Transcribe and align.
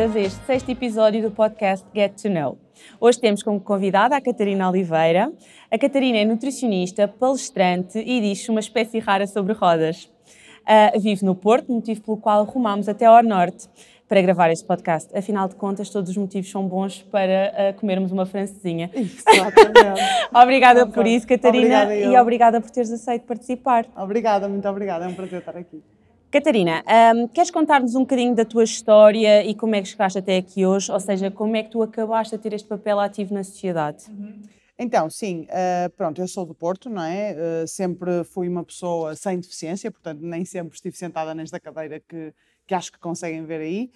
bem-vindas 0.00 0.16
a 0.16 0.20
este 0.20 0.46
sexto 0.46 0.70
episódio 0.70 1.20
do 1.20 1.30
podcast 1.30 1.84
Get 1.94 2.22
to 2.22 2.30
Know. 2.30 2.56
Hoje 2.98 3.20
temos 3.20 3.42
como 3.42 3.60
convidada 3.60 4.16
a 4.16 4.20
Catarina 4.20 4.70
Oliveira. 4.70 5.30
A 5.70 5.78
Catarina 5.78 6.16
é 6.16 6.24
nutricionista, 6.24 7.06
palestrante 7.06 7.98
e 7.98 8.18
diz 8.18 8.48
uma 8.48 8.60
espécie 8.60 8.98
rara 8.98 9.26
sobre 9.26 9.52
rodas. 9.52 10.04
Uh, 10.62 10.98
vive 10.98 11.22
no 11.22 11.34
Porto, 11.34 11.70
motivo 11.70 12.00
pelo 12.00 12.16
qual 12.16 12.44
rumámos 12.44 12.88
até 12.88 13.04
ao 13.04 13.22
norte 13.22 13.68
para 14.08 14.22
gravar 14.22 14.50
este 14.50 14.66
podcast. 14.66 15.14
Afinal 15.14 15.48
de 15.48 15.56
contas, 15.56 15.90
todos 15.90 16.08
os 16.08 16.16
motivos 16.16 16.50
são 16.50 16.66
bons 16.66 17.02
para 17.02 17.52
uh, 17.52 17.78
comermos 17.78 18.10
uma 18.10 18.24
francesinha. 18.24 18.90
Exatamente. 18.94 20.00
obrigada 20.34 20.86
por 20.86 21.06
isso, 21.06 21.26
Catarina, 21.26 21.82
obrigada 21.82 21.96
e 21.96 22.18
obrigada 22.18 22.60
por 22.60 22.70
teres 22.70 22.90
aceito 22.90 23.26
participar. 23.26 23.84
Obrigada, 23.94 24.48
muito 24.48 24.66
obrigada, 24.66 25.04
é 25.04 25.08
um 25.08 25.14
prazer 25.14 25.40
estar 25.40 25.56
aqui. 25.58 25.82
Catarina, 26.30 26.84
um, 27.16 27.26
queres 27.26 27.50
contar-nos 27.50 27.96
um 27.96 28.00
bocadinho 28.00 28.36
da 28.36 28.44
tua 28.44 28.62
história 28.62 29.44
e 29.44 29.52
como 29.52 29.74
é 29.74 29.82
que 29.82 29.88
chegaste 29.88 30.16
até 30.16 30.36
aqui 30.36 30.64
hoje? 30.64 30.90
Ou 30.92 31.00
seja, 31.00 31.28
como 31.28 31.56
é 31.56 31.64
que 31.64 31.70
tu 31.70 31.82
acabaste 31.82 32.36
a 32.36 32.38
ter 32.38 32.52
este 32.52 32.68
papel 32.68 33.00
ativo 33.00 33.34
na 33.34 33.42
sociedade? 33.42 34.04
Uhum. 34.08 34.40
Então, 34.78 35.10
sim, 35.10 35.48
uh, 35.50 35.90
pronto, 35.96 36.20
eu 36.20 36.28
sou 36.28 36.46
do 36.46 36.54
Porto, 36.54 36.88
não 36.88 37.02
é? 37.02 37.34
Uh, 37.34 37.66
sempre 37.66 38.22
fui 38.22 38.48
uma 38.48 38.62
pessoa 38.62 39.16
sem 39.16 39.40
deficiência, 39.40 39.90
portanto, 39.90 40.20
nem 40.20 40.44
sempre 40.44 40.76
estive 40.76 40.96
sentada 40.96 41.34
nesta 41.34 41.58
cadeira 41.58 41.98
que, 41.98 42.32
que 42.64 42.74
acho 42.74 42.92
que 42.92 42.98
conseguem 43.00 43.44
ver 43.44 43.60
aí. 43.60 43.90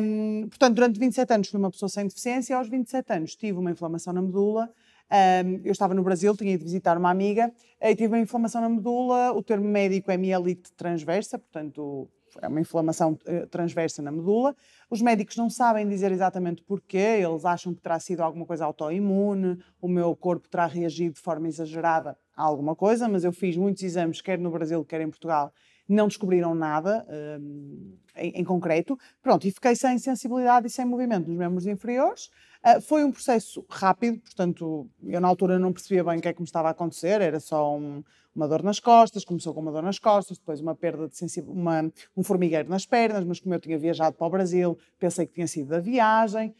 Um, 0.00 0.46
portanto, 0.48 0.74
durante 0.74 1.00
27 1.00 1.32
anos 1.32 1.48
fui 1.48 1.58
uma 1.58 1.70
pessoa 1.70 1.88
sem 1.88 2.06
deficiência, 2.06 2.54
aos 2.56 2.68
27 2.68 3.10
anos 3.10 3.36
tive 3.36 3.58
uma 3.58 3.70
inflamação 3.70 4.12
na 4.12 4.20
medula. 4.20 4.70
Um, 5.10 5.60
eu 5.64 5.72
estava 5.72 5.94
no 5.94 6.02
Brasil, 6.02 6.34
tinha 6.36 6.54
ido 6.54 6.64
visitar 6.64 6.96
uma 6.96 7.10
amiga 7.10 7.52
e 7.80 7.94
tive 7.94 8.14
uma 8.14 8.20
inflamação 8.20 8.60
na 8.60 8.68
medula. 8.68 9.32
O 9.32 9.42
termo 9.42 9.66
médico 9.66 10.10
é 10.10 10.16
mielite 10.16 10.72
transversa, 10.72 11.38
portanto, 11.38 12.08
é 12.42 12.48
uma 12.48 12.60
inflamação 12.60 13.12
uh, 13.12 13.46
transversa 13.48 14.02
na 14.02 14.10
medula. 14.10 14.54
Os 14.90 15.00
médicos 15.00 15.36
não 15.36 15.48
sabem 15.48 15.88
dizer 15.88 16.10
exatamente 16.10 16.62
porquê, 16.62 17.20
eles 17.22 17.44
acham 17.44 17.74
que 17.74 17.80
terá 17.80 17.98
sido 17.98 18.20
alguma 18.20 18.46
coisa 18.46 18.64
autoimune, 18.64 19.58
o 19.80 19.88
meu 19.88 20.14
corpo 20.16 20.48
terá 20.48 20.66
reagido 20.66 21.14
de 21.14 21.20
forma 21.20 21.48
exagerada 21.48 22.16
a 22.36 22.42
alguma 22.42 22.74
coisa, 22.74 23.08
mas 23.08 23.24
eu 23.24 23.32
fiz 23.32 23.56
muitos 23.56 23.82
exames, 23.82 24.20
quer 24.20 24.38
no 24.38 24.50
Brasil, 24.50 24.84
quer 24.84 25.00
em 25.00 25.08
Portugal, 25.08 25.52
não 25.88 26.08
descobriram 26.08 26.54
nada 26.54 27.06
um, 27.38 27.96
em, 28.16 28.30
em, 28.40 28.44
concreto. 28.44 28.98
Pronto, 29.22 29.46
e 29.46 29.50
fiquei 29.50 29.76
sem 29.76 29.98
sensibilidade 29.98 30.66
e 30.66 30.70
sem 30.70 30.84
movimento 30.84 31.28
nos 31.28 31.36
membros 31.36 31.66
inferiores. 31.66 32.30
Uh, 32.64 32.80
foi 32.80 33.04
um 33.04 33.12
processo 33.12 33.64
rápido, 33.68 34.20
portanto, 34.20 34.88
eu 35.02 35.20
na 35.20 35.28
altura 35.28 35.58
não 35.58 35.70
percebia 35.70 36.02
bem 36.02 36.18
o 36.18 36.22
que 36.22 36.28
é 36.28 36.32
que 36.32 36.40
me 36.40 36.46
estava 36.46 36.68
a 36.68 36.70
acontecer, 36.70 37.20
era 37.20 37.38
só 37.38 37.76
um, 37.76 38.02
uma 38.34 38.48
dor 38.48 38.62
nas 38.62 38.80
costas, 38.80 39.22
começou 39.22 39.52
com 39.52 39.60
uma 39.60 39.70
dor 39.70 39.82
nas 39.82 39.98
costas, 39.98 40.38
depois 40.38 40.60
uma 40.60 40.74
perda 40.74 41.06
de 41.06 41.16
sensibilidade, 41.16 41.92
um 42.16 42.24
formigueiro 42.24 42.68
nas 42.70 42.86
pernas, 42.86 43.22
mas 43.24 43.38
como 43.38 43.54
eu 43.54 43.60
tinha 43.60 43.78
viajado 43.78 44.16
para 44.16 44.26
o 44.26 44.30
Brasil, 44.30 44.78
pensei 44.98 45.26
que 45.26 45.34
tinha 45.34 45.46
sido 45.46 45.68
da 45.68 45.78
viagem. 45.78 46.54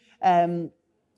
Um, 0.49 0.71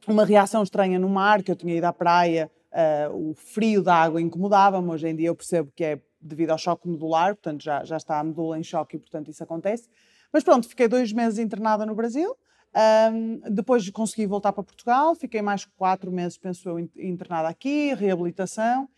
uma 0.07 0.25
reação 0.25 0.63
estranha 0.63 0.99
no 0.99 1.09
mar, 1.09 1.43
que 1.43 1.51
eu 1.51 1.57
tinha 1.57 1.75
ido 1.75 1.85
à 1.85 1.93
praia, 1.93 2.49
uh, 2.73 3.31
o 3.31 3.35
frio 3.35 3.83
da 3.83 3.95
água 3.95 4.21
incomodava-me, 4.21 4.89
hoje 4.89 5.09
em 5.09 5.17
dia 5.17 5.29
eu 5.29 5.35
percebo 5.35 5.73
que 5.75 5.83
é 5.83 6.01
devido 6.21 6.51
ao 6.51 6.59
choque 6.59 6.89
medular, 6.89 7.35
portanto 7.35 7.63
já, 7.63 7.85
já 7.85 7.97
está 7.97 8.21
a 8.21 8.25
medula 8.25 8.59
em 8.59 8.63
choque 8.63 8.97
e 8.97 8.99
portanto 8.99 9.31
isso 9.31 9.43
acontece. 9.43 9.89
Mas 10.33 10.45
pronto, 10.45 10.69
fiquei 10.69 10.87
dois 10.87 11.13
meses 11.13 11.39
internada 11.39 11.85
no 11.85 11.95
Brasil, 11.95 12.37
um, 12.77 13.41
depois 13.51 13.89
consegui 13.91 14.27
voltar 14.27 14.53
para 14.53 14.63
Portugal, 14.63 15.15
fiquei 15.15 15.41
mais 15.41 15.65
quatro 15.65 16.13
meses, 16.13 16.37
penso 16.37 16.69
eu, 16.69 16.79
internada 16.79 17.49
aqui, 17.49 17.95
reabilitação, 17.95 18.89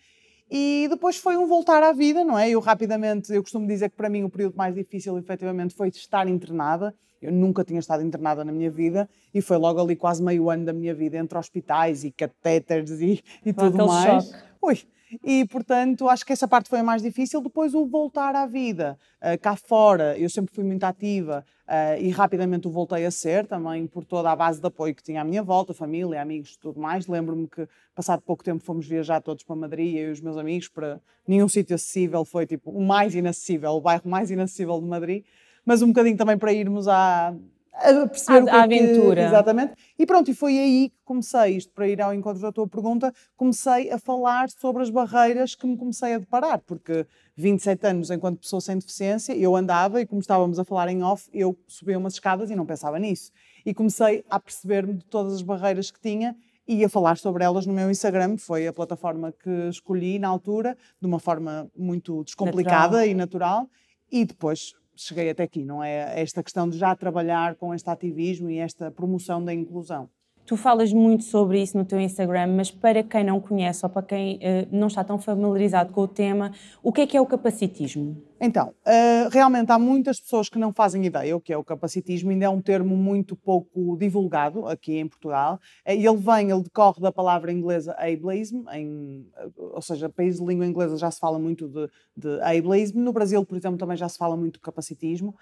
e 0.51 0.87
depois 0.89 1.17
foi 1.17 1.37
um 1.37 1.47
voltar 1.47 1.83
à 1.83 1.93
vida, 1.93 2.25
não 2.25 2.39
é? 2.39 2.49
Eu 2.49 2.61
rapidamente, 2.61 3.33
eu 3.33 3.43
costumo 3.43 3.67
dizer 3.67 3.91
que 3.91 3.97
para 3.97 4.09
mim 4.09 4.25
o 4.25 4.31
período 4.31 4.57
mais 4.57 4.75
difícil, 4.75 5.17
efetivamente, 5.19 5.75
foi 5.75 5.89
estar 5.89 6.27
internada. 6.27 6.95
Eu 7.21 7.33
nunca 7.33 7.65
tinha 7.65 7.81
estado 7.81 8.03
internada 8.03 8.45
na 8.45 8.53
minha 8.53 8.71
vida 8.71 9.09
e 9.35 9.43
foi 9.43 9.59
logo 9.59 9.81
ali 9.81 9.95
quase 9.95 10.23
meio 10.23 10.49
ano 10.49 10.65
da 10.65 10.73
minha 10.73 10.95
vida, 10.95 11.19
entre 11.19 11.37
hospitais 11.37 12.03
e 12.05 12.11
catéteres 12.11 13.01
e, 13.01 13.23
e 13.45 13.53
tudo 13.53 13.87
mais. 13.87 14.25
Choque. 14.25 14.39
Ui, 14.63 14.79
e, 15.25 15.47
portanto, 15.47 16.09
acho 16.09 16.25
que 16.25 16.33
essa 16.33 16.47
parte 16.47 16.69
foi 16.69 16.81
a 16.81 16.83
mais 16.83 17.03
difícil. 17.03 17.41
Depois, 17.41 17.75
o 17.75 17.87
voltar 17.87 18.35
à 18.35 18.47
vida. 18.47 18.99
Uh, 19.21 19.39
cá 19.41 19.57
fora, 19.57 20.19
eu 20.19 20.29
sempre 20.29 20.55
fui 20.55 20.65
muito 20.65 20.85
ativa 20.85 21.45
uh, 21.67 22.01
e 22.01 22.11
rapidamente 22.11 22.69
o 22.69 22.71
voltei 22.71 23.05
a 23.05 23.11
ser, 23.11 23.47
também 23.47 23.87
por 23.87 24.05
toda 24.05 24.31
a 24.31 24.37
base 24.37 24.61
de 24.61 24.67
apoio 24.67 24.95
que 24.95 25.03
tinha 25.03 25.23
à 25.23 25.25
minha 25.25 25.43
volta, 25.43 25.73
família, 25.73 26.21
amigos 26.21 26.57
tudo 26.57 26.81
mais. 26.81 27.07
Lembro-me 27.07 27.49
que, 27.49 27.67
passado 27.95 28.23
pouco 28.23 28.45
tempo, 28.45 28.63
fomos 28.63 28.87
viajar 28.87 29.21
todos 29.21 29.43
para 29.45 29.57
Madrid, 29.57 29.97
eu 29.97 30.09
e 30.09 30.13
os 30.13 30.21
meus 30.21 30.37
amigos, 30.37 30.69
para 30.69 31.01
nenhum 31.27 31.49
sítio 31.49 31.75
acessível. 31.75 32.25
Foi, 32.25 32.47
tipo, 32.47 32.71
o 32.71 32.85
mais 32.85 33.15
inacessível, 33.15 33.71
o 33.73 33.81
bairro 33.81 34.09
mais 34.09 34.31
inacessível 34.31 34.81
de 34.81 34.87
Madrid. 34.87 35.25
Mas 35.65 35.83
um 35.83 35.89
bocadinho 35.89 36.17
também 36.17 36.39
para 36.39 36.53
irmos 36.53 36.89
à, 36.89 37.35
a 37.79 38.07
perceber 38.07 38.39
a, 38.39 38.43
o 38.43 38.45
que 38.45 38.51
a 38.51 38.57
é 38.57 38.63
aventura. 38.63 39.23
Que, 39.23 39.29
exatamente. 39.29 39.73
E 39.99 40.07
pronto, 40.07 40.31
e 40.31 40.35
foi 40.35 40.59
aí 40.59 40.91
que 40.91 40.97
comecei, 41.05 41.57
isto 41.57 41.73
para 41.73 41.89
ir 41.89 42.01
ao 42.01 42.13
encontro 42.13 42.41
da 42.43 42.53
tua 42.53 42.67
pergunta, 42.67 43.13
comecei 43.37 43.91
a 43.91 43.99
falar 43.99 44.51
sobre 44.51 44.83
as 44.83 44.91
barreiras 44.91 45.55
que 45.55 45.67
me 45.67 45.77
comecei 45.77 46.15
a 46.15 46.19
deparar, 46.19 46.61
porque 46.67 47.07
27 47.37 47.87
anos 47.87 48.11
enquanto 48.11 48.41
pessoa 48.41 48.61
sem 48.61 48.77
deficiência, 48.79 49.37
eu 49.37 49.55
andava 49.57 50.01
e 50.01 50.07
como 50.07 50.21
estávamos 50.21 50.59
a 50.59 50.65
falar 50.65 50.89
em 50.89 51.03
off, 51.03 51.29
eu 51.33 51.57
subia 51.67 51.99
umas 51.99 52.15
escadas 52.15 52.51
e 52.51 52.57
não 52.57 52.67
pensava 52.67 52.99
nisso. 52.99 53.31
E 53.65 53.73
comecei 53.73 54.25
a 54.29 54.39
perceber-me 54.39 54.95
de 54.95 55.05
todas 55.05 55.35
as 55.35 55.43
barreiras 55.43 55.91
que 55.91 56.01
tinha 56.01 56.37
e 56.67 56.85
a 56.85 56.89
falar 56.89 57.17
sobre 57.17 57.43
elas 57.43 57.65
no 57.65 57.73
meu 57.73 57.91
Instagram, 57.91 58.37
foi 58.37 58.67
a 58.67 58.73
plataforma 58.73 59.33
que 59.33 59.51
escolhi 59.71 60.19
na 60.19 60.29
altura, 60.29 60.77
de 61.01 61.07
uma 61.07 61.19
forma 61.19 61.71
muito 61.75 62.23
descomplicada 62.25 62.99
natural. 62.99 63.07
e 63.07 63.15
natural, 63.15 63.71
e 64.13 64.25
depois 64.27 64.75
cheguei 65.03 65.31
até 65.31 65.43
aqui, 65.43 65.65
não 65.65 65.83
é? 65.83 66.21
Esta 66.21 66.43
questão 66.43 66.69
de 66.69 66.79
já 66.79 66.95
trabalhar 66.95 67.55
com 67.57 67.75
este 67.75 67.89
ativismo 67.89 68.51
e 68.51 68.59
esta 68.59 68.91
promoção 68.91 69.45
da 69.45 69.53
inclusão. 69.53 70.09
Tu 70.45 70.57
falas 70.57 70.93
muito 70.93 71.25
sobre 71.25 71.61
isso 71.61 71.77
no 71.77 71.85
teu 71.85 72.01
Instagram, 72.01 72.47
mas 72.57 72.71
para 72.71 73.03
quem 73.03 73.23
não 73.23 73.39
conhece 73.39 73.85
ou 73.85 73.91
para 73.91 74.03
quem 74.03 74.37
uh, 74.37 74.39
não 74.73 74.87
está 74.87 75.05
tão 75.05 75.19
familiarizado 75.19 75.93
com 75.93 76.01
o 76.01 76.09
tema, 76.09 76.53
o 76.83 76.91
que 76.91 77.03
é 77.03 77.07
que 77.07 77.17
é 77.17 77.21
o 77.21 77.27
capacitismo? 77.27 78.23
Então, 78.41 78.69
uh, 78.69 79.29
realmente 79.31 79.73
há 79.73 79.79
muitas 79.79 80.21
pessoas 80.21 80.49
que 80.49 80.59
não 80.59 80.73
fazem 80.73 81.05
ideia 81.05 81.37
o 81.37 81.41
que 81.41 81.53
é 81.53 81.57
o 81.57 81.65
capacitismo, 81.65 82.31
ainda 82.31 82.45
é 82.45 82.49
um 82.49 82.61
termo 82.61 82.97
muito 82.97 83.35
pouco 83.35 83.97
divulgado 83.97 84.67
aqui 84.67 84.97
em 84.97 85.09
Portugal. 85.09 85.59
Uh, 85.85 85.91
ele 85.91 86.17
vem, 86.17 86.51
ele 86.51 86.63
decorre 86.63 87.01
da 87.01 87.11
palavra 87.11 87.51
inglesa 87.51 87.97
ableism, 87.99 88.65
em, 88.73 89.27
ou 89.57 89.83
seja, 89.83 90.09
países 90.09 90.41
de 90.41 90.47
língua 90.47 90.67
inglesa 90.67 90.97
já 90.97 91.11
se 91.11 91.19
fala 91.19 91.39
muito 91.39 91.69
de, 91.69 91.89
de 92.17 92.41
ableism. 92.41 92.99
No 92.99 93.13
Brasil, 93.13 93.45
por 93.45 93.57
exemplo, 93.57 93.77
também 93.77 93.97
já 93.97 94.09
se 94.09 94.17
fala 94.17 94.37
muito 94.37 94.55
de 94.55 94.61
capacitismo. 94.61 95.35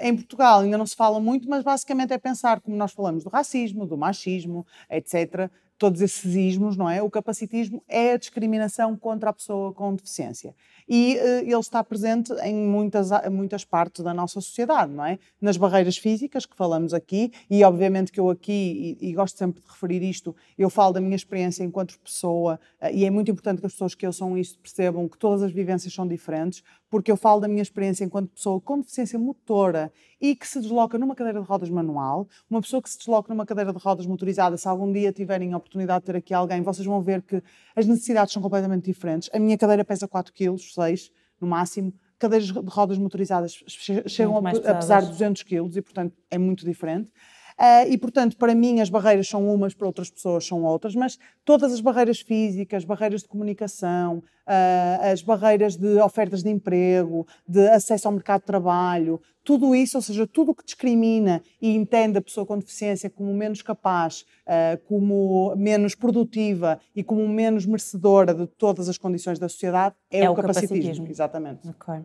em 0.00 0.14
Portugal 0.16 0.60
ainda 0.60 0.78
não 0.78 0.86
se 0.86 0.96
fala 0.96 1.20
muito, 1.20 1.48
mas 1.48 1.62
basicamente 1.62 2.12
é 2.12 2.18
pensar 2.18 2.60
como 2.60 2.76
nós 2.76 2.92
falamos 2.92 3.24
do 3.24 3.30
racismo, 3.30 3.86
do 3.86 3.96
machismo, 3.96 4.66
etc. 4.90 5.50
Todos 5.82 6.00
esses 6.00 6.36
ismos, 6.36 6.76
não 6.76 6.88
é? 6.88 7.02
O 7.02 7.10
capacitismo 7.10 7.82
é 7.88 8.12
a 8.12 8.16
discriminação 8.16 8.96
contra 8.96 9.30
a 9.30 9.32
pessoa 9.32 9.72
com 9.72 9.92
deficiência. 9.96 10.54
E 10.88 11.16
uh, 11.16 11.40
ele 11.40 11.58
está 11.58 11.82
presente 11.82 12.32
em 12.34 12.54
muitas, 12.54 13.10
muitas 13.32 13.64
partes 13.64 14.04
da 14.04 14.14
nossa 14.14 14.40
sociedade, 14.40 14.92
não 14.92 15.04
é? 15.04 15.18
Nas 15.40 15.56
barreiras 15.56 15.98
físicas 15.98 16.46
que 16.46 16.54
falamos 16.54 16.94
aqui, 16.94 17.32
e 17.50 17.64
obviamente 17.64 18.12
que 18.12 18.20
eu 18.20 18.30
aqui, 18.30 18.96
e, 19.00 19.08
e 19.08 19.12
gosto 19.12 19.36
sempre 19.36 19.60
de 19.60 19.66
referir 19.66 20.08
isto, 20.08 20.36
eu 20.56 20.70
falo 20.70 20.92
da 20.92 21.00
minha 21.00 21.16
experiência 21.16 21.64
enquanto 21.64 21.98
pessoa, 21.98 22.60
uh, 22.80 22.86
e 22.92 23.04
é 23.04 23.10
muito 23.10 23.32
importante 23.32 23.58
que 23.58 23.66
as 23.66 23.72
pessoas 23.72 23.96
que 23.96 24.06
ouçam 24.06 24.38
isto 24.38 24.60
percebam 24.60 25.08
que 25.08 25.18
todas 25.18 25.42
as 25.42 25.50
vivências 25.50 25.92
são 25.92 26.06
diferentes, 26.06 26.62
porque 26.88 27.10
eu 27.10 27.16
falo 27.16 27.40
da 27.40 27.48
minha 27.48 27.62
experiência 27.62 28.04
enquanto 28.04 28.28
pessoa 28.28 28.60
com 28.60 28.78
deficiência 28.78 29.18
motora 29.18 29.90
e 30.20 30.36
que 30.36 30.46
se 30.46 30.60
desloca 30.60 30.98
numa 30.98 31.14
cadeira 31.14 31.40
de 31.40 31.46
rodas 31.46 31.70
manual, 31.70 32.28
uma 32.50 32.60
pessoa 32.60 32.82
que 32.82 32.90
se 32.90 32.98
desloca 32.98 33.32
numa 33.32 33.46
cadeira 33.46 33.72
de 33.72 33.78
rodas 33.78 34.06
motorizada, 34.06 34.56
se 34.58 34.68
algum 34.68 34.92
dia 34.92 35.10
tiverem 35.10 35.54
a 35.54 35.56
oportunidade 35.72 36.00
de 36.00 36.06
ter 36.06 36.16
aqui 36.16 36.34
alguém, 36.34 36.62
vocês 36.62 36.86
vão 36.86 37.00
ver 37.00 37.22
que 37.22 37.42
as 37.74 37.86
necessidades 37.86 38.32
são 38.32 38.42
completamente 38.42 38.84
diferentes. 38.84 39.30
A 39.32 39.38
minha 39.38 39.56
cadeira 39.56 39.84
pesa 39.84 40.06
4 40.06 40.32
kg, 40.32 40.56
6 40.58 41.10
no 41.40 41.48
máximo, 41.48 41.92
cadeiras 42.18 42.48
de 42.48 42.52
rodas 42.52 42.98
motorizadas 42.98 43.64
chegam 44.06 44.36
a, 44.36 44.50
a 44.50 44.74
pesar 44.74 45.02
200 45.02 45.42
kg 45.42 45.76
e, 45.76 45.82
portanto, 45.82 46.14
é 46.30 46.38
muito 46.38 46.64
diferente. 46.64 47.10
Uh, 47.58 47.90
e, 47.90 47.98
portanto, 47.98 48.36
para 48.36 48.54
mim 48.54 48.80
as 48.80 48.90
barreiras 48.90 49.28
são 49.28 49.46
umas, 49.52 49.74
para 49.74 49.86
outras 49.86 50.10
pessoas 50.10 50.46
são 50.46 50.62
outras, 50.64 50.94
mas 50.94 51.18
todas 51.44 51.72
as 51.72 51.80
barreiras 51.80 52.20
físicas, 52.20 52.84
barreiras 52.84 53.22
de 53.22 53.28
comunicação, 53.28 54.18
uh, 54.18 55.12
as 55.12 55.22
barreiras 55.22 55.76
de 55.76 56.00
ofertas 56.00 56.42
de 56.42 56.50
emprego, 56.50 57.26
de 57.46 57.68
acesso 57.68 58.08
ao 58.08 58.14
mercado 58.14 58.40
de 58.40 58.46
trabalho, 58.46 59.20
tudo 59.44 59.74
isso, 59.74 59.96
ou 59.98 60.02
seja, 60.02 60.26
tudo 60.26 60.52
o 60.52 60.54
que 60.54 60.64
discrimina 60.64 61.42
e 61.60 61.74
entende 61.74 62.18
a 62.18 62.22
pessoa 62.22 62.46
com 62.46 62.58
deficiência 62.58 63.10
como 63.10 63.34
menos 63.34 63.60
capaz, 63.60 64.24
uh, 64.46 64.80
como 64.86 65.54
menos 65.56 65.94
produtiva 65.94 66.80
e 66.94 67.02
como 67.02 67.26
menos 67.28 67.66
merecedora 67.66 68.32
de 68.32 68.46
todas 68.46 68.88
as 68.88 68.96
condições 68.96 69.38
da 69.38 69.48
sociedade, 69.48 69.94
é, 70.10 70.20
é 70.20 70.30
o, 70.30 70.34
capacitismo. 70.34 70.76
capacitismo. 70.76 71.08
Exatamente. 71.08 71.68
Okay. 71.68 72.04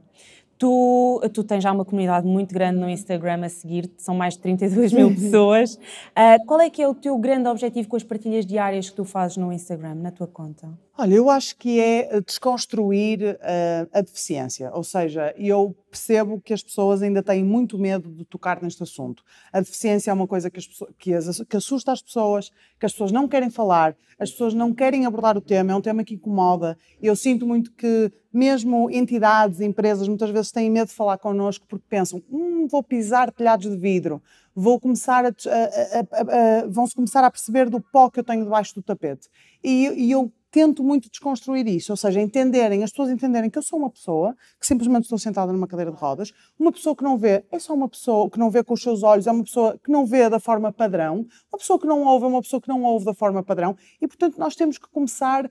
Tu, 0.58 1.22
tu 1.34 1.44
tens 1.44 1.62
já 1.62 1.72
uma 1.72 1.86
comunidade 1.86 2.26
muito 2.26 2.54
grande 2.54 2.80
no 2.80 2.90
Instagram 2.90 3.46
a 3.46 3.50
seguir, 3.50 3.92
são 3.98 4.16
mais 4.16 4.34
de 4.34 4.40
32 4.42 4.92
mil 4.92 5.10
pessoas. 5.16 5.76
Uh, 5.76 6.46
qual 6.48 6.60
é 6.60 6.70
que 6.70 6.82
é 6.82 6.88
o 6.88 6.96
teu 6.96 7.18
grande 7.18 7.48
objetivo 7.48 7.88
com 7.88 7.96
as 7.96 8.04
partilhas 8.04 8.46
diárias 8.46 8.90
que 8.90 8.96
tu 8.96 9.06
fazes 9.06 9.38
no 9.38 9.54
Instagram, 9.54 9.96
na 9.96 10.12
tua 10.12 10.28
conta? 10.28 10.68
Olha, 11.00 11.14
eu 11.14 11.30
acho 11.30 11.56
que 11.58 11.80
é 11.80 12.16
eh, 12.16 12.22
desconstruir 12.22 13.20
uh, 13.22 13.90
a 13.94 14.02
deficiência, 14.02 14.72
ou 14.74 14.84
seja, 14.84 15.32
eu 15.38 15.78
percebo 15.92 16.42
que 16.42 16.52
as 16.52 16.64
pessoas 16.64 17.04
ainda 17.04 17.22
têm 17.22 17.44
muito 17.44 17.78
medo 17.78 18.12
de 18.12 18.26
tocar 18.26 18.64
neste 18.64 18.82
assunto. 18.82 19.22
A 19.54 19.60
deficiência 19.60 20.10
é 20.10 20.14
uma 20.14 20.26
coisa 20.26 20.50
que, 20.50 20.60
pessoas, 20.60 20.92
que, 20.98 21.14
as, 21.14 21.42
que, 21.48 21.56
assusta 21.56 21.92
as 21.92 22.02
pessoas, 22.02 22.50
que 22.80 22.86
as 22.88 22.94
pessoas 22.94 23.12
não 23.12 23.28
querem 23.28 23.52
falar, 23.52 23.96
as 24.18 24.32
pessoas 24.32 24.56
não 24.56 24.74
querem 24.74 25.06
abordar 25.06 25.38
o 25.38 25.42
tema, 25.42 25.72
é 25.72 25.76
um 25.76 25.82
tema 25.82 26.04
que 26.04 26.16
incomoda. 26.16 26.76
Eu 27.00 27.16
sinto 27.16 27.46
muito 27.46 27.72
que 27.74 28.12
mesmo 28.34 28.90
entidades, 28.90 29.62
empresas, 29.62 30.08
muitas 30.08 30.32
vezes 30.32 30.52
têm 30.52 30.68
medo 30.68 30.88
de 30.88 30.96
falar 30.96 31.20
connosco 31.20 31.68
porque 31.68 31.86
pensam, 31.88 32.24
hum, 32.28 32.66
vou 32.68 32.82
pisar 32.82 33.32
telhados 33.32 33.70
de 33.70 33.78
vidro, 33.78 34.20
vou 34.56 34.80
começar 34.80 35.26
a, 35.26 35.30
a, 35.30 36.64
a, 36.64 36.68
vão-se 36.68 36.96
começar 36.96 37.24
a 37.24 37.30
perceber 37.30 37.70
do 37.70 37.80
pó 37.80 38.10
que 38.10 38.20
eu 38.20 38.24
tenho 38.24 38.44
debaixo 38.44 38.74
do 38.74 38.82
tapete. 38.82 39.30
E, 39.64 39.88
e 39.96 40.12
eu 40.12 40.32
tento 40.52 40.84
muito 40.84 41.10
desconstruir 41.10 41.68
isso, 41.68 41.92
ou 41.92 41.98
seja, 41.98 42.22
entenderem, 42.22 42.84
as 42.84 42.92
pessoas 42.92 43.10
entenderem 43.10 43.50
que 43.50 43.58
eu 43.58 43.64
sou 43.64 43.80
uma 43.80 43.90
pessoa 43.90 44.36
que 44.60 44.66
simplesmente 44.66 45.04
estou 45.04 45.18
sentada 45.18 45.52
numa 45.52 45.68
cadeira 45.68 45.92
de 45.92 45.98
rodas, 45.98 46.32
uma 46.60 46.72
pessoa 46.72 46.96
que 46.96 47.04
não 47.04 47.18
vê, 47.18 47.46
é 47.52 47.60
só 47.60 47.74
uma 47.74 47.90
pessoa 47.90 48.30
que 48.30 48.40
não 48.40 48.50
vê 48.50 48.64
com 48.64 48.74
os 48.74 48.82
seus 48.82 49.04
olhos, 49.04 49.28
é 49.28 49.32
uma 49.32 49.44
pessoa 49.44 49.80
que 49.84 49.92
não 49.92 50.06
vê 50.06 50.30
da 50.30 50.40
forma 50.40 50.72
padrão, 50.72 51.26
uma 51.52 51.60
pessoa 51.60 51.80
que 51.80 51.86
não 51.86 52.04
ouve 52.04 52.26
é 52.26 52.28
uma 52.30 52.42
pessoa 52.42 52.62
que 52.62 52.68
não 52.68 52.84
ouve 52.84 53.06
da 53.06 53.14
forma 53.14 53.44
padrão, 53.44 53.76
e 54.02 54.08
portanto 54.08 54.38
nós 54.38 54.56
temos 54.56 54.78
que 54.78 54.88
começar. 54.90 55.50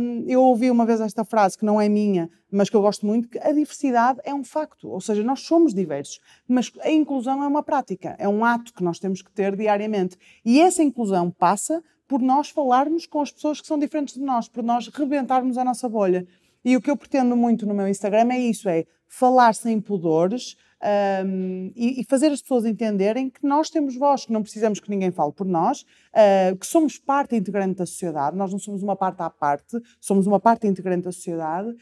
Hum, 0.00 0.24
eu 0.26 0.42
ouvi 0.42 0.70
uma 0.70 0.86
vez 0.86 1.00
esta 1.00 1.24
frase 1.24 1.56
que 1.56 1.64
não 1.64 1.80
é 1.80 1.88
minha, 1.88 2.30
mas 2.52 2.68
que 2.68 2.76
eu 2.76 2.82
gosto 2.82 3.06
muito, 3.06 3.28
que 3.28 3.38
a 3.38 3.50
diversidade 3.50 4.20
é 4.24 4.34
um 4.34 4.44
facto, 4.44 4.88
ou 4.88 5.00
seja, 5.00 5.22
nós 5.22 5.40
somos 5.40 5.72
diversos, 5.72 6.20
mas 6.46 6.70
a 6.80 6.90
inclusão 6.90 7.42
é 7.42 7.46
uma 7.46 7.62
prática, 7.62 8.14
é 8.18 8.28
um 8.28 8.44
ato 8.44 8.74
que 8.74 8.84
nós 8.84 8.98
temos 8.98 9.22
que 9.22 9.32
ter 9.32 9.56
diariamente. 9.56 10.18
E 10.44 10.60
essa 10.60 10.82
inclusão 10.82 11.30
passa 11.30 11.82
por 12.06 12.20
nós 12.20 12.50
falarmos 12.50 13.06
com 13.06 13.22
as 13.22 13.32
pessoas 13.32 13.60
que 13.60 13.66
são 13.66 13.78
diferentes 13.78 14.14
de 14.14 14.20
nós, 14.20 14.48
por 14.48 14.62
nós 14.62 14.86
rebentarmos 14.88 15.56
a 15.56 15.64
nossa 15.64 15.88
bolha. 15.88 16.26
E 16.62 16.76
o 16.76 16.80
que 16.80 16.90
eu 16.90 16.96
pretendo 16.96 17.34
muito 17.34 17.66
no 17.66 17.74
meu 17.74 17.88
Instagram 17.88 18.28
é 18.32 18.38
isso: 18.38 18.68
é 18.68 18.84
falar 19.08 19.54
sem 19.54 19.80
pudores 19.80 20.56
um, 21.24 21.72
e, 21.76 22.00
e, 22.00 22.04
fazer 22.04 22.32
as 22.32 22.42
pessoas 22.42 22.64
entenderem 22.64 23.30
que 23.30 23.46
nós 23.46 23.70
temos 23.70 23.96
voz, 23.96 24.26
que 24.26 24.32
não 24.32 24.42
precisamos 24.42 24.80
que 24.80 24.90
ninguém 24.90 25.12
fale 25.12 25.32
por 25.32 25.46
nós, 25.46 25.82
uh, 25.82 26.56
que 26.56 26.66
somos 26.66 26.98
parte 26.98 27.36
integrante 27.36 27.76
da 27.76 27.86
sociedade, 27.86 28.36
nós 28.36 28.50
não 28.50 28.58
somos 28.58 28.82
uma 28.82 28.96
parte 28.96 29.22
à 29.22 29.30
parte, 29.30 29.80
somos 30.00 30.26
uma 30.26 30.40
parte 30.40 30.66
integrante 30.66 31.04
da 31.04 31.12
sociedade 31.12 31.68
uh, 31.68 31.76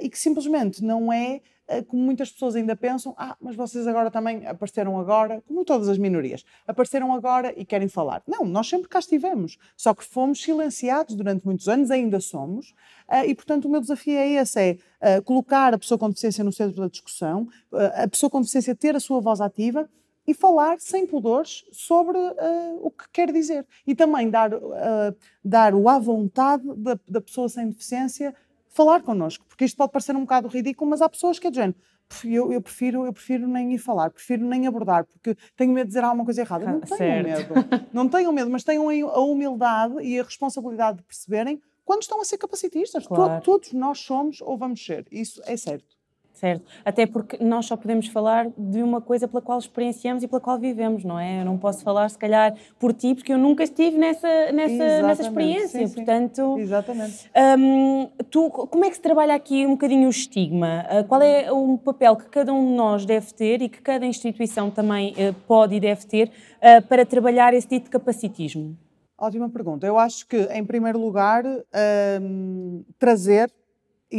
e 0.00 0.08
que 0.08 0.18
simplesmente 0.18 0.84
não 0.84 1.12
é 1.12 1.40
como 1.88 2.02
muitas 2.02 2.30
pessoas 2.30 2.56
ainda 2.56 2.76
pensam, 2.76 3.14
ah, 3.16 3.36
mas 3.40 3.56
vocês 3.56 3.86
agora 3.86 4.10
também 4.10 4.46
apareceram 4.46 4.98
agora, 4.98 5.42
como 5.46 5.64
todas 5.64 5.88
as 5.88 5.98
minorias, 5.98 6.44
apareceram 6.66 7.12
agora 7.12 7.52
e 7.56 7.64
querem 7.64 7.88
falar. 7.88 8.22
Não, 8.26 8.44
nós 8.44 8.68
sempre 8.68 8.88
cá 8.88 8.98
estivemos, 8.98 9.56
só 9.76 9.94
que 9.94 10.04
fomos 10.04 10.42
silenciados 10.42 11.14
durante 11.14 11.44
muitos 11.44 11.68
anos, 11.68 11.90
ainda 11.90 12.20
somos, 12.20 12.74
eh, 13.08 13.26
e 13.26 13.34
portanto 13.34 13.64
o 13.64 13.70
meu 13.70 13.80
desafio 13.80 14.16
é 14.16 14.28
esse, 14.32 14.60
é 14.60 14.78
eh, 15.00 15.20
colocar 15.20 15.72
a 15.72 15.78
pessoa 15.78 15.98
com 15.98 16.08
deficiência 16.08 16.44
no 16.44 16.52
centro 16.52 16.80
da 16.80 16.88
discussão, 16.88 17.48
a 17.94 18.06
pessoa 18.08 18.28
com 18.28 18.40
deficiência 18.40 18.74
ter 18.74 18.94
a 18.94 19.00
sua 19.00 19.20
voz 19.20 19.40
ativa 19.40 19.88
e 20.26 20.32
falar 20.32 20.80
sem 20.80 21.06
pudores 21.06 21.64
sobre 21.70 22.16
uh, 22.16 22.78
o 22.80 22.90
que 22.90 23.04
quer 23.12 23.30
dizer. 23.30 23.66
E 23.86 23.94
também 23.94 24.30
dar, 24.30 24.52
uh, 24.54 25.14
dar 25.44 25.74
o 25.74 25.88
à 25.88 25.98
vontade 25.98 26.64
da, 26.76 26.98
da 27.06 27.20
pessoa 27.20 27.48
sem 27.48 27.68
deficiência 27.68 28.34
falar 28.74 29.02
connosco, 29.02 29.46
porque 29.46 29.64
isto 29.64 29.76
pode 29.76 29.92
parecer 29.92 30.14
um 30.16 30.20
bocado 30.20 30.48
ridículo, 30.48 30.90
mas 30.90 31.00
há 31.00 31.08
pessoas 31.08 31.38
que 31.38 31.46
é 31.46 31.50
de 31.50 31.56
género. 31.56 31.78
Eu, 32.24 32.52
eu, 32.52 32.60
prefiro, 32.60 33.06
eu 33.06 33.12
prefiro 33.12 33.48
nem 33.48 33.72
ir 33.72 33.78
falar, 33.78 34.10
prefiro 34.10 34.44
nem 34.44 34.66
abordar, 34.66 35.06
porque 35.06 35.34
tenho 35.56 35.72
medo 35.72 35.86
de 35.86 35.90
dizer 35.90 36.04
alguma 36.04 36.24
coisa 36.24 36.42
errada. 36.42 36.66
Não 36.66 36.80
tenham 36.80 36.98
certo. 36.98 37.54
medo, 37.54 37.86
não 37.92 38.08
tenham 38.08 38.32
medo, 38.32 38.50
mas 38.50 38.62
tenham 38.62 38.88
a 39.08 39.20
humildade 39.20 40.02
e 40.02 40.20
a 40.20 40.22
responsabilidade 40.22 40.98
de 40.98 41.04
perceberem 41.04 41.62
quando 41.84 42.02
estão 42.02 42.20
a 42.20 42.24
ser 42.24 42.36
capacitistas. 42.36 43.06
Claro. 43.06 43.42
Todos 43.42 43.72
nós 43.72 44.00
somos 44.00 44.42
ou 44.42 44.58
vamos 44.58 44.84
ser, 44.84 45.06
isso 45.10 45.40
é 45.46 45.56
certo 45.56 45.96
certo? 46.34 46.64
Até 46.84 47.06
porque 47.06 47.42
nós 47.42 47.64
só 47.64 47.76
podemos 47.76 48.08
falar 48.08 48.50
de 48.58 48.82
uma 48.82 49.00
coisa 49.00 49.28
pela 49.28 49.40
qual 49.40 49.58
experienciamos 49.58 50.22
e 50.22 50.28
pela 50.28 50.40
qual 50.40 50.58
vivemos, 50.58 51.04
não 51.04 51.18
é? 51.18 51.40
Eu 51.40 51.44
não 51.44 51.56
posso 51.56 51.82
falar, 51.82 52.08
se 52.08 52.18
calhar, 52.18 52.54
por 52.78 52.92
ti, 52.92 53.14
porque 53.14 53.32
eu 53.32 53.38
nunca 53.38 53.62
estive 53.62 53.96
nessa, 53.96 54.52
nessa, 54.52 55.02
nessa 55.02 55.22
experiência. 55.22 55.86
Sim, 55.86 55.94
Portanto, 55.94 56.58
Exatamente. 56.58 57.30
Um, 57.58 58.08
tu, 58.30 58.50
como 58.50 58.84
é 58.84 58.90
que 58.90 58.96
se 58.96 59.02
trabalha 59.02 59.34
aqui 59.34 59.64
um 59.64 59.70
bocadinho 59.70 60.08
o 60.08 60.10
estigma? 60.10 60.84
Uh, 60.90 61.04
qual 61.06 61.22
é 61.22 61.50
o 61.52 61.78
papel 61.78 62.16
que 62.16 62.26
cada 62.26 62.52
um 62.52 62.66
de 62.66 62.72
nós 62.72 63.06
deve 63.06 63.32
ter 63.32 63.62
e 63.62 63.68
que 63.68 63.80
cada 63.80 64.04
instituição 64.04 64.70
também 64.70 65.12
uh, 65.12 65.32
pode 65.46 65.76
e 65.76 65.80
deve 65.80 66.04
ter 66.04 66.28
uh, 66.28 66.86
para 66.88 67.06
trabalhar 67.06 67.54
esse 67.54 67.68
tipo 67.68 67.84
de 67.84 67.90
capacitismo? 67.90 68.76
Ótima 69.16 69.48
pergunta. 69.48 69.86
Eu 69.86 69.96
acho 69.96 70.26
que, 70.26 70.36
em 70.52 70.64
primeiro 70.64 70.98
lugar, 70.98 71.44
trazer 72.98 73.48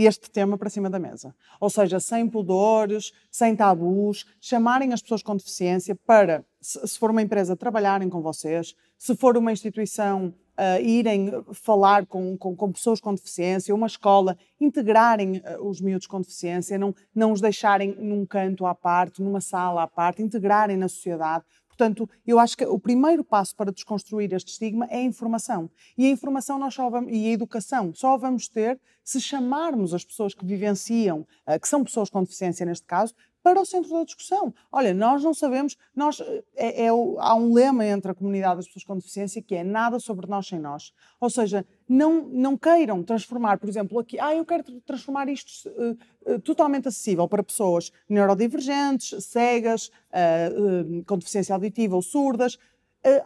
este 0.03 0.29
tema 0.29 0.57
para 0.57 0.69
cima 0.69 0.89
da 0.89 0.99
mesa. 0.99 1.35
Ou 1.59 1.69
seja, 1.69 1.99
sem 1.99 2.27
pudores, 2.27 3.13
sem 3.31 3.55
tabus, 3.55 4.25
chamarem 4.41 4.93
as 4.93 5.01
pessoas 5.01 5.23
com 5.23 5.35
deficiência 5.35 5.95
para, 5.95 6.43
se 6.59 6.97
for 6.99 7.11
uma 7.11 7.21
empresa, 7.21 7.55
trabalharem 7.55 8.09
com 8.09 8.21
vocês, 8.21 8.75
se 8.97 9.15
for 9.15 9.37
uma 9.37 9.51
instituição, 9.51 10.33
uh, 10.57 10.81
irem 10.81 11.31
falar 11.53 12.05
com, 12.05 12.37
com, 12.37 12.55
com, 12.55 12.71
pessoas 12.71 12.99
com 12.99 13.13
deficiência, 13.13 13.75
uma 13.75 13.87
escola, 13.87 14.37
integrarem 14.59 15.37
uh, 15.37 15.67
os 15.67 15.81
miúdos 15.81 16.07
com 16.07 16.19
deficiência, 16.19 16.77
não, 16.77 16.93
não 17.13 17.31
os 17.31 17.41
deixarem 17.41 17.95
num 17.95 18.25
canto 18.25 18.65
à 18.65 18.73
parte, 18.73 19.21
numa 19.21 19.41
sala 19.41 19.83
à 19.83 19.87
parte, 19.87 20.21
integrarem 20.21 20.77
na 20.77 20.87
sociedade, 20.87 21.45
Portanto, 21.77 22.09
eu 22.25 22.39
acho 22.39 22.57
que 22.57 22.65
o 22.65 22.79
primeiro 22.79 23.23
passo 23.23 23.53
para 23.55 23.71
desconstruir 23.71 24.31
este 24.33 24.51
estigma 24.51 24.85
é 24.89 24.97
a 24.97 25.03
informação. 25.03 25.69
E 25.97 26.05
a 26.05 26.09
informação 26.09 26.57
nós 26.57 26.73
só 26.73 26.89
vamos, 26.89 27.11
e 27.11 27.27
a 27.27 27.31
educação 27.31 27.93
só 27.93 28.17
vamos 28.17 28.47
ter 28.47 28.79
se 29.03 29.19
chamarmos 29.19 29.93
as 29.93 30.03
pessoas 30.03 30.33
que 30.33 30.45
vivenciam, 30.45 31.27
eh, 31.45 31.59
que 31.59 31.67
são 31.67 31.83
pessoas 31.83 32.09
com 32.09 32.23
deficiência 32.23 32.65
neste 32.65 32.85
caso, 32.85 33.13
para 33.43 33.61
o 33.61 33.65
centro 33.65 33.91
da 33.91 34.03
discussão. 34.03 34.51
Olha, 34.71 34.91
nós 34.91 35.23
não 35.23 35.31
sabemos, 35.31 35.77
nós, 35.95 36.19
é, 36.55 36.85
é, 36.85 36.87
há 36.87 37.35
um 37.35 37.53
lema 37.53 37.85
entre 37.85 38.09
a 38.09 38.15
comunidade 38.15 38.55
das 38.55 38.65
pessoas 38.65 38.83
com 38.83 38.95
deficiência 38.95 39.39
que 39.39 39.53
é 39.53 39.63
nada 39.63 39.99
sobre 39.99 40.27
nós 40.27 40.47
sem 40.47 40.57
nós. 40.57 40.91
Ou 41.19 41.29
seja, 41.29 41.63
não, 41.87 42.25
não 42.27 42.57
queiram 42.57 43.03
transformar, 43.03 43.57
por 43.57 43.69
exemplo, 43.69 43.99
aqui, 43.99 44.19
ah, 44.19 44.35
eu 44.35 44.45
quero 44.45 44.63
transformar 44.81 45.29
isto 45.29 45.69
uh, 45.69 46.33
uh, 46.33 46.39
totalmente 46.39 46.87
acessível 46.87 47.27
para 47.27 47.43
pessoas 47.43 47.91
neurodivergentes, 48.09 49.23
cegas, 49.23 49.87
uh, 50.09 51.03
com 51.05 51.17
deficiência 51.17 51.53
auditiva 51.53 51.95
ou 51.95 52.01
surdas. 52.01 52.57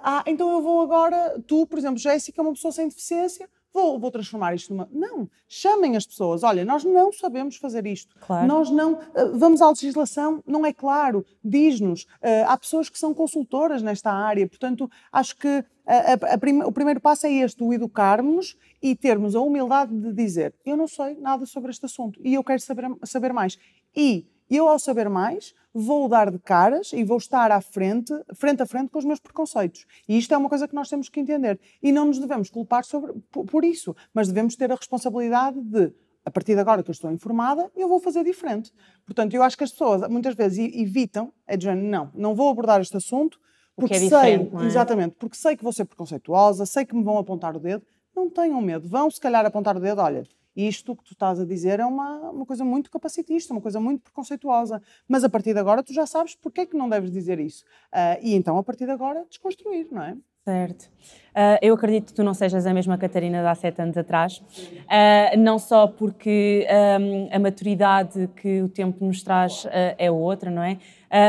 ah, 0.03 0.23
então 0.27 0.51
eu 0.51 0.61
vou 0.61 0.81
agora, 0.81 1.41
tu, 1.47 1.65
por 1.65 1.79
exemplo, 1.79 1.97
Jéssica, 1.97 2.41
uma 2.41 2.53
pessoa 2.53 2.71
sem 2.71 2.87
deficiência, 2.87 3.49
vou, 3.73 3.99
vou 3.99 4.11
transformar 4.11 4.53
isto 4.53 4.73
numa. 4.73 4.87
Não, 4.91 5.29
chamem 5.47 5.95
as 5.95 6.05
pessoas. 6.05 6.43
Olha, 6.43 6.65
nós 6.65 6.83
não 6.83 7.11
sabemos 7.11 7.57
fazer 7.57 7.85
isto. 7.85 8.15
Claro. 8.19 8.47
Nós 8.47 8.69
não. 8.69 8.99
Eh, 9.13 9.25
vamos 9.33 9.61
à 9.61 9.69
legislação, 9.69 10.43
não 10.45 10.65
é 10.65 10.73
claro, 10.73 11.25
diz-nos. 11.43 12.03
Uh, 12.03 12.45
há 12.47 12.57
pessoas 12.57 12.89
que 12.89 12.99
são 12.99 13.13
consultoras 13.13 13.81
nesta 13.81 14.11
área, 14.11 14.47
portanto, 14.47 14.89
acho 15.11 15.35
que 15.37 15.63
a, 15.85 16.13
a, 16.13 16.33
a 16.33 16.37
prima, 16.37 16.67
o 16.67 16.71
primeiro 16.71 16.99
passo 16.99 17.25
é 17.25 17.31
este, 17.31 17.63
o 17.63 17.73
educarmos 17.73 18.55
e 18.81 18.95
termos 18.95 19.35
a 19.35 19.41
humildade 19.41 19.93
de 19.95 20.13
dizer: 20.13 20.53
eu 20.65 20.77
não 20.77 20.87
sei 20.87 21.15
nada 21.15 21.45
sobre 21.45 21.71
este 21.71 21.85
assunto 21.85 22.19
e 22.23 22.33
eu 22.33 22.43
quero 22.43 22.61
saber, 22.61 22.85
saber 23.03 23.33
mais. 23.33 23.57
E 23.95 24.25
eu, 24.49 24.67
ao 24.67 24.79
saber 24.79 25.09
mais, 25.09 25.53
vou 25.73 26.07
dar 26.07 26.31
de 26.31 26.39
caras 26.39 26.91
e 26.93 27.03
vou 27.03 27.17
estar 27.17 27.51
à 27.51 27.61
frente, 27.61 28.13
frente 28.33 28.61
a 28.61 28.65
frente 28.65 28.89
com 28.89 28.99
os 28.99 29.05
meus 29.05 29.19
preconceitos. 29.19 29.85
E 30.07 30.17
isto 30.17 30.33
é 30.33 30.37
uma 30.37 30.49
coisa 30.49 30.67
que 30.67 30.75
nós 30.75 30.89
temos 30.89 31.09
que 31.09 31.19
entender. 31.19 31.59
E 31.81 31.91
não 31.91 32.05
nos 32.05 32.19
devemos 32.19 32.49
culpar 32.49 32.83
sobre, 32.83 33.13
por, 33.31 33.45
por 33.45 33.63
isso, 33.63 33.95
mas 34.13 34.27
devemos 34.27 34.55
ter 34.55 34.71
a 34.71 34.75
responsabilidade 34.75 35.59
de, 35.61 35.93
a 36.25 36.31
partir 36.31 36.55
de 36.55 36.61
agora 36.61 36.83
que 36.83 36.89
eu 36.89 36.93
estou 36.93 37.11
informada, 37.11 37.71
eu 37.75 37.87
vou 37.87 37.99
fazer 37.99 38.23
diferente. 38.23 38.73
Portanto, 39.05 39.33
eu 39.33 39.43
acho 39.43 39.57
que 39.57 39.63
as 39.63 39.71
pessoas 39.71 40.07
muitas 40.09 40.35
vezes 40.35 40.59
evitam, 40.75 41.31
é 41.47 41.55
dizendo, 41.55 41.83
não, 41.83 42.11
não 42.13 42.35
vou 42.35 42.49
abordar 42.49 42.81
este 42.81 42.97
assunto, 42.97 43.39
porque, 43.75 43.93
porque 43.93 44.13
é 44.13 44.21
sei, 44.21 44.35
é? 44.35 44.65
exatamente, 44.65 45.15
porque 45.17 45.37
sei 45.37 45.55
que 45.55 45.63
vou 45.63 45.71
ser 45.71 45.85
preconceituosa, 45.85 46.65
sei 46.65 46.85
que 46.85 46.95
me 46.95 47.03
vão 47.03 47.17
apontar 47.17 47.55
o 47.55 47.59
dedo, 47.59 47.85
não 48.15 48.29
tenham 48.29 48.59
medo, 48.61 48.87
vão 48.87 49.09
se 49.09 49.19
calhar 49.19 49.45
apontar 49.45 49.77
o 49.77 49.79
dedo, 49.79 50.01
olha, 50.01 50.27
isto 50.67 50.95
que 50.95 51.03
tu 51.03 51.13
estás 51.13 51.39
a 51.39 51.45
dizer 51.45 51.79
é 51.79 51.85
uma, 51.85 52.31
uma 52.31 52.45
coisa 52.45 52.63
muito 52.63 52.89
capacitista, 52.91 53.53
uma 53.53 53.61
coisa 53.61 53.79
muito 53.79 54.01
preconceituosa. 54.01 54.81
Mas 55.07 55.23
a 55.23 55.29
partir 55.29 55.53
de 55.53 55.59
agora 55.59 55.83
tu 55.83 55.93
já 55.93 56.05
sabes 56.05 56.35
porque 56.35 56.61
é 56.61 56.65
que 56.65 56.77
não 56.77 56.89
deves 56.89 57.11
dizer 57.11 57.39
isso. 57.39 57.63
Uh, 57.93 58.19
e 58.21 58.35
então, 58.35 58.57
a 58.57 58.63
partir 58.63 58.85
de 58.85 58.91
agora, 58.91 59.25
desconstruir, 59.29 59.87
não 59.91 60.03
é? 60.03 60.17
Certo. 60.43 60.85
Uh, 61.29 61.59
eu 61.61 61.75
acredito 61.75 62.07
que 62.07 62.13
tu 62.13 62.23
não 62.23 62.33
sejas 62.33 62.65
a 62.65 62.73
mesma 62.73 62.97
Catarina 62.97 63.41
de 63.41 63.47
há 63.47 63.53
sete 63.53 63.81
anos 63.81 63.95
atrás, 63.95 64.37
uh, 64.37 65.37
não 65.37 65.59
só 65.59 65.85
porque 65.85 66.65
um, 66.99 67.29
a 67.31 67.37
maturidade 67.37 68.27
que 68.35 68.61
o 68.61 68.69
tempo 68.69 69.05
nos 69.05 69.21
traz 69.21 69.65
uh, 69.65 69.69
é 69.97 70.09
outra, 70.09 70.49
não 70.49 70.63
é? 70.63 70.79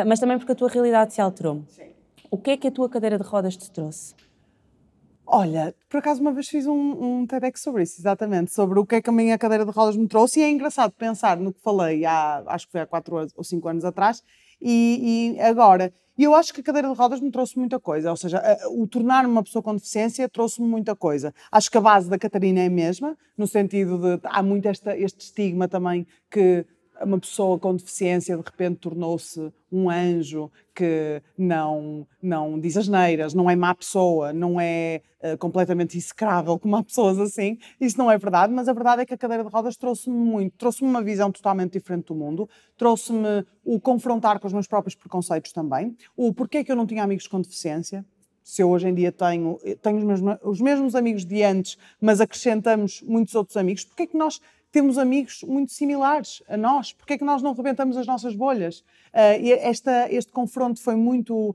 mas 0.07 0.21
também 0.21 0.37
porque 0.37 0.53
a 0.53 0.55
tua 0.55 0.69
realidade 0.69 1.15
se 1.15 1.23
alterou. 1.23 1.63
Sim. 1.69 1.89
O 2.31 2.37
que 2.37 2.51
é 2.51 2.57
que 2.57 2.69
a 2.69 2.71
tua 2.71 2.87
cadeira 2.87 3.17
de 3.17 3.25
rodas 3.25 3.57
te 3.57 3.71
trouxe? 3.71 4.15
Olha, 5.33 5.73
por 5.89 5.99
acaso 5.99 6.21
uma 6.21 6.33
vez 6.33 6.49
fiz 6.49 6.67
um, 6.67 7.21
um 7.21 7.25
TEDx 7.25 7.61
sobre 7.61 7.85
isso, 7.85 8.01
exatamente, 8.01 8.53
sobre 8.53 8.81
o 8.81 8.85
que 8.85 8.97
é 8.97 9.01
que 9.01 9.11
a 9.11 9.13
minha 9.13 9.39
cadeira 9.39 9.65
de 9.65 9.71
rodas 9.71 9.97
me 9.97 10.09
trouxe, 10.09 10.41
e 10.41 10.43
é 10.43 10.51
engraçado 10.51 10.91
pensar 10.91 11.37
no 11.37 11.53
que 11.53 11.61
falei 11.61 12.05
há, 12.05 12.43
acho 12.49 12.67
que 12.67 12.73
foi 12.73 12.81
há 12.81 12.87
4 12.87 13.29
ou 13.37 13.45
5 13.45 13.69
anos 13.69 13.85
atrás, 13.85 14.25
E, 14.61 15.37
e 15.37 15.41
agora, 15.41 15.93
eu 16.19 16.35
acho 16.35 16.53
que 16.53 16.61
a 16.61 16.65
cadeira 16.65 16.89
de 16.89 16.95
rodas 16.95 17.21
me 17.21 17.31
trouxe 17.31 17.57
muita 17.57 17.79
coisa, 17.79 18.11
ou 18.11 18.17
seja, 18.17 18.43
o 18.71 18.89
tornar-me 18.89 19.31
uma 19.31 19.43
pessoa 19.45 19.63
com 19.63 19.73
deficiência 19.75 20.29
trouxe-me 20.29 20.67
muita 20.67 20.97
coisa. 20.97 21.33
Acho 21.51 21.71
que 21.71 21.79
a 21.79 21.81
base 21.81 22.11
da 22.11 22.19
Catarina 22.19 22.61
é 22.61 22.67
a 22.67 22.71
mesma, 22.71 23.17
no 23.39 23.47
sentido 23.47 23.99
de 23.99 24.21
há 24.25 24.43
muito 24.43 24.67
esta, 24.67 24.99
este 24.99 25.21
estigma 25.21 25.69
também 25.69 26.07
que 26.29 26.67
uma 27.01 27.19
pessoa 27.19 27.59
com 27.59 27.75
deficiência 27.75 28.37
de 28.37 28.43
repente 28.43 28.79
tornou-se 28.79 29.53
um 29.73 29.89
anjo 29.89 30.51
que 30.75 31.23
não, 31.37 32.07
não 32.23 32.59
diz 32.59 32.77
as 32.77 32.89
neiras, 32.89 33.35
não 33.35 33.49
é 33.49 33.57
má 33.57 33.75
pessoa, 33.75 34.33
não 34.33 34.61
é 34.61 35.03
uh, 35.23 35.39
completamente 35.39 35.97
execrável 35.97 36.59
como 36.59 36.77
há 36.77 36.83
pessoas 36.83 37.19
assim. 37.19 37.59
Isso 37.81 37.99
não 37.99 38.11
é 38.11 38.19
verdade, 38.19 38.53
mas 38.53 38.69
a 38.69 38.73
verdade 38.73 39.03
é 39.03 39.07
que 39.07 39.15
a 39.15 39.19
cadeira 39.19 39.45
de 39.45 39.51
rodas 39.51 39.77
trouxe-me 39.77 40.17
muito, 40.17 40.57
trouxe-me 40.57 40.89
uma 40.89 41.03
visão 41.03 41.31
totalmente 41.31 41.73
diferente 41.73 42.07
do 42.07 42.15
mundo, 42.15 42.49
trouxe-me 42.77 43.45
o 43.65 43.81
confrontar 43.81 44.41
com 44.41 44.47
os 44.47 44.53
meus 44.53 44.67
próprios 44.67 44.95
preconceitos 44.95 45.53
também, 45.53 45.97
o 46.17 46.33
porquê 46.33 46.65
que 46.65 46.73
eu 46.73 46.77
não 46.77 46.87
tinha 46.87 47.05
amigos 47.05 47.27
com 47.27 47.41
deficiência, 47.41 48.05
se 48.43 48.63
eu 48.63 48.71
hoje 48.71 48.89
em 48.89 48.95
dia 48.95 49.13
tenho, 49.13 49.61
tenho 49.81 49.99
os, 49.99 50.05
mesmos, 50.05 50.39
os 50.43 50.61
mesmos 50.61 50.95
amigos 50.95 51.25
de 51.25 51.43
antes, 51.43 51.79
mas 52.01 52.21
acrescentamos 52.21 53.03
muitos 53.03 53.35
outros 53.35 53.57
amigos, 53.57 53.85
porque 53.85 54.05
é 54.05 54.07
que 54.07 54.17
nós 54.17 54.41
temos 54.71 54.99
amigos 54.99 55.43
muito 55.43 55.73
similares 55.73 56.43
a 56.49 56.57
nós. 56.57 56.93
Porque 56.93 57.15
é 57.15 57.19
que 57.19 57.25
nós 57.25 57.43
não 57.43 57.53
rebentamos 57.53 57.97
as 57.97 58.07
nossas 58.07 58.35
bolhas? 58.35 58.81
Uh, 59.13 59.61
esta, 59.61 60.13
este 60.13 60.33
confronto 60.33 60.81
foi 60.81 60.97
muito, 60.97 61.55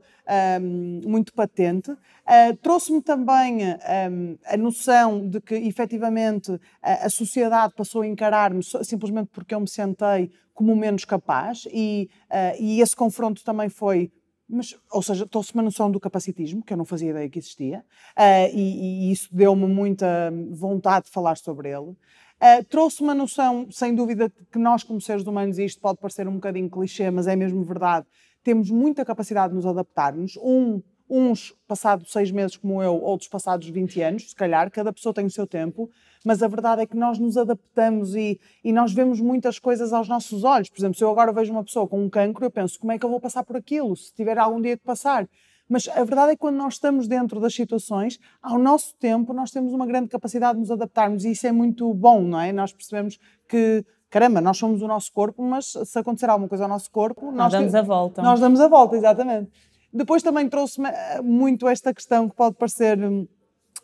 um, 0.61 1.01
muito 1.05 1.33
patente. 1.33 1.91
Uh, 1.91 2.55
Trouxe-me 2.61 3.01
também 3.01 3.63
um, 3.63 4.37
a 4.45 4.57
noção 4.57 5.27
de 5.27 5.39
que, 5.39 5.55
efetivamente, 5.55 6.59
a, 6.81 7.05
a 7.05 7.09
sociedade 7.09 7.73
passou 7.75 8.01
a 8.01 8.07
encarar-me 8.07 8.61
simplesmente 8.83 9.29
porque 9.31 9.55
eu 9.55 9.59
me 9.59 9.67
sentei 9.67 10.31
como 10.53 10.73
menos 10.75 11.03
capaz, 11.03 11.67
e, 11.71 12.09
uh, 12.31 12.55
e 12.57 12.79
esse 12.79 12.95
confronto 12.95 13.43
também 13.43 13.67
foi 13.67 14.09
mas, 14.47 14.75
ou 14.91 15.01
seja, 15.01 15.25
trouxe 15.25 15.53
uma 15.53 15.63
noção 15.63 15.89
do 15.89 15.99
capacitismo, 15.99 16.63
que 16.63 16.71
eu 16.71 16.77
não 16.77 16.85
fazia 16.85 17.09
ideia 17.09 17.27
que 17.27 17.39
existia, 17.39 17.79
uh, 18.15 18.55
e, 18.55 19.07
e, 19.07 19.11
isso 19.11 19.27
deu-me 19.31 19.65
muita 19.65 20.31
vontade 20.51 21.05
de 21.05 21.11
falar 21.11 21.35
sobre 21.37 21.69
ele. 21.69 21.95
Uh, 22.41 22.63
trouxe 22.65 23.01
uma 23.01 23.15
noção, 23.15 23.67
sem 23.71 23.95
dúvida, 23.95 24.31
que 24.51 24.59
nós, 24.59 24.83
como 24.83 24.99
seres 24.99 25.25
humanos, 25.25 25.57
e 25.57 25.65
isto 25.65 25.81
pode 25.81 25.99
parecer 25.99 26.27
um 26.27 26.33
bocadinho 26.33 26.69
clichê, 26.69 27.09
mas 27.09 27.27
é 27.27 27.35
mesmo 27.35 27.63
verdade, 27.63 28.05
temos 28.43 28.69
muita 28.69 29.05
capacidade 29.05 29.49
de 29.49 29.55
nos 29.55 29.65
adaptarmos. 29.65 30.37
Um, 30.37 30.81
uns 31.09 31.55
passados 31.67 32.11
seis 32.11 32.31
meses, 32.31 32.57
como 32.57 32.81
eu, 32.81 32.95
outros 33.01 33.29
passados 33.29 33.67
20 33.67 34.01
anos, 34.01 34.29
se 34.29 34.35
calhar, 34.35 34.69
cada 34.71 34.91
pessoa 34.91 35.13
tem 35.13 35.25
o 35.25 35.29
seu 35.29 35.45
tempo, 35.47 35.89
mas 36.25 36.41
a 36.41 36.47
verdade 36.47 36.81
é 36.81 36.85
que 36.85 36.97
nós 36.97 37.19
nos 37.19 37.37
adaptamos 37.37 38.15
e, 38.15 38.39
e 38.63 38.73
nós 38.73 38.91
vemos 38.91 39.21
muitas 39.21 39.59
coisas 39.59 39.93
aos 39.93 40.07
nossos 40.07 40.43
olhos. 40.43 40.69
Por 40.69 40.79
exemplo, 40.79 40.97
se 40.97 41.03
eu 41.03 41.09
agora 41.09 41.31
vejo 41.31 41.51
uma 41.51 41.63
pessoa 41.63 41.87
com 41.87 42.03
um 42.03 42.09
cancro, 42.09 42.45
eu 42.45 42.51
penso, 42.51 42.79
como 42.79 42.91
é 42.91 42.97
que 42.97 43.05
eu 43.05 43.09
vou 43.09 43.19
passar 43.19 43.43
por 43.43 43.55
aquilo, 43.55 43.95
se 43.95 44.13
tiver 44.13 44.37
algum 44.37 44.59
dia 44.59 44.77
que 44.77 44.83
passar? 44.83 45.29
Mas 45.67 45.87
a 45.87 46.03
verdade 46.03 46.31
é 46.31 46.35
que 46.35 46.41
quando 46.41 46.57
nós 46.57 46.75
estamos 46.75 47.07
dentro 47.07 47.39
das 47.39 47.53
situações, 47.53 48.19
ao 48.41 48.59
nosso 48.59 48.95
tempo, 48.97 49.33
nós 49.33 49.51
temos 49.51 49.73
uma 49.73 49.85
grande 49.85 50.09
capacidade 50.09 50.53
de 50.53 50.59
nos 50.59 50.71
adaptarmos 50.71 51.25
e 51.25 51.31
isso 51.31 51.47
é 51.47 51.51
muito 51.51 51.91
bom, 51.93 52.21
não 52.21 52.39
é? 52.39 52.51
Nós 52.51 52.71
percebemos 52.71 53.17
que 53.47 53.83
caramba, 54.09 54.39
nós 54.39 54.57
somos 54.57 54.81
o 54.81 54.87
nosso 54.87 55.11
corpo, 55.11 55.43
mas 55.43 55.73
se 55.83 55.99
acontecer 55.99 56.29
alguma 56.29 56.47
coisa 56.47 56.63
ao 56.63 56.69
nosso 56.69 56.89
corpo, 56.89 57.25
nós, 57.31 57.51
nós 57.51 57.53
damos 57.53 57.75
a 57.75 57.81
volta. 57.81 58.21
Nós 58.21 58.39
damos 58.39 58.61
a 58.61 58.67
volta, 58.69 58.95
exatamente. 58.95 59.51
Depois 59.91 60.23
também 60.23 60.47
trouxe 60.47 60.81
eh, 60.85 61.21
muito 61.21 61.67
esta 61.67 61.93
questão 61.93 62.29
que 62.29 62.35
pode 62.35 62.55
parecer 62.55 62.97
hum, 62.97 63.27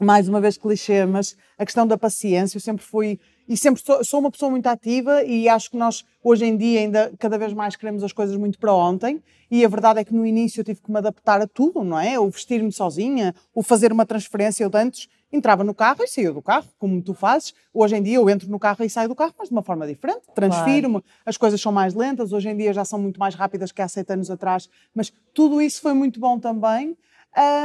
mais 0.02 0.28
uma 0.28 0.42
vez 0.42 0.58
clichê, 0.58 1.06
mas 1.06 1.38
a 1.58 1.66
questão 1.66 1.86
da 1.86 1.98
paciência, 1.98 2.58
eu 2.58 2.62
sempre 2.62 2.84
fui 2.84 3.20
e 3.48 3.56
sempre 3.56 3.82
sou, 3.84 4.04
sou, 4.04 4.20
uma 4.20 4.32
pessoa 4.32 4.50
muito 4.50 4.66
ativa 4.68 5.24
e 5.24 5.48
acho 5.48 5.70
que 5.70 5.78
nós 5.78 6.04
hoje 6.24 6.46
em 6.46 6.58
dia 6.58 6.80
ainda 6.80 7.14
cada 7.20 7.38
vez 7.38 7.54
mais 7.54 7.76
queremos 7.76 8.04
as 8.04 8.12
coisas 8.12 8.36
muito 8.36 8.58
para 8.58 8.74
ontem 8.74 9.22
e 9.50 9.64
a 9.64 9.68
verdade 9.68 10.00
é 10.00 10.04
que 10.04 10.14
no 10.14 10.26
início 10.26 10.62
eu 10.62 10.64
tive 10.64 10.82
que 10.82 10.90
me 10.90 10.98
adaptar 10.98 11.42
a 11.42 11.48
tudo, 11.48 11.84
não 11.84 12.00
é? 12.00 12.20
O 12.20 12.30
vestir-me 12.30 12.72
sozinha, 12.72 13.36
o 13.54 13.62
fazer 13.62 13.92
uma 13.92 14.06
transferência, 14.06 14.64
eu 14.64 14.72
antes 14.74 15.08
entrava 15.32 15.64
no 15.64 15.74
carro 15.74 16.04
e 16.04 16.08
saía 16.08 16.32
do 16.32 16.42
carro, 16.42 16.68
como 16.80 17.02
tu 17.02 17.14
fazes. 17.14 17.54
Hoje 17.74 17.96
em 17.96 18.04
dia 18.04 18.16
eu 18.18 18.30
entro 18.30 18.50
no 18.50 18.60
carro 18.60 18.84
e 18.84 18.90
saio 18.90 19.08
do 19.08 19.16
carro, 19.16 19.34
mas 19.38 19.50
de 19.50 19.54
uma 19.54 19.62
forma 19.62 19.86
diferente, 19.86 20.22
transfiro-me, 20.34 21.02
claro. 21.02 21.06
as 21.26 21.38
coisas 21.38 21.62
são 21.62 21.72
mais 21.72 21.94
lentas, 21.94 22.34
hoje 22.34 22.50
em 22.50 22.58
dia 22.58 22.74
já 22.74 22.84
são 22.84 23.00
muito 23.00 23.20
mais 23.20 23.36
rápidas 23.36 23.72
que 23.72 23.82
há 23.82 23.88
sete 23.88 24.12
anos 24.14 24.32
atrás, 24.32 24.70
mas 24.96 25.12
tudo 25.34 25.62
isso 25.62 25.82
foi 25.82 25.94
muito 25.94 26.20
bom 26.20 26.40
também. 26.40 26.98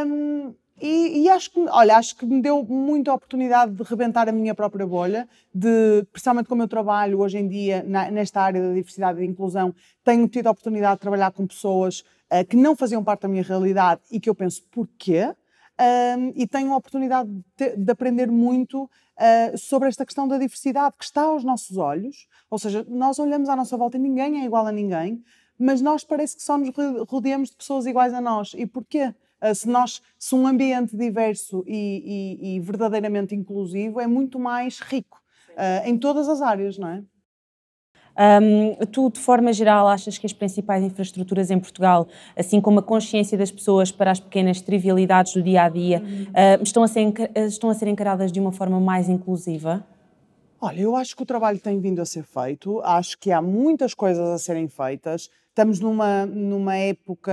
Um, 0.07 0.55
e, 0.81 1.23
e, 1.23 1.29
acho 1.31 1.51
que, 1.51 1.61
olha, 1.71 1.97
acho 1.97 2.17
que 2.17 2.27
me 2.27 2.43
deu 2.43 2.63
muita 2.63 3.13
oportunidade 3.13 3.73
de 3.73 3.83
rebentar 3.83 4.29
a 4.29 4.33
minha 4.33 4.55
própria 4.55 4.87
bolha, 4.87 5.27
de, 5.55 6.07
principalmente 6.13 6.49
como 6.49 6.63
eu 6.63 6.69
trabalho 6.69 7.19
hoje 7.21 7.39
em 7.39 7.49
dia 7.49 7.83
na, 7.87 8.11
nesta 8.11 8.43
área 8.43 8.61
da 8.61 8.75
diversidade 8.75 9.19
e 9.19 9.27
da 9.27 9.33
inclusão, 9.33 9.75
tenho 10.05 10.29
tido 10.29 10.49
a 10.49 10.51
oportunidade 10.51 10.97
de 10.97 11.01
trabalhar 11.01 11.31
com 11.33 11.47
pessoas 11.47 12.01
uh, 12.31 12.45
que 12.47 12.57
não 12.57 12.77
faziam 12.77 13.03
parte 13.03 13.23
da 13.23 13.29
minha 13.29 13.43
realidade 13.43 14.03
e 14.11 14.21
que 14.21 14.29
eu 14.29 14.35
penso, 14.35 14.63
porquê? 14.71 15.35
Um, 15.79 16.33
e 16.35 16.47
tenho 16.47 16.73
a 16.73 16.77
oportunidade 16.77 17.31
de, 17.57 17.77
de 17.77 17.93
aprender 17.93 18.31
muito 18.31 18.85
uh, 18.85 19.59
sobre 19.59 19.89
esta 19.89 20.05
questão 20.05 20.29
da 20.29 20.39
diversidade 20.39 20.95
que 20.99 21.05
está 21.05 21.23
aos 21.23 21.43
nossos 21.43 21.77
olhos, 21.77 22.27
ou 22.51 22.59
seja, 22.59 22.85
nós 22.89 23.19
olhamos 23.19 23.49
à 23.49 23.57
nossa 23.57 23.77
volta 23.77 23.97
e 23.97 24.01
ninguém 24.01 24.43
é 24.43 24.45
igual 24.45 24.67
a 24.67 24.73
ninguém, 24.73 25.23
mas 25.59 25.81
nós 25.81 26.05
parece 26.05 26.37
que 26.37 26.43
só 26.43 26.59
nos 26.59 26.71
rodeamos 27.09 27.51
de 27.51 27.57
pessoas 27.57 27.87
iguais 27.87 28.13
a 28.13 28.21
nós. 28.21 28.53
E 28.55 28.67
porquê? 28.67 29.15
Ah, 29.47 29.55
se, 29.55 29.69
nós, 29.69 30.03
se 30.19 30.35
um 30.35 30.47
ambiente 30.47 30.97
diverso 30.97 31.63
e, 31.67 32.39
e, 32.43 32.57
e 32.57 32.61
verdadeiramente 32.61 33.35
inclusivo 33.35 34.01
é 34.01 34.07
muito 34.07 34.41
mais 34.41 34.81
rico 34.81 35.23
uh, 35.53 35.89
em 35.89 35.97
todas 35.97 36.29
as 36.29 36.43
áreas, 36.43 36.77
não 36.77 36.89
é? 36.89 37.03
Um, 38.19 38.75
tu, 38.87 39.11
de 39.11 39.21
forma 39.21 39.53
geral, 39.53 39.87
achas 39.87 40.17
que 40.17 40.27
as 40.27 40.33
principais 40.33 40.83
infraestruturas 40.83 41.51
em 41.51 41.61
Portugal, 41.61 42.09
assim 42.35 42.61
como 42.63 42.81
a 42.81 42.83
consciência 42.83 43.37
das 43.37 43.51
pessoas 43.53 43.93
para 43.93 44.11
as 44.11 44.19
pequenas 44.19 44.61
trivialidades 44.61 45.35
do 45.35 45.43
dia 45.43 45.63
a 45.65 45.69
dia, 45.69 46.03
uhum. 46.03 46.23
uh, 46.23 46.63
estão, 46.63 46.83
a 46.83 46.89
ser, 46.89 47.13
estão 47.35 47.71
a 47.71 47.75
ser 47.75 47.89
encaradas 47.89 48.33
de 48.33 48.41
uma 48.41 48.51
forma 48.51 48.81
mais 48.81 49.09
inclusiva? 49.09 49.87
Olha, 50.59 50.81
eu 50.81 50.97
acho 50.97 51.15
que 51.15 51.23
o 51.23 51.27
trabalho 51.27 51.61
tem 51.61 51.79
vindo 51.79 52.01
a 52.01 52.07
ser 52.07 52.25
feito, 52.25 52.81
acho 52.81 53.19
que 53.19 53.31
há 53.31 53.43
muitas 53.43 53.93
coisas 53.93 54.27
a 54.27 54.39
serem 54.39 54.67
feitas. 54.67 55.29
Estamos 55.57 55.81
numa, 55.81 56.27
numa 56.27 56.77
época 56.77 57.33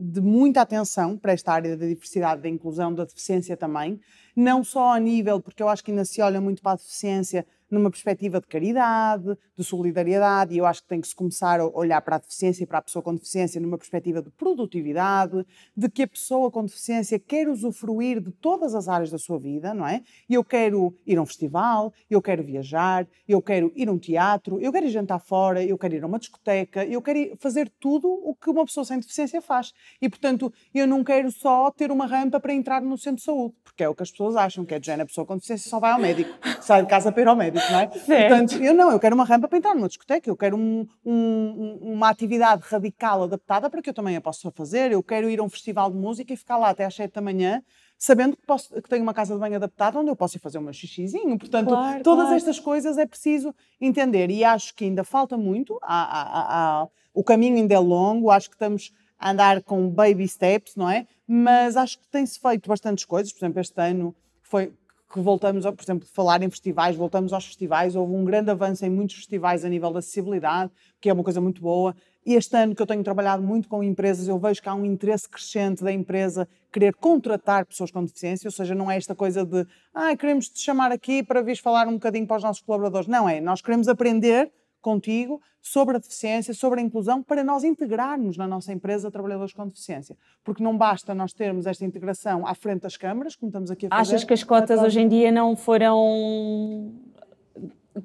de 0.00 0.20
muita 0.20 0.62
atenção 0.62 1.16
para 1.16 1.32
esta 1.32 1.52
área 1.52 1.76
da 1.76 1.86
diversidade, 1.86 2.42
da 2.42 2.48
inclusão, 2.48 2.92
da 2.92 3.04
deficiência 3.04 3.56
também. 3.56 4.00
Não 4.34 4.64
só 4.64 4.92
a 4.92 4.98
nível, 4.98 5.40
porque 5.40 5.62
eu 5.62 5.68
acho 5.68 5.84
que 5.84 5.92
ainda 5.92 6.04
se 6.04 6.20
olha 6.20 6.40
muito 6.40 6.60
para 6.60 6.72
a 6.72 6.74
deficiência 6.74 7.46
numa 7.72 7.90
perspectiva 7.90 8.38
de 8.38 8.46
caridade, 8.46 9.36
de 9.56 9.64
solidariedade, 9.64 10.54
e 10.54 10.58
eu 10.58 10.66
acho 10.66 10.82
que 10.82 10.88
tem 10.88 11.00
que 11.00 11.08
se 11.08 11.14
começar 11.14 11.58
a 11.58 11.66
olhar 11.66 12.00
para 12.02 12.16
a 12.16 12.18
deficiência 12.18 12.64
e 12.64 12.66
para 12.66 12.78
a 12.78 12.82
pessoa 12.82 13.02
com 13.02 13.14
deficiência 13.14 13.60
numa 13.60 13.78
perspectiva 13.78 14.20
de 14.20 14.30
produtividade, 14.30 15.44
de 15.74 15.88
que 15.88 16.02
a 16.02 16.06
pessoa 16.06 16.50
com 16.50 16.64
deficiência 16.64 17.18
quer 17.18 17.48
usufruir 17.48 18.20
de 18.20 18.30
todas 18.30 18.74
as 18.74 18.88
áreas 18.88 19.10
da 19.10 19.18
sua 19.18 19.38
vida, 19.38 19.72
não 19.72 19.86
é? 19.86 20.02
E 20.28 20.34
eu 20.34 20.44
quero 20.44 20.94
ir 21.06 21.16
a 21.16 21.22
um 21.22 21.26
festival, 21.26 21.94
eu 22.10 22.20
quero 22.20 22.44
viajar, 22.44 23.08
eu 23.26 23.40
quero 23.40 23.72
ir 23.74 23.88
a 23.88 23.92
um 23.92 23.98
teatro, 23.98 24.60
eu 24.60 24.70
quero 24.70 24.86
ir 24.86 24.90
jantar 24.90 25.18
fora, 25.18 25.64
eu 25.64 25.78
quero 25.78 25.94
ir 25.94 26.04
a 26.04 26.06
uma 26.06 26.18
discoteca, 26.18 26.84
eu 26.84 27.00
quero 27.00 27.36
fazer 27.38 27.72
tudo 27.80 28.06
o 28.08 28.34
que 28.34 28.50
uma 28.50 28.66
pessoa 28.66 28.84
sem 28.84 28.98
deficiência 28.98 29.40
faz. 29.40 29.72
E, 30.00 30.08
portanto, 30.10 30.52
eu 30.74 30.86
não 30.86 31.02
quero 31.02 31.30
só 31.30 31.70
ter 31.70 31.90
uma 31.90 32.04
rampa 32.04 32.38
para 32.38 32.52
entrar 32.52 32.82
no 32.82 32.98
centro 32.98 33.16
de 33.16 33.22
saúde, 33.22 33.54
porque 33.64 33.82
é 33.82 33.88
o 33.88 33.94
que 33.94 34.02
as 34.02 34.10
pessoas 34.10 34.36
acham, 34.36 34.64
que 34.64 34.74
é 34.74 34.78
de 34.78 34.84
género, 34.84 35.04
a 35.04 35.06
pessoa 35.06 35.26
com 35.26 35.36
deficiência 35.36 35.70
só 35.70 35.80
vai 35.80 35.92
ao 35.92 35.98
médico, 35.98 36.30
sai 36.60 36.82
de 36.82 36.88
casa 36.88 37.10
para 37.10 37.22
ir 37.22 37.28
ao 37.28 37.36
médico 37.36 37.61
não 37.70 37.80
é? 37.80 37.86
Portanto, 37.86 38.62
eu 38.62 38.74
não, 38.74 38.90
eu 38.90 38.98
quero 38.98 39.14
uma 39.14 39.24
rampa 39.24 39.48
para 39.48 39.58
entrar 39.58 39.74
numa 39.74 39.88
discoteca, 39.88 40.28
eu 40.28 40.36
quero 40.36 40.56
um, 40.56 40.86
um, 41.04 41.78
uma 41.80 42.08
atividade 42.08 42.62
radical 42.66 43.24
adaptada 43.24 43.68
para 43.68 43.82
que 43.82 43.90
eu 43.90 43.94
também 43.94 44.16
a 44.16 44.20
possa 44.20 44.50
fazer, 44.50 44.92
eu 44.92 45.02
quero 45.02 45.28
ir 45.30 45.38
a 45.40 45.42
um 45.42 45.48
festival 45.48 45.90
de 45.90 45.96
música 45.96 46.32
e 46.32 46.36
ficar 46.36 46.56
lá 46.56 46.70
até 46.70 46.84
às 46.84 46.94
7 46.94 47.12
da 47.12 47.20
manhã, 47.20 47.62
sabendo 47.98 48.36
que, 48.36 48.44
posso, 48.44 48.74
que 48.74 48.88
tenho 48.88 49.02
uma 49.02 49.14
casa 49.14 49.34
de 49.34 49.40
banho 49.40 49.56
adaptada 49.56 49.98
onde 49.98 50.10
eu 50.10 50.16
posso 50.16 50.36
ir 50.36 50.40
fazer 50.40 50.58
o 50.58 50.62
meu 50.62 50.72
xixizinho. 50.72 51.38
Portanto, 51.38 51.68
claro, 51.68 52.02
todas 52.02 52.24
claro. 52.24 52.36
estas 52.36 52.58
coisas 52.58 52.98
é 52.98 53.06
preciso 53.06 53.54
entender 53.80 54.30
e 54.30 54.42
acho 54.42 54.74
que 54.74 54.84
ainda 54.84 55.04
falta 55.04 55.36
muito, 55.36 55.78
há, 55.82 56.02
há, 56.02 56.80
há, 56.82 56.88
o 57.14 57.22
caminho 57.22 57.56
ainda 57.56 57.74
é 57.74 57.78
longo, 57.78 58.30
acho 58.30 58.48
que 58.48 58.56
estamos 58.56 58.92
a 59.18 59.30
andar 59.30 59.62
com 59.62 59.88
baby 59.88 60.26
steps, 60.26 60.74
não 60.74 60.90
é? 60.90 61.06
Mas 61.26 61.76
acho 61.76 61.98
que 61.98 62.08
tem-se 62.08 62.40
feito 62.40 62.68
bastantes 62.68 63.04
coisas, 63.04 63.32
por 63.32 63.38
exemplo, 63.38 63.60
este 63.60 63.80
ano 63.80 64.16
foi 64.42 64.72
que 65.12 65.20
voltamos, 65.20 65.64
por 65.64 65.82
exemplo, 65.82 66.08
falar 66.10 66.42
em 66.42 66.48
festivais, 66.48 66.96
voltamos 66.96 67.34
aos 67.34 67.44
festivais, 67.44 67.94
houve 67.94 68.14
um 68.14 68.24
grande 68.24 68.50
avanço 68.50 68.84
em 68.86 68.90
muitos 68.90 69.16
festivais 69.16 69.62
a 69.62 69.68
nível 69.68 69.92
da 69.92 69.98
acessibilidade, 69.98 70.72
que 71.00 71.10
é 71.10 71.12
uma 71.12 71.22
coisa 71.22 71.40
muito 71.40 71.60
boa. 71.60 71.94
Este 72.24 72.56
ano 72.56 72.74
que 72.74 72.80
eu 72.80 72.86
tenho 72.86 73.02
trabalhado 73.02 73.42
muito 73.42 73.68
com 73.68 73.82
empresas, 73.82 74.26
eu 74.26 74.38
vejo 74.38 74.62
que 74.62 74.68
há 74.68 74.74
um 74.74 74.86
interesse 74.86 75.28
crescente 75.28 75.84
da 75.84 75.92
empresa 75.92 76.48
querer 76.72 76.94
contratar 76.94 77.66
pessoas 77.66 77.90
com 77.90 78.02
deficiência, 78.02 78.48
ou 78.48 78.52
seja, 78.52 78.74
não 78.74 78.90
é 78.90 78.96
esta 78.96 79.14
coisa 79.14 79.44
de 79.44 79.66
ah, 79.92 80.16
queremos 80.16 80.48
te 80.48 80.60
chamar 80.60 80.90
aqui 80.90 81.22
para 81.22 81.42
vir 81.42 81.56
falar 81.56 81.86
um 81.88 81.94
bocadinho 81.94 82.26
para 82.26 82.38
os 82.38 82.42
nossos 82.42 82.62
colaboradores. 82.62 83.06
Não 83.06 83.28
é, 83.28 83.40
nós 83.40 83.60
queremos 83.60 83.88
aprender 83.88 84.50
contigo 84.82 85.40
sobre 85.60 85.96
a 85.96 85.98
deficiência, 85.98 86.52
sobre 86.52 86.80
a 86.80 86.82
inclusão, 86.82 87.22
para 87.22 87.44
nós 87.44 87.64
integrarmos 87.64 88.36
na 88.36 88.46
nossa 88.46 88.72
empresa 88.72 89.10
trabalhadores 89.10 89.54
com 89.54 89.66
deficiência. 89.66 90.16
Porque 90.44 90.62
não 90.62 90.76
basta 90.76 91.14
nós 91.14 91.32
termos 91.32 91.66
esta 91.66 91.84
integração 91.84 92.46
à 92.46 92.54
frente 92.54 92.82
das 92.82 92.96
câmaras, 92.96 93.36
como 93.36 93.48
estamos 93.48 93.70
aqui 93.70 93.86
a 93.86 93.88
fazer. 93.88 94.00
Achas 94.00 94.24
que 94.24 94.34
as 94.34 94.42
cotas 94.42 94.82
hoje 94.82 95.00
em 95.00 95.08
dia 95.08 95.30
não 95.30 95.56
foram 95.56 96.92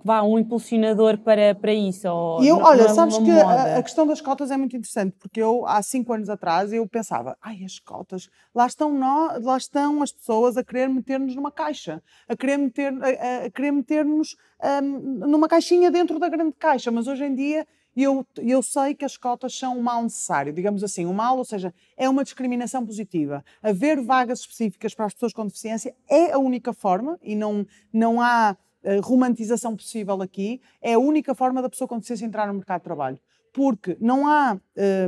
vá 0.03 0.21
um 0.23 0.37
impulsionador 0.37 1.17
para, 1.19 1.55
para 1.55 1.73
isso? 1.73 2.07
Ou 2.09 2.43
eu, 2.43 2.57
olha, 2.57 2.83
é 2.83 2.87
sabes 2.89 3.15
uma 3.17 3.25
que 3.25 3.31
a, 3.31 3.77
a 3.77 3.83
questão 3.83 4.05
das 4.05 4.21
cotas 4.21 4.51
é 4.51 4.57
muito 4.57 4.75
interessante, 4.75 5.15
porque 5.19 5.41
eu, 5.41 5.65
há 5.65 5.81
cinco 5.81 6.13
anos 6.13 6.29
atrás, 6.29 6.71
eu 6.73 6.87
pensava, 6.87 7.37
ai, 7.41 7.63
as 7.63 7.79
cotas, 7.79 8.29
lá 8.53 8.65
estão, 8.67 8.93
nó- 8.93 9.37
lá 9.41 9.57
estão 9.57 10.01
as 10.01 10.11
pessoas 10.11 10.57
a 10.57 10.63
querer 10.63 10.89
meter-nos 10.89 11.35
numa 11.35 11.51
caixa, 11.51 12.01
a 12.27 12.35
querer 12.35 12.57
meter, 12.57 12.93
a, 13.01 13.45
a- 13.45 13.49
querer 13.49 13.71
meter-nos 13.71 14.35
hum, 14.83 15.19
numa 15.27 15.47
caixinha 15.47 15.89
dentro 15.89 16.19
da 16.19 16.29
grande 16.29 16.53
caixa, 16.57 16.91
mas 16.91 17.07
hoje 17.07 17.23
em 17.25 17.33
dia 17.33 17.65
eu, 17.95 18.23
eu 18.37 18.61
sei 18.61 18.93
que 18.93 19.03
as 19.03 19.17
cotas 19.17 19.57
são 19.57 19.75
um 19.75 19.81
mal 19.81 20.03
necessário, 20.03 20.53
digamos 20.53 20.83
assim, 20.83 21.05
um 21.07 21.13
mal, 21.13 21.35
ou 21.37 21.43
seja, 21.45 21.73
é 21.97 22.07
uma 22.07 22.23
discriminação 22.23 22.85
positiva. 22.85 23.43
Haver 23.63 23.99
vagas 24.01 24.41
específicas 24.41 24.93
para 24.93 25.05
as 25.07 25.13
pessoas 25.15 25.33
com 25.33 25.47
deficiência 25.47 25.95
é 26.07 26.31
a 26.31 26.37
única 26.37 26.73
forma, 26.73 27.17
e 27.23 27.35
não, 27.35 27.65
não 27.91 28.21
há 28.21 28.55
romantização 29.03 29.75
possível 29.75 30.21
aqui, 30.21 30.61
é 30.81 30.93
a 30.93 30.99
única 30.99 31.33
forma 31.35 31.61
da 31.61 31.69
pessoa 31.69 31.87
com 31.87 31.95
deficiência 31.95 32.25
entrar 32.25 32.47
no 32.47 32.53
mercado 32.53 32.79
de 32.79 32.83
trabalho. 32.85 33.19
Porque 33.53 33.97
não 33.99 34.27
há. 34.27 34.57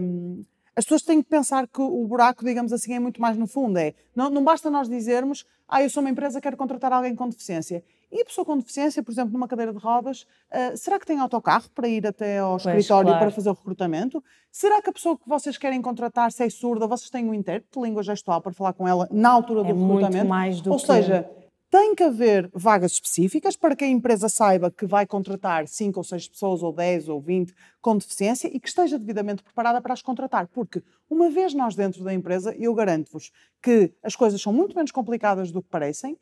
hum, 0.01 0.41
as 0.75 0.85
pessoas 0.85 1.01
têm 1.01 1.21
que 1.21 1.27
pensar 1.29 1.67
que 1.67 1.81
o 1.81 2.07
buraco, 2.07 2.45
digamos 2.45 2.71
assim, 2.71 2.93
é 2.93 2.99
muito 2.99 3.19
mais 3.21 3.35
no 3.37 3.45
fundo. 3.45 3.77
É, 3.77 3.93
não, 4.15 4.29
não 4.29 4.41
basta 4.43 4.69
nós 4.69 4.87
dizermos, 4.87 5.45
ah, 5.67 5.83
eu 5.83 5.89
sou 5.89 5.99
uma 6.01 6.09
empresa, 6.09 6.39
quero 6.39 6.55
contratar 6.55 6.93
alguém 6.93 7.13
com 7.13 7.27
deficiência. 7.27 7.83
E 8.09 8.21
a 8.21 8.25
pessoa 8.25 8.45
com 8.45 8.57
deficiência, 8.57 9.03
por 9.03 9.11
exemplo, 9.11 9.33
numa 9.33 9.45
cadeira 9.47 9.73
de 9.73 9.77
rodas, 9.77 10.25
ah, 10.49 10.71
será 10.77 10.97
que 10.97 11.05
tem 11.05 11.19
autocarro 11.19 11.69
para 11.75 11.85
ir 11.87 12.07
até 12.07 12.39
ao 12.39 12.51
Pois, 12.51 12.65
escritório 12.65 13.07
claro. 13.09 13.19
para 13.19 13.29
fazer 13.31 13.49
o 13.49 13.53
recrutamento? 13.53 14.23
Será 14.51 14.81
que 14.81 14.89
a 14.89 14.93
pessoa 14.93 15.17
que 15.17 15.27
vocês 15.27 15.57
querem 15.57 15.81
contratar, 15.81 16.31
se 16.31 16.43
é 16.45 16.49
surda, 16.49 16.87
vocês 16.87 17.09
têm 17.09 17.25
um 17.29 17.33
intérprete 17.33 17.77
de 17.77 17.85
língua 17.85 18.01
gestual 18.01 18.41
para 18.41 18.53
falar 18.53 18.71
com 18.71 18.87
ela 18.87 19.05
na 19.11 19.29
altura 19.31 19.59
É 19.61 19.63
do 19.65 19.75
muito 19.75 19.97
recrutamento? 19.99 20.29
mais 20.29 20.61
do 20.61 20.71
Ou 20.71 20.79
que- 20.79 20.85
seja, 20.85 21.29
tem 21.69 21.93
que 21.93 22.03
haver 22.03 22.49
vagas 22.53 22.93
específicas 22.93 23.55
para 23.55 23.75
que 23.75 23.83
a 23.83 23.87
empresa 23.87 24.27
saiba 24.27 24.71
que 24.71 24.87
vai 24.87 25.05
contratar 25.05 25.67
5 25.67 25.99
ou 25.99 26.03
6 26.03 26.27
pessoas, 26.29 26.63
ou 26.63 26.73
10 26.73 27.09
ou 27.09 27.21
20 27.21 27.53
com 27.79 27.97
deficiência 27.97 28.47
e 28.47 28.59
que 28.59 28.67
esteja 28.67 28.97
devidamente 28.97 29.43
preparada 29.43 29.79
para 29.79 29.93
as 29.93 30.01
contratar. 30.01 30.47
Porque, 30.47 30.81
uma 31.09 31.29
vez 31.29 31.53
nós 31.53 31.75
dentro 31.75 32.03
da 32.03 32.13
empresa, 32.13 32.55
eu 32.57 32.73
garanto-vos 32.73 33.31
que 33.61 33.91
as 34.03 34.15
coisas 34.15 34.41
são 34.41 34.53
muito 34.53 34.75
menos 34.75 34.91
complicadas 34.91 35.51
do 35.51 35.61
que 35.61 35.67
parecem, 35.69 36.17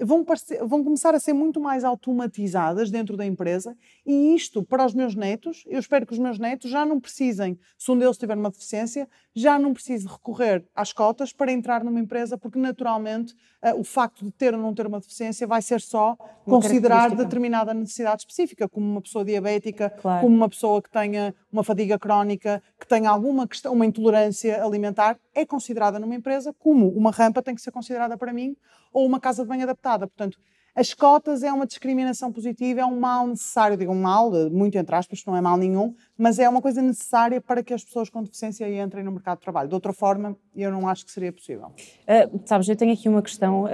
vão, 0.00 0.24
parecer- 0.24 0.64
vão 0.64 0.84
começar 0.84 1.14
a 1.14 1.18
ser 1.18 1.32
muito 1.32 1.58
mais 1.60 1.82
automatizadas 1.84 2.90
dentro 2.90 3.16
da 3.16 3.24
empresa 3.26 3.76
e 4.06 4.34
isto, 4.34 4.62
para 4.62 4.84
os 4.84 4.94
meus 4.94 5.14
netos, 5.14 5.64
eu 5.66 5.78
espero 5.80 6.06
que 6.06 6.12
os 6.12 6.18
meus 6.18 6.38
netos 6.38 6.70
já 6.70 6.84
não 6.84 7.00
precisem, 7.00 7.58
se 7.78 7.90
um 7.90 7.98
deles 7.98 8.16
tiver 8.18 8.36
uma 8.36 8.50
deficiência, 8.50 9.08
já 9.34 9.58
não 9.58 9.72
precise 9.72 10.06
recorrer 10.06 10.64
às 10.74 10.92
cotas 10.92 11.32
para 11.32 11.50
entrar 11.52 11.82
numa 11.84 12.00
empresa, 12.00 12.36
porque 12.36 12.58
naturalmente 12.58 13.34
ah, 13.62 13.74
o 13.74 13.82
facto 13.82 14.24
de 14.24 14.30
ter 14.32 14.54
ou 14.54 14.60
não 14.60 14.72
ter 14.74 14.86
uma 14.86 15.00
deficiência 15.00 15.46
vai 15.46 15.62
ser 15.62 15.80
só 15.80 16.16
considerar 16.44 16.88
característica. 16.96 17.24
determinada 17.24 17.74
necessidade 17.74 18.22
específica, 18.22 18.68
como 18.68 18.86
uma 18.86 19.00
pessoa 19.00 19.24
diabética, 19.24 19.90
Claro. 19.90 20.20
como 20.22 20.36
uma 20.36 20.48
pessoa 20.48 20.80
que 20.82 20.90
tenha 20.90 21.34
uma 21.52 21.64
fadiga 21.64 21.98
crónica, 21.98 22.62
que 22.78 22.86
tenha 22.86 23.10
alguma 23.10 23.46
questão, 23.48 23.72
uma 23.72 23.86
intolerância 23.86 24.17
alimentar, 24.62 25.18
é 25.34 25.44
considerada 25.44 25.98
numa 25.98 26.14
empresa 26.14 26.54
como 26.58 26.88
uma 26.88 27.10
rampa 27.10 27.42
tem 27.42 27.54
que 27.54 27.60
ser 27.62 27.70
considerada 27.70 28.16
para 28.16 28.32
mim 28.32 28.56
ou 28.92 29.06
uma 29.06 29.20
casa 29.20 29.42
de 29.42 29.48
banho 29.48 29.62
adaptada. 29.62 30.06
Portanto, 30.06 30.38
as 30.74 30.94
cotas 30.94 31.42
é 31.42 31.52
uma 31.52 31.66
discriminação 31.66 32.32
positiva, 32.32 32.80
é 32.82 32.84
um 32.84 33.00
mal 33.00 33.26
necessário, 33.26 33.76
digo 33.76 33.90
um 33.90 34.00
mal, 34.00 34.30
muito 34.48 34.78
entre 34.78 34.94
aspas, 34.94 35.24
não 35.26 35.36
é 35.36 35.40
mal 35.40 35.56
nenhum, 35.56 35.92
mas 36.16 36.38
é 36.38 36.48
uma 36.48 36.62
coisa 36.62 36.80
necessária 36.80 37.40
para 37.40 37.64
que 37.64 37.74
as 37.74 37.82
pessoas 37.82 38.08
com 38.08 38.22
deficiência 38.22 38.64
entrem 38.80 39.02
no 39.02 39.10
mercado 39.10 39.38
de 39.38 39.42
trabalho. 39.42 39.68
De 39.68 39.74
outra 39.74 39.92
forma, 39.92 40.36
eu 40.54 40.70
não 40.70 40.86
acho 40.88 41.04
que 41.04 41.10
seria 41.10 41.32
possível. 41.32 41.72
Ah, 42.06 42.28
sabes, 42.44 42.68
eu 42.68 42.76
tenho 42.76 42.92
aqui 42.92 43.08
uma 43.08 43.22
questão 43.22 43.66
ah, 43.66 43.70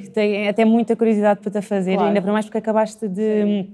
que 0.00 0.08
tenho 0.10 0.48
até 0.48 0.64
muita 0.64 0.96
curiosidade 0.96 1.40
para 1.40 1.50
te 1.50 1.60
fazer, 1.60 1.94
Claro. 1.94 2.08
ainda 2.08 2.22
para 2.22 2.32
mais 2.32 2.46
porque 2.46 2.56
acabaste 2.58 3.06
de, 3.06 3.68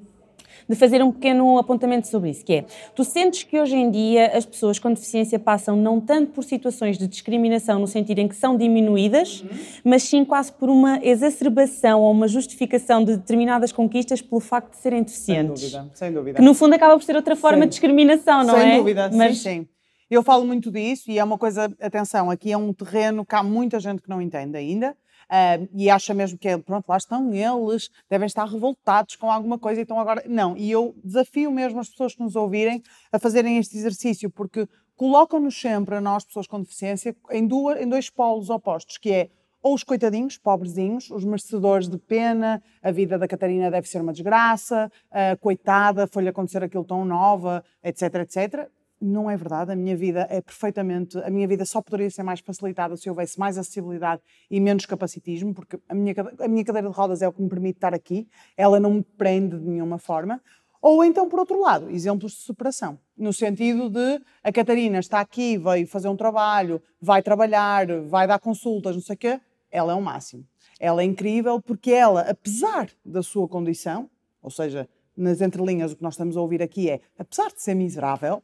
de 0.68 0.74
fazer 0.76 1.02
um 1.02 1.12
pequeno 1.12 1.58
apontamento 1.58 2.06
sobre 2.08 2.30
isso, 2.30 2.44
que 2.44 2.52
é, 2.54 2.64
tu 2.94 3.04
sentes 3.04 3.42
que 3.42 3.60
hoje 3.60 3.76
em 3.76 3.90
dia 3.90 4.28
as 4.36 4.46
pessoas 4.46 4.78
com 4.78 4.88
deficiência 4.92 5.38
passam 5.38 5.76
não 5.76 6.00
tanto 6.00 6.32
por 6.32 6.42
situações 6.44 6.96
de 6.96 7.06
discriminação 7.06 7.78
no 7.78 7.86
sentido 7.86 8.18
em 8.20 8.28
que 8.28 8.34
são 8.36 8.56
diminuídas, 8.56 9.42
Uhum. 9.42 9.48
mas 9.84 10.02
sim 10.04 10.24
quase 10.24 10.52
por 10.52 10.68
uma 10.68 10.98
exacerbação 11.02 12.00
ou 12.00 12.10
uma 12.12 12.28
justificação 12.28 13.04
de 13.04 13.16
determinadas 13.16 13.72
conquistas 13.72 14.22
pelo 14.22 14.40
facto 14.40 14.70
de 14.70 14.76
serem 14.78 15.02
deficientes. 15.02 15.60
Sem 15.62 15.70
dúvida, 15.80 15.90
sem 15.96 16.12
dúvida. 16.12 16.36
Que 16.38 16.42
no 16.44 16.54
fundo 16.54 16.74
acaba 16.74 16.94
por 16.94 17.02
ser 17.04 17.16
outra 17.16 17.36
forma 17.36 17.58
Sim. 17.58 17.64
de 17.64 17.68
discriminação, 17.70 18.44
não 18.44 18.54
Sem 18.58 18.72
é? 18.72 18.76
dúvida, 18.78 19.10
Mas 19.12 19.38
sim, 19.38 19.42
sim. 19.60 19.68
Eu 20.10 20.22
falo 20.22 20.44
muito 20.44 20.70
disso 20.70 21.10
e 21.10 21.18
é 21.18 21.24
uma 21.24 21.38
coisa, 21.38 21.64
atenção, 21.80 22.30
aqui 22.30 22.52
é 22.52 22.56
um 22.56 22.72
terreno 22.72 23.24
que 23.24 23.34
há 23.34 23.42
muita 23.42 23.80
gente 23.80 24.00
que 24.02 24.08
não 24.08 24.20
entende 24.20 24.56
ainda 24.56 24.94
ah, 25.28 25.58
e 25.72 25.90
acha 25.90 26.14
mesmo 26.14 26.38
que 26.38 26.48
é, 26.48 26.58
pronto, 26.58 26.88
lá 26.88 26.96
estão 26.96 27.32
eles, 27.32 27.90
devem 28.08 28.26
estar 28.26 28.44
revoltados 28.44 29.16
com 29.16 29.30
alguma 29.30 29.58
coisa, 29.58 29.80
então 29.80 29.98
agora. 29.98 30.22
Não, 30.26 30.56
e 30.56 30.70
eu 30.70 30.94
desafio 31.02 31.50
mesmo 31.50 31.80
as 31.80 31.88
pessoas 31.88 32.14
que 32.14 32.22
nos 32.22 32.36
ouvirem 32.36 32.82
a 33.12 33.18
fazerem 33.18 33.58
este 33.58 33.76
exercício, 33.76 34.30
porque 34.30 34.68
colocam-nos 34.96 35.60
sempre, 35.60 35.96
a 35.96 36.00
nós, 36.00 36.24
pessoas 36.24 36.46
com 36.46 36.60
deficiência, 36.60 37.16
em, 37.30 37.46
duas, 37.46 37.80
em 37.80 37.88
dois 37.88 38.10
polos 38.10 38.50
opostos, 38.50 38.98
que 38.98 39.12
é 39.12 39.30
ou 39.64 39.74
os 39.74 39.82
coitadinhos, 39.82 40.36
pobrezinhos, 40.36 41.10
os 41.10 41.24
merecedores 41.24 41.88
de 41.88 41.96
pena, 41.96 42.62
a 42.82 42.90
vida 42.90 43.18
da 43.18 43.26
Catarina 43.26 43.70
deve 43.70 43.88
ser 43.88 44.02
uma 44.02 44.12
desgraça, 44.12 44.92
ah, 45.10 45.38
coitada, 45.40 46.06
foi-lhe 46.06 46.28
acontecer 46.28 46.62
aquilo 46.62 46.84
tão 46.84 47.02
nova, 47.02 47.64
etc, 47.82 48.14
etc. 48.16 48.68
Não 49.06 49.30
é 49.30 49.36
verdade, 49.36 49.70
a 49.70 49.76
minha 49.76 49.94
vida 49.94 50.26
é 50.30 50.40
perfeitamente, 50.40 51.18
a 51.18 51.28
minha 51.28 51.46
vida 51.46 51.66
só 51.66 51.82
poderia 51.82 52.08
ser 52.10 52.22
mais 52.22 52.40
facilitada 52.40 52.96
se 52.96 53.10
houvesse 53.10 53.38
mais 53.38 53.58
acessibilidade 53.58 54.22
e 54.50 54.58
menos 54.58 54.86
capacitismo, 54.86 55.52
porque 55.52 55.78
a 55.86 55.94
minha, 55.94 56.14
a 56.40 56.48
minha 56.48 56.64
cadeira 56.64 56.88
de 56.88 56.94
rodas 56.94 57.20
é 57.20 57.28
o 57.28 57.32
que 57.32 57.42
me 57.42 57.48
permite 57.50 57.76
estar 57.76 57.92
aqui, 57.92 58.26
ela 58.56 58.80
não 58.80 58.94
me 58.94 59.02
prende 59.02 59.58
de 59.58 59.68
nenhuma 59.68 59.98
forma. 59.98 60.40
Ou 60.80 61.04
então, 61.04 61.28
por 61.28 61.38
outro 61.38 61.60
lado, 61.60 61.90
exemplos 61.90 62.32
de 62.32 62.38
superação, 62.38 62.98
no 63.14 63.30
sentido 63.30 63.90
de 63.90 64.22
a 64.42 64.50
Catarina 64.50 64.98
está 65.00 65.20
aqui, 65.20 65.58
veio 65.58 65.86
fazer 65.86 66.08
um 66.08 66.16
trabalho, 66.16 66.80
vai 66.98 67.22
trabalhar, 67.22 67.86
vai 68.06 68.26
dar 68.26 68.38
consultas, 68.38 68.94
não 68.94 69.02
sei 69.02 69.16
o 69.16 69.18
quê, 69.18 69.40
ela 69.70 69.92
é 69.92 69.94
o 69.94 70.00
máximo. 70.00 70.46
Ela 70.80 71.02
é 71.02 71.04
incrível 71.04 71.60
porque 71.60 71.90
ela, 71.90 72.22
apesar 72.22 72.88
da 73.04 73.22
sua 73.22 73.46
condição, 73.46 74.08
ou 74.40 74.50
seja, 74.50 74.88
nas 75.14 75.42
entrelinhas 75.42 75.92
o 75.92 75.96
que 75.96 76.02
nós 76.02 76.14
estamos 76.14 76.38
a 76.38 76.40
ouvir 76.40 76.62
aqui 76.62 76.88
é, 76.88 77.02
apesar 77.18 77.48
de 77.52 77.60
ser 77.60 77.74
miserável, 77.74 78.42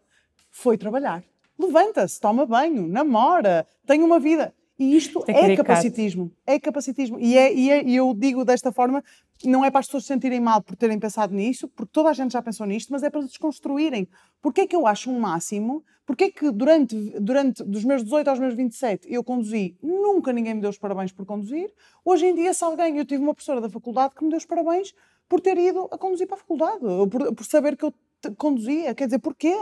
foi 0.51 0.77
trabalhar. 0.77 1.23
Levanta-se, 1.59 2.21
toma 2.21 2.47
banho, 2.47 2.89
namora, 2.89 3.67
tem 3.87 4.03
uma 4.03 4.19
vida. 4.19 4.55
E 4.79 4.97
isto 4.97 5.23
é 5.29 5.57
capacitismo. 5.57 6.33
É 6.47 6.59
capacitismo. 6.59 7.21
E, 7.21 7.37
é, 7.37 7.53
e, 7.53 7.71
é- 7.71 7.91
eu 7.91 8.15
digo 8.15 8.47
desta 8.47 8.73
forma, 8.73 9.05
não 9.45 9.63
é 9.63 9.71
para 9.71 9.81
as 9.81 9.87
pessoas 9.87 10.05
se 10.05 10.09
sentirem 10.09 10.41
mal 10.41 10.63
por 10.63 10.75
terem 10.75 10.99
pensado 10.99 11.35
nisso, 11.35 11.69
porque 11.69 11.93
toda 11.93 12.09
a 12.09 12.15
gente 12.15 12.33
já 12.33 12.41
pensou 12.41 12.67
nisto, 12.67 12.91
mas 12.91 13.03
é 13.03 13.11
para 13.11 13.21
desconstruírem. 13.21 14.09
Porquê 14.41 14.63
é 14.63 14.67
que 14.67 14.75
eu 14.75 14.87
acho 14.87 15.11
um 15.11 15.21
máximo? 15.21 15.85
Porquê 16.07 16.25
é 16.25 16.31
que 16.31 16.51
durante, 16.51 16.97
durante 17.21 17.63
dos 17.63 17.85
meus 17.85 18.03
18 18.03 18.29
aos 18.29 18.39
meus 18.39 18.55
27 18.55 19.07
eu 19.13 19.23
conduzi, 19.23 19.77
nunca 19.83 20.33
ninguém 20.33 20.55
me 20.55 20.63
deu 20.63 20.71
os 20.71 20.79
parabéns 20.79 21.13
por 21.13 21.27
conduzir. 21.27 21.71
Hoje 22.03 22.27
em 22.27 22.35
dia, 22.35 22.55
se 22.55 22.65
alguém, 22.65 22.97
eu 22.97 23.05
tive 23.05 23.23
uma 23.23 23.35
professora 23.35 23.61
da 23.61 23.69
faculdade 23.69 24.15
que 24.15 24.25
me 24.25 24.31
deu 24.31 24.39
os 24.39 24.47
parabéns 24.47 24.95
por 25.29 25.43
ter 25.43 25.59
ido 25.59 25.89
a 25.91 25.99
conduzir 25.99 26.27
para 26.27 26.37
a 26.37 26.41
faculdade, 26.41 26.81
por, 27.11 27.35
por 27.35 27.45
saber 27.45 27.77
que 27.77 27.85
eu 27.85 27.95
conduzia. 28.37 28.95
Quer 28.95 29.07
dizer, 29.07 29.19
porquê? 29.19 29.55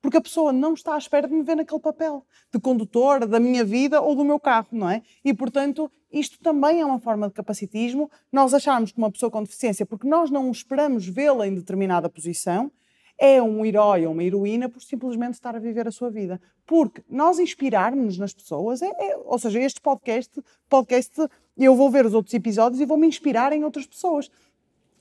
Porque 0.00 0.16
a 0.16 0.20
pessoa 0.20 0.52
não 0.52 0.74
está 0.74 0.94
à 0.94 0.98
espera 0.98 1.26
de 1.26 1.34
me 1.34 1.42
ver 1.42 1.56
naquele 1.56 1.80
papel 1.80 2.24
de 2.52 2.60
condutor 2.60 3.26
da 3.26 3.40
minha 3.40 3.64
vida 3.64 4.00
ou 4.00 4.14
do 4.14 4.24
meu 4.24 4.38
carro, 4.38 4.68
não 4.72 4.88
é? 4.88 5.02
E, 5.24 5.34
portanto, 5.34 5.90
isto 6.10 6.38
também 6.38 6.80
é 6.80 6.86
uma 6.86 6.98
forma 7.00 7.28
de 7.28 7.34
capacitismo. 7.34 8.10
Nós 8.32 8.54
acharmos 8.54 8.92
que 8.92 8.98
uma 8.98 9.10
pessoa 9.10 9.30
com 9.30 9.42
deficiência, 9.42 9.84
porque 9.84 10.06
nós 10.08 10.30
não 10.30 10.50
esperamos 10.50 11.06
vê-la 11.06 11.46
em 11.46 11.54
determinada 11.54 12.08
posição, 12.08 12.70
é 13.18 13.42
um 13.42 13.64
herói 13.64 14.06
ou 14.06 14.12
uma 14.12 14.22
heroína 14.22 14.68
por 14.68 14.82
simplesmente 14.82 15.34
estar 15.34 15.56
a 15.56 15.58
viver 15.58 15.88
a 15.88 15.90
sua 15.90 16.10
vida. 16.10 16.40
Porque 16.66 17.02
nós 17.08 17.38
inspirarmos 17.38 18.18
nas 18.18 18.34
pessoas, 18.34 18.82
é, 18.82 18.88
é- 18.88 19.16
ou 19.24 19.38
seja, 19.38 19.58
este 19.60 19.80
podcast, 19.80 20.30
podcast, 20.68 21.26
eu 21.56 21.74
vou 21.74 21.90
ver 21.90 22.04
os 22.04 22.12
outros 22.12 22.34
episódios 22.34 22.80
e 22.80 22.84
vou 22.84 22.98
me 22.98 23.06
inspirar 23.06 23.52
em 23.52 23.64
outras 23.64 23.86
pessoas. 23.86 24.30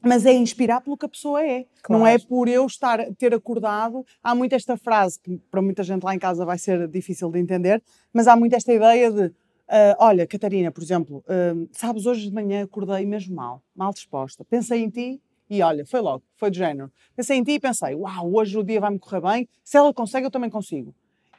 Mas 0.05 0.25
é 0.25 0.33
inspirar 0.33 0.81
pelo 0.81 0.95
que 0.95 1.05
a 1.05 1.09
pessoa 1.09 1.43
é. 1.43 1.65
Não 1.89 1.99
Claro. 1.99 2.05
é 2.05 2.19
por 2.19 2.47
eu 2.47 2.65
estar, 2.65 2.99
ter 3.17 3.33
acordado. 3.33 4.05
Há 4.23 4.35
muito 4.35 4.53
esta 4.53 4.77
frase, 4.77 5.19
que 5.19 5.37
para 5.49 5.61
muita 5.61 5.81
gente 5.83 6.03
lá 6.03 6.13
em 6.13 6.19
casa 6.19 6.45
vai 6.45 6.57
ser 6.57 6.87
difícil 6.87 7.31
de 7.31 7.39
entender, 7.39 7.81
mas 8.13 8.27
há 8.27 8.35
muito 8.35 8.53
esta 8.55 8.71
ideia 8.71 9.11
de 9.11 9.33
ah, 9.67 9.95
olha, 9.99 10.27
Catarina, 10.27 10.71
por 10.71 10.83
exemplo, 10.83 11.23
ah, 11.27 11.53
sabes, 11.71 12.05
hoje 12.05 12.27
de 12.29 12.33
manhã 12.33 12.63
acordei 12.63 13.05
mesmo 13.05 13.35
mal, 13.35 13.63
mal 13.75 13.91
disposta. 13.91 14.45
Pensei 14.45 14.83
em 14.83 14.89
ti 14.89 15.19
e 15.49 15.61
olha, 15.61 15.85
foi 15.85 16.01
logo, 16.01 16.23
foi 16.35 16.51
do 16.51 16.55
género. 16.55 16.91
Pensei 17.15 17.37
em 17.37 17.43
ti 17.43 17.53
e 17.53 17.59
pensei, 17.59 17.95
uau, 17.95 18.31
hoje 18.33 18.57
o 18.59 18.63
dia 18.63 18.79
vai-me 18.79 18.99
correr 18.99 19.21
bem, 19.21 19.49
se 19.63 19.75
ela 19.77 19.91
consegue, 19.93 20.27
eu 20.27 20.31
também 20.31 20.49
consigo. 20.51 20.93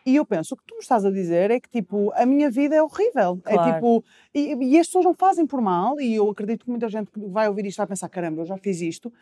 E 0.06 0.14
eu 0.14 0.24
penso, 0.24 0.54
o 0.54 0.56
que 0.56 0.62
tu 0.64 0.74
me 0.76 0.80
estás 0.80 1.04
a 1.04 1.10
dizer 1.10 1.50
é 1.50 1.58
que, 1.58 1.68
tipo, 1.68 2.12
a 2.14 2.24
minha 2.24 2.48
vida 2.48 2.76
é 2.76 2.82
horrível. 2.82 3.40
É 3.44 3.54
Claro. 3.54 3.74
tipo, 3.74 4.04
e, 4.32 4.54
e 4.54 4.78
as 4.78 4.86
pessoas 4.86 5.04
não 5.04 5.12
fazem 5.12 5.44
por 5.44 5.60
mal, 5.60 6.00
e 6.00 6.14
eu 6.14 6.30
acredito 6.30 6.64
que 6.64 6.70
muita 6.70 6.88
gente 6.88 7.10
vai 7.16 7.48
ouvir 7.48 7.66
isto 7.66 7.78
vai 7.78 7.88
pensar, 7.88 8.08
caramba, 8.08 8.42
eu 8.42 8.46
já 8.46 8.56
fiz 8.56 8.80
isto. 8.80 9.12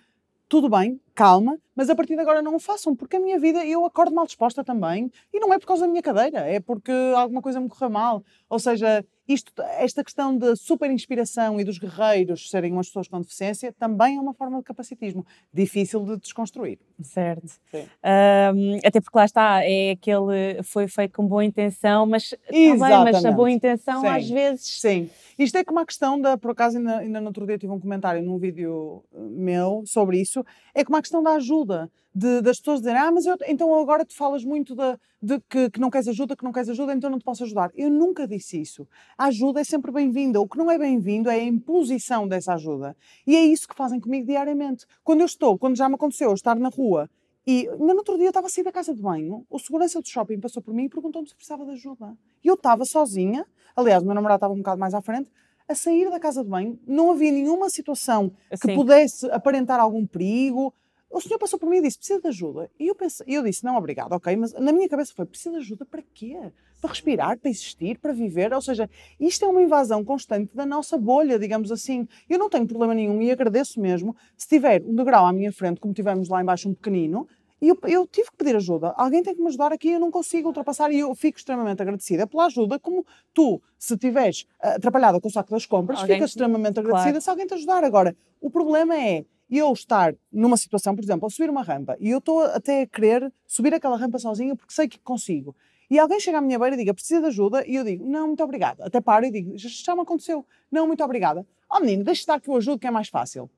Tudo 0.47 0.69
bem, 0.69 1.01
calma, 1.15 1.59
mas 1.75 1.89
a 1.89 1.95
partir 1.97 2.15
de 2.15 2.21
agora 2.21 2.43
não 2.43 2.55
o 2.57 2.59
façam, 2.59 2.95
porque 2.95 3.17
a 3.17 3.21
minha 3.21 3.39
vida 3.39 3.65
eu 3.65 3.87
acordo 3.87 4.15
mal 4.15 4.27
disposta 4.27 4.63
também, 4.63 5.11
e 5.33 5.41
não 5.41 5.55
é 5.55 5.59
por 5.59 5.67
causa 5.67 5.87
da 5.87 5.89
minha 5.89 6.03
cadeira, 6.03 6.41
é 6.41 6.61
porque 6.61 6.93
alguma 7.17 7.41
coisa 7.41 7.59
me 7.59 7.69
correu 7.69 7.89
mal. 7.89 8.23
Ou 8.51 8.59
seja, 8.59 9.03
isto, 9.27 9.53
esta 9.79 10.05
questão 10.05 10.37
da 10.37 10.55
super 10.55 10.91
inspiração 10.91 11.59
e 11.59 11.65
dos 11.65 11.79
guerreiros 11.79 12.51
serem 12.51 12.73
umas 12.73 12.89
pessoas 12.89 13.09
com 13.09 13.21
deficiência 13.21 13.73
também 13.73 14.17
é 14.17 14.21
uma 14.21 14.35
forma 14.35 14.59
de 14.59 14.65
capacitismo, 14.65 15.27
difícil 15.53 16.05
de 16.05 16.19
desconstruir. 16.19 16.79
Certo. 17.01 17.53
Um, 17.75 18.79
até 18.85 19.01
porque 19.01 19.19
lá 19.19 19.25
está, 19.25 19.65
é 19.65 19.93
aquele 19.93 20.63
foi 20.63 20.87
feito 20.87 21.13
com 21.13 21.27
boa 21.27 21.45
intenção, 21.45 22.07
mas, 22.07 22.35
bem, 22.51 22.77
mas 22.77 23.25
a 23.25 23.33
boa 23.33 23.51
intenção 23.51 24.03
Sim. 24.03 24.07
às 24.09 24.29
vezes. 24.29 24.81
Sim. 24.81 25.11
Isto 25.39 25.57
é 25.59 25.65
como 25.65 25.81
a 25.81 25.87
questão 25.87 26.21
da, 26.21 26.37
por 26.37 26.51
acaso, 26.51 26.79
ainda, 26.79 26.99
ainda 26.99 27.21
no 27.21 27.29
outro 27.29 27.47
dia 27.47 27.59
tive 27.59 27.73
um 27.73 27.81
comentário 27.81 28.23
num 28.23 28.39
vídeo 28.39 29.03
meu 29.13 29.83
sobre 29.87 30.21
isso, 30.21 30.45
é 30.75 30.85
como 30.85 30.97
a 30.97 31.01
questão 31.01 31.23
da 31.23 31.33
ajuda 31.33 31.91
de, 32.15 32.41
das 32.41 32.59
pessoas 32.59 32.79
dizerem, 32.81 33.01
ah, 33.01 33.11
mas 33.11 33.27
eu, 33.27 33.37
então 33.49 33.75
agora 33.75 34.05
tu 34.05 34.15
falas 34.15 34.45
muito 34.45 34.75
de, 34.77 34.99
de 35.21 35.41
que, 35.49 35.71
que, 35.71 35.81
não 35.81 35.91
queres 35.91 36.07
ajuda, 36.07 36.37
que 36.37 36.45
não 36.45 36.53
queres 36.53 36.69
ajuda, 36.69 36.95
então 36.95 37.11
não 37.11 37.19
te 37.19 37.25
posso 37.25 37.43
ajudar. 37.43 37.71
Eu 37.75 37.91
nunca 37.91 38.27
disse 38.27 38.61
isso. 38.61 38.87
A 39.19 39.27
ajuda 39.27 39.61
é 39.61 39.65
sempre 39.65 39.91
bem-vinda. 39.91 40.41
O 40.41 40.47
que 40.47 40.57
não 40.57 40.71
é 40.71 40.79
bem-vindo 40.79 41.29
é 41.29 41.35
a 41.35 41.45
imposição 41.45 42.29
dessa 42.29 42.55
ajuda. 42.55 42.97
E 43.27 43.35
é 43.35 43.45
isso 43.45 43.67
que 43.67 43.75
fazem 43.75 43.99
comigo 43.99 44.27
diariamente. 44.27 44.87
Quando 45.03 45.21
eu 45.21 45.27
estou, 45.27 45.59
quando 45.59 45.77
já 45.77 45.89
me 45.89 45.97
aconteceu 45.97 46.33
estar 46.33 46.55
na 46.55 46.69
rua 46.69 47.11
e 47.47 47.69
no 47.79 47.95
outro 47.97 48.17
dia 48.17 48.27
eu 48.27 48.31
estava 48.31 48.47
a 48.47 48.51
sair 48.51 48.65
da 48.65 48.73
casa 48.73 48.95
de 48.95 49.03
banho, 49.03 49.45
o 49.51 49.59
segurança 49.59 50.01
do 50.01 50.09
shopping 50.09 50.39
passou 50.39 50.63
por 50.63 50.73
mim 50.73 50.85
e 50.85 50.89
perguntou-me 50.89 51.29
se 51.29 51.35
precisava 51.35 51.65
de 51.65 51.73
ajuda. 51.73 52.17
E 52.43 52.49
eu 52.49 52.55
estava 52.55 52.85
sozinha, 52.85 53.45
aliás, 53.77 54.03
o 54.03 54.07
meu 54.07 54.15
namorado 54.15 54.39
estava 54.39 54.55
um 54.55 54.59
bocado 54.59 54.79
mais 54.79 54.95
à 54.95 55.03
frente, 55.03 55.31
a 55.69 55.75
sair 55.75 56.11
da 56.11 56.21
casa 56.21 56.45
de 56.45 56.49
banho, 56.49 56.79
não 56.87 57.11
havia 57.11 57.33
nenhuma 57.33 57.71
situação 57.71 58.31
que 58.51 58.69
Sim. 58.69 58.75
pudesse 58.75 59.31
aparentar 59.31 59.81
algum 59.81 60.07
perigo, 60.07 60.73
o 61.15 61.21
senhor 61.21 61.39
passou 61.39 61.59
por 61.59 61.69
mim 61.69 61.77
e 61.77 61.83
disse: 61.83 61.97
precisa 61.97 62.21
de 62.21 62.27
ajuda. 62.27 62.69
E 62.79 62.89
eu, 62.89 62.95
pensei, 62.95 63.25
eu 63.29 63.43
disse: 63.43 63.65
não, 63.65 63.77
obrigado, 63.77 64.13
ok, 64.13 64.35
mas 64.37 64.53
na 64.55 64.73
minha 64.73 64.89
cabeça 64.89 65.13
foi: 65.15 65.25
precisa 65.25 65.53
de 65.53 65.59
ajuda 65.59 65.85
para 65.85 66.03
quê? 66.13 66.37
Para 66.81 66.91
respirar, 66.91 67.39
para 67.39 67.49
existir, 67.49 67.99
para 67.99 68.13
viver? 68.13 68.53
Ou 68.53 68.61
seja, 68.61 68.91
isto 69.19 69.45
é 69.45 69.49
uma 69.49 69.63
invasão 69.63 70.05
constante 70.05 70.55
da 70.57 70.67
nossa 70.67 70.99
bolha, 70.99 71.39
digamos 71.39 71.71
assim. 71.71 72.09
Eu 72.29 72.39
não 72.39 72.51
tenho 72.51 72.67
problema 72.67 72.95
nenhum 72.95 73.23
e 73.23 73.31
agradeço 73.31 73.81
mesmo 73.81 74.17
se 74.37 74.49
tiver 74.49 74.83
um 74.83 74.95
degrau 74.95 75.25
à 75.25 75.33
minha 75.33 75.53
frente, 75.53 75.81
como 75.81 75.95
tivemos 75.95 76.29
lá 76.29 76.43
embaixo 76.43 76.69
um 76.69 76.75
pequenino, 76.75 77.29
e 77.63 77.69
eu, 77.69 77.79
eu, 77.85 78.07
tive 78.07 78.31
que 78.31 78.37
pedir 78.37 78.57
ajuda. 78.57 78.89
Alguém 78.97 79.23
tem 79.23 79.35
que 79.35 79.41
me 79.41 79.49
ajudar 79.49 79.73
aqui, 79.73 79.93
eu 79.93 80.01
não 80.01 80.11
consigo 80.11 80.49
ultrapassar 80.49 80.93
e 80.93 80.99
eu 80.99 81.15
fico 81.15 81.39
extremamente 81.39 81.81
agradecida 81.81 82.27
pela 82.27 82.47
ajuda, 82.47 82.79
como 82.79 83.07
tu, 83.33 83.63
se 83.79 83.95
estiveres 83.95 84.43
uh, 84.63 84.77
atrapalhada 84.77 85.21
com 85.21 85.29
o 85.29 85.31
saco 85.31 85.51
das 85.51 85.65
compras, 85.65 86.01
alguém... 86.01 86.17
ficas 86.17 86.31
extremamente 86.31 86.79
agradecida 86.81 87.13
claro. 87.13 87.21
se 87.23 87.31
alguém 87.31 87.47
te 87.47 87.55
ajudar. 87.55 87.85
Agora, 87.85 88.15
o 88.41 88.51
problema 88.51 88.99
é 88.99 89.25
eu 89.51 89.73
estar 89.73 90.15
numa 90.33 90.57
situação, 90.57 90.95
por 90.95 91.03
exemplo, 91.03 91.27
a 91.27 91.31
subir 91.31 91.51
uma 91.51 91.63
rampa 91.63 91.97
e 92.01 92.11
eu 92.11 92.19
estou 92.19 92.43
até 92.43 92.83
a 92.83 92.87
querer 92.87 93.33
subir 93.47 93.75
aquela 93.75 93.97
rampa 93.97 94.19
sozinha 94.19 94.57
porque 94.57 94.73
sei 94.73 94.89
que 94.89 94.99
consigo. 94.99 95.55
E 95.91 95.99
alguém 95.99 96.19
chega 96.19 96.39
à 96.39 96.41
minha 96.41 96.59
beira 96.59 96.75
e 96.75 96.79
diga, 96.79 96.95
precisa 96.95 97.21
de 97.21 97.27
ajuda, 97.27 97.65
e 97.67 97.77
eu 97.77 97.85
digo, 97.85 98.09
não, 98.09 98.29
muito 98.29 98.43
obrigada. 98.43 98.85
Até 98.85 99.01
paro 99.01 99.27
e 99.27 99.31
digo, 99.31 99.53
já, 99.57 99.95
me 99.95 100.01
aconteceu. 100.03 100.45
Não, 100.71 100.87
muito 100.87 101.05
obrigada. 101.05 101.47
Oh 101.71 101.79
menino, 101.81 102.03
deixa 102.03 102.23
estar 102.23 102.41
que 102.41 102.49
eu 102.49 102.57
ajudo 102.57 102.79
que 102.79 102.87
é 102.87 102.91
mais 102.91 103.09
fácil. 103.09 103.51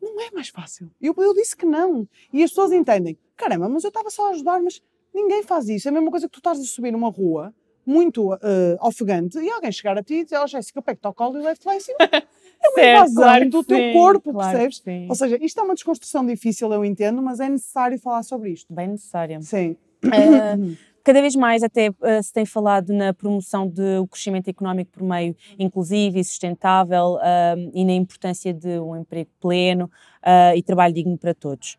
Não 0.00 0.20
é 0.20 0.30
mais 0.30 0.48
fácil. 0.48 0.90
Eu, 1.00 1.14
eu 1.16 1.32
disse 1.34 1.56
que 1.56 1.64
não. 1.64 2.06
E 2.32 2.42
as 2.42 2.50
pessoas 2.50 2.70
entendem, 2.70 3.18
caramba, 3.36 3.68
mas 3.68 3.82
eu 3.82 3.88
estava 3.88 4.10
só 4.10 4.28
a 4.28 4.30
ajudar, 4.30 4.60
mas 4.60 4.82
ninguém 5.12 5.42
faz 5.42 5.68
isso. 5.68 5.88
É 5.88 5.90
a 5.90 5.92
mesma 5.92 6.10
coisa 6.10 6.28
que 6.28 6.32
tu 6.32 6.38
estás 6.38 6.60
a 6.60 6.64
subir 6.64 6.92
numa 6.92 7.08
rua 7.08 7.54
muito 7.86 8.32
uh, 8.32 8.38
ofegante 8.80 9.38
e 9.38 9.50
alguém 9.50 9.70
chegar 9.72 9.96
a 9.96 10.02
ti 10.02 10.14
e 10.14 10.24
dizer, 10.24 10.38
oh 10.38 10.46
Jéssica, 10.46 10.78
eu 10.78 10.82
pego-te 10.82 11.06
ao 11.06 11.14
colo 11.14 11.38
e 11.38 11.42
levo-te 11.42 11.66
lá 11.66 11.76
em 11.76 11.80
cima. 11.80 11.98
É 12.62 12.68
uma 12.68 12.74
certo, 12.74 12.96
invasão 12.96 13.22
claro 13.22 13.50
do 13.50 13.64
teu 13.64 13.76
sim, 13.76 13.92
corpo, 13.92 14.32
claro 14.32 14.58
percebes? 14.58 15.08
Ou 15.08 15.14
seja, 15.14 15.38
isto 15.44 15.60
é 15.60 15.62
uma 15.62 15.74
desconstrução 15.74 16.26
difícil, 16.26 16.72
eu 16.72 16.84
entendo, 16.84 17.20
mas 17.22 17.40
é 17.40 17.48
necessário 17.48 17.98
falar 17.98 18.22
sobre 18.22 18.50
isto. 18.50 18.72
Bem 18.72 18.88
necessário. 18.88 19.42
Sim. 19.42 19.76
Uh, 20.04 20.76
cada 21.04 21.20
vez 21.20 21.36
mais 21.36 21.62
até 21.62 21.90
uh, 21.90 22.22
se 22.22 22.32
tem 22.32 22.46
falado 22.46 22.92
na 22.92 23.12
promoção 23.12 23.68
do 23.68 24.06
crescimento 24.08 24.48
económico 24.48 24.90
por 24.92 25.02
meio 25.02 25.36
inclusivo 25.58 26.18
e 26.18 26.24
sustentável 26.24 27.16
uh, 27.16 27.70
e 27.74 27.84
na 27.84 27.92
importância 27.92 28.52
de 28.54 28.80
um 28.80 28.96
emprego 28.96 29.30
pleno 29.38 29.84
uh, 29.84 30.56
e 30.56 30.62
trabalho 30.62 30.94
digno 30.94 31.18
para 31.18 31.34
todos. 31.34 31.76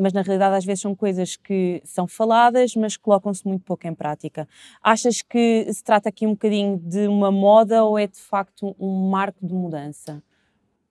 mas 0.00 0.12
na 0.12 0.22
realidade 0.22 0.56
às 0.56 0.64
vezes 0.64 0.80
são 0.80 0.94
coisas 0.94 1.36
que 1.36 1.82
são 1.84 2.08
faladas, 2.08 2.74
mas 2.74 2.96
colocam-se 2.96 3.46
muito 3.46 3.62
pouco 3.64 3.86
em 3.86 3.94
prática. 3.94 4.48
Achas 4.82 5.20
que 5.20 5.66
se 5.72 5.84
trata 5.84 6.08
aqui 6.08 6.26
um 6.26 6.30
bocadinho 6.30 6.78
de 6.78 7.06
uma 7.06 7.30
moda 7.30 7.84
ou 7.84 7.98
é 7.98 8.06
de 8.06 8.18
facto 8.18 8.74
um 8.78 9.10
marco 9.10 9.46
de 9.46 9.52
mudança? 9.52 10.22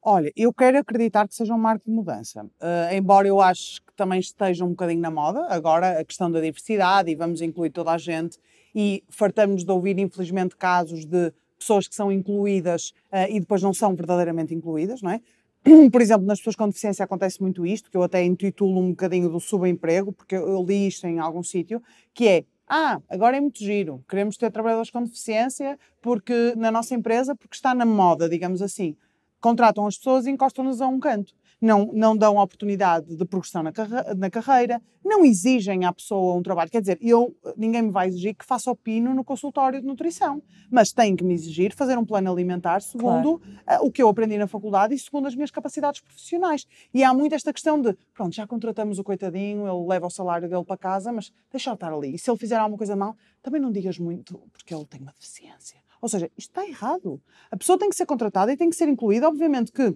Olha, 0.06 0.34
eu 0.36 0.54
quero 0.54 0.78
acreditar 0.78 1.26
que 1.26 1.34
seja 1.34 1.56
um 1.56 1.58
marco 1.58 1.86
de 1.86 1.92
mudança, 1.92 2.44
uh, 2.44 2.94
embora 2.94 3.26
eu 3.26 3.40
acho 3.40 3.82
que 3.82 3.94
também 3.96 4.20
esteja 4.20 4.66
um 4.66 4.72
bocadinho 4.72 5.00
na 5.00 5.10
moda, 5.10 5.48
agora 5.48 5.98
a 5.98 6.04
questão 6.04 6.30
da 6.30 6.42
diversidade 6.42 7.10
e 7.10 7.16
vamos 7.16 7.42
incluir 7.42 7.70
toda 7.70 7.92
a 7.92 7.98
gente 7.98 8.38
e 8.76 9.02
fartamos 9.08 9.64
de 9.64 9.72
ouvir 9.72 9.98
infelizmente 9.98 10.58
casos 10.58 11.06
de 11.06 11.32
pessoas 11.58 11.88
que 11.88 11.96
são 11.96 12.12
incluídas 12.12 12.90
uh, 13.14 13.30
e 13.30 13.40
depois 13.40 13.64
não 13.64 13.74
são 13.74 13.96
verdadeiramente 13.96 14.54
incluídas, 14.54 15.02
não 15.02 15.10
é? 15.10 15.22
Por 15.90 16.02
exemplo, 16.02 16.28
nas 16.28 16.40
pessoas 16.40 16.58
com 16.58 16.68
deficiência 16.68 17.06
acontece 17.06 17.42
muito 17.42 17.66
isto, 17.66 17.90
que 17.90 17.96
eu 17.96 18.04
até 18.04 18.22
intitulo 18.26 18.82
um 18.82 18.90
bocadinho 18.90 19.30
do 19.30 19.40
subemprego, 19.40 20.12
porque 20.12 20.36
eu, 20.36 20.62
li 20.66 20.86
isto 20.86 21.08
em 21.08 21.20
algum 21.20 21.42
sítio, 21.42 21.82
que 22.14 22.28
é 22.28 22.44
ah, 22.68 23.00
agora 23.08 23.38
é 23.38 23.40
muito 23.40 23.60
giro, 23.60 24.04
queremos 24.10 24.36
ter 24.36 24.52
trabalhadores 24.52 24.92
com 24.92 25.02
deficiência 25.02 25.80
porque 26.02 26.54
na 26.58 26.72
nossa 26.72 26.94
empresa, 26.94 27.34
porque 27.34 27.56
está 27.56 27.74
na 27.74 27.86
moda, 27.86 28.28
digamos 28.28 28.62
assim 28.62 28.98
contratam 29.44 29.86
as 29.86 29.98
pessoas 29.98 30.26
e 30.26 30.32
encostam-nas 30.32 30.80
a 30.80 30.88
um 30.88 30.98
canto. 31.02 31.34
Não, 31.62 31.92
não 31.94 32.16
dão 32.16 32.38
oportunidade 32.38 33.16
de 33.16 33.26
progressão 33.26 33.62
na, 33.62 33.72
carre 33.72 34.14
na, 34.18 34.30
carreira, 34.30 34.82
não 35.04 35.24
exigem 35.24 35.86
à 35.86 35.94
pessoa 35.94 36.36
um 36.36 36.42
trabalho. 36.42 36.70
Quer 36.70 36.82
dizer, 36.82 36.98
eu, 37.02 37.36
ninguém 37.56 37.84
me 37.84 37.92
vai 37.92 38.08
exigir 38.08 38.36
que 38.36 38.46
faça 38.46 38.72
o 38.72 38.76
pino 38.76 39.14
no 39.14 39.24
consultório 39.24 39.80
de 39.80 39.86
nutrição, 39.86 40.42
mas 40.70 40.92
tem 40.92 41.16
que 41.16 41.24
me 41.24 41.34
exigir 41.34 41.74
fazer 41.74 41.98
um 41.98 42.06
plano 42.06 42.32
alimentar 42.32 42.82
segundo 42.82 43.40
claro. 43.40 43.84
uh, 43.84 43.88
o 43.88 43.92
que 43.92 44.02
eu 44.02 44.10
aprendi 44.10 44.38
na 44.38 44.48
faculdade 44.48 44.94
e 44.94 45.00
segundo 45.00 45.28
as 45.28 45.36
minhas 45.36 45.52
capacidades 45.52 46.02
profissionais. 46.02 46.66
E 46.94 47.04
há 47.04 47.14
muito 47.14 47.36
esta 47.36 47.54
questão 47.54 47.80
de, 47.82 47.96
pronto, 48.14 48.34
já 48.34 48.48
contratamos 48.48 49.00
o 49.00 49.04
coitadinho, 49.04 49.68
ele 49.68 49.88
leva 49.88 50.08
o 50.08 50.10
salário 50.10 50.50
dele 50.50 50.66
para 50.66 50.78
casa, 50.78 51.12
mas 51.14 51.32
deixa-o 51.52 51.74
estar 51.74 51.94
ali. 51.94 52.16
E 52.16 52.20
se 52.20 52.30
ele 52.30 52.38
fizer 52.38 52.58
alguma 52.58 52.78
coisa 52.78 52.96
mal, 52.96 53.16
também 53.42 53.62
não 53.62 53.72
digas 53.72 53.98
muito, 53.98 54.38
porque 54.52 54.74
ele 54.74 54.86
tem 54.86 55.02
uma 55.02 55.12
deficiência 55.12 55.83
ou 56.04 56.10
seja, 56.10 56.30
isto 56.38 56.50
está 56.50 56.68
errado. 56.68 57.22
A 57.50 57.56
pessoa 57.56 57.80
tem 57.80 57.90
que 57.90 57.96
ser 57.96 58.06
contratada 58.06 58.52
e 58.52 58.58
tem 58.58 58.70
que 58.70 58.76
ser 58.76 58.90
incluída. 58.90 59.26
Obviamente 59.26 59.72
que, 59.72 59.92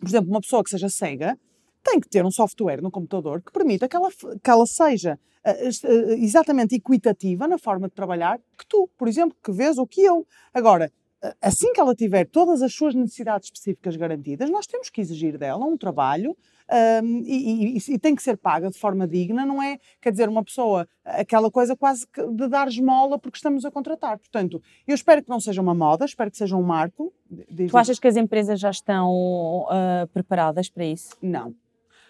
por 0.00 0.08
exemplo, 0.08 0.28
uma 0.28 0.40
pessoa 0.40 0.64
que 0.64 0.70
seja 0.70 0.88
cega 0.88 1.38
tem 1.84 2.00
que 2.00 2.08
ter 2.08 2.26
um 2.26 2.32
software 2.32 2.82
no 2.82 2.90
computador 2.90 3.40
que 3.40 3.52
permita 3.52 3.88
que 3.88 3.94
ela, 3.94 4.10
que 4.10 4.50
ela 4.50 4.66
seja 4.66 5.16
uh, 5.46 6.12
exatamente 6.14 6.74
equitativa 6.74 7.46
na 7.46 7.58
forma 7.58 7.86
de 7.86 7.94
trabalhar 7.94 8.40
que 8.58 8.66
tu, 8.68 8.90
por 8.98 9.06
exemplo, 9.06 9.36
que 9.40 9.52
vês 9.52 9.78
ou 9.78 9.86
que 9.86 10.02
eu. 10.02 10.26
Agora, 10.52 10.90
assim 11.40 11.72
que 11.72 11.78
ela 11.78 11.94
tiver 11.94 12.26
todas 12.26 12.60
as 12.60 12.74
suas 12.74 12.92
necessidades 12.92 13.46
específicas 13.46 13.94
garantidas, 13.94 14.50
nós 14.50 14.66
temos 14.66 14.90
que 14.90 15.00
exigir 15.00 15.38
dela 15.38 15.64
um 15.64 15.76
trabalho 15.76 16.36
um, 17.02 17.22
e, 17.24 17.76
e, 17.76 17.94
e, 17.94 17.98
tem 17.98 18.14
que 18.14 18.22
ser 18.22 18.36
paga 18.36 18.68
de 18.70 18.78
forma 18.78 19.06
digna, 19.06 19.46
não 19.46 19.62
é, 19.62 19.78
quer 20.00 20.10
dizer, 20.10 20.28
uma 20.28 20.42
pessoa, 20.42 20.88
aquela 21.04 21.50
coisa 21.50 21.76
quase 21.76 22.06
de 22.34 22.48
dar 22.48 22.66
esmola 22.66 23.18
porque 23.18 23.38
estamos 23.38 23.64
a 23.64 23.70
contratar. 23.70 24.18
Portanto, 24.18 24.60
eu 24.86 24.94
espero 24.94 25.22
que 25.22 25.28
não 25.28 25.40
seja 25.40 25.62
uma 25.62 25.74
moda, 25.74 26.04
espero 26.04 26.30
que 26.30 26.36
seja 26.36 26.56
um 26.56 26.62
marco. 26.62 27.12
Tu 27.68 27.76
achas 27.76 27.98
que 27.98 28.08
as 28.08 28.16
empresas 28.16 28.58
já 28.58 28.70
estão 28.70 29.10
uh, 29.10 30.06
preparadas 30.12 30.68
para 30.68 30.84
isso? 30.84 31.16
Não. 31.22 31.54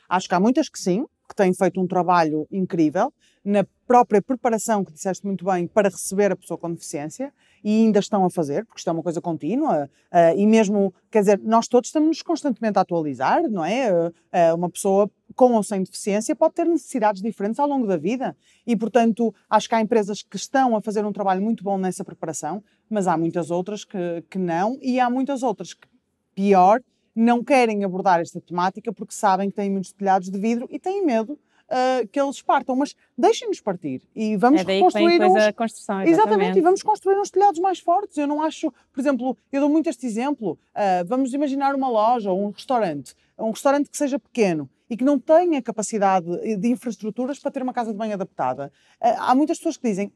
Acho 0.09 0.29
que 0.29 0.35
há 0.35 0.41
muitas 0.41 0.69
que 0.69 0.79
sim, 0.79 1.05
que 1.29 1.35
têm 1.35 1.53
feito 1.55 1.81
um 1.81 1.87
trabalho 1.87 2.47
incrível 2.51 3.13
na 3.45 3.65
própria 3.87 4.21
preparação, 4.21 4.85
que 4.85 4.93
disseste 4.93 5.25
muito 5.25 5.45
bem, 5.45 5.69
para 5.69 5.89
receber 5.89 6.33
a 6.33 6.37
pessoa 6.37 6.59
com 6.59 6.73
deficiência 6.73 7.33
e 7.63 7.83
ainda 7.83 8.01
estão 8.01 8.25
a 8.25 8.31
fazer, 8.31 8.65
porque 8.65 8.81
isto 8.81 8.91
é 8.91 8.93
uma 8.93 9.03
coisa 9.03 9.21
contínua, 9.21 9.89
uh, 10.13 10.37
e 10.37 10.45
mesmo, 10.45 10.93
quer 11.11 11.21
dizer, 11.21 11.39
nós 11.39 11.69
todos 11.69 11.89
estamos 11.89 12.23
constantemente 12.23 12.77
a 12.79 12.83
atualizar, 12.83 13.49
não 13.49 13.65
é? 13.65 13.93
Uh, 13.93 14.13
uma 14.57 14.69
pessoa 14.69 15.09
com 15.37 15.53
ou 15.53 15.63
sem 15.63 15.83
deficiência 15.83 16.35
pode 16.35 16.55
ter 16.55 16.67
necessidades 16.67 17.23
diferentes 17.23 17.61
ao 17.61 17.69
longo 17.69 17.87
da 17.87 17.97
vida 17.97 18.37
e, 18.67 18.75
portanto, 18.77 19.33
acho 19.49 19.69
que 19.69 19.75
há 19.77 19.81
empresas 19.81 20.23
que 20.23 20.37
estão 20.37 20.75
a 20.75 20.81
fazer 20.81 21.05
um 21.05 21.13
trabalho 21.13 21.41
muito 21.41 21.63
bom 21.63 21.79
nessa 21.79 22.05
preparação, 22.05 22.65
mas 22.91 23.07
há 23.07 23.17
muitas 23.17 23.51
outras 23.51 23.85
que, 23.85 24.25
que 24.29 24.39
não, 24.39 24.77
e 24.83 24.99
há 24.99 25.09
muitas 25.09 25.45
outras 25.45 25.73
que, 25.73 25.87
pior, 26.35 26.81
não 27.17 27.43
querem 27.43 27.83
abordar 27.83 28.21
esta 28.21 28.41
temática 28.41 28.93
porque 28.93 29.15
sabem 29.15 29.49
que 29.49 29.57
têm 29.57 29.71
muitos 29.71 29.91
telhados 29.93 30.31
de 30.31 30.39
vidro 30.39 30.69
e 30.71 30.79
têm 30.79 31.05
medo 31.05 31.39
uh, 31.67 32.07
que 32.09 32.21
eles 32.21 32.43
partam, 32.43 32.77
mas 32.77 32.95
deixem-nos 33.17 33.61
partir 33.61 34.03
e 34.15 34.37
vamos 34.37 34.61
é 34.61 34.65
daí 34.65 34.81
construir 34.81 35.23
uns... 35.23 35.37
a 35.37 35.53
construção. 35.53 36.03
Exatamente. 36.03 36.11
exatamente. 36.11 36.59
e 36.59 36.61
vamos 36.61 36.83
construir 36.83 37.19
uns 37.19 37.31
telhados 37.31 37.59
mais 37.59 37.79
fortes. 37.79 38.19
Eu 38.19 38.27
não 38.27 38.43
acho, 38.43 38.71
por 38.93 39.01
exemplo, 39.01 39.37
eu 39.51 39.61
dou 39.61 39.71
muito 39.71 39.89
este 39.89 40.07
exemplo. 40.07 40.59
Uh, 40.75 41.07
vamos 41.07 41.33
imaginar 41.33 41.75
uma 41.75 41.89
loja 41.89 42.31
ou 42.31 42.47
um 42.47 42.51
restaurante, 42.51 43.15
um 43.39 43.51
restaurante 43.51 43.91
que 43.91 43.97
seja 43.97 44.19
pequeno 44.19 44.69
e 44.89 44.97
que 44.97 45.03
não 45.03 45.19
tenha 45.19 45.61
capacidade 45.61 46.27
de 46.59 46.69
infraestruturas 46.69 47.39
para 47.39 47.51
ter 47.51 47.63
uma 47.63 47.73
casa 47.73 47.91
de 47.93 47.97
banho 47.97 48.15
adaptada. 48.15 48.71
Uh, 49.01 49.17
há 49.19 49.35
muitas 49.35 49.59
pessoas 49.59 49.77
que 49.77 49.89
dizem 49.89 50.13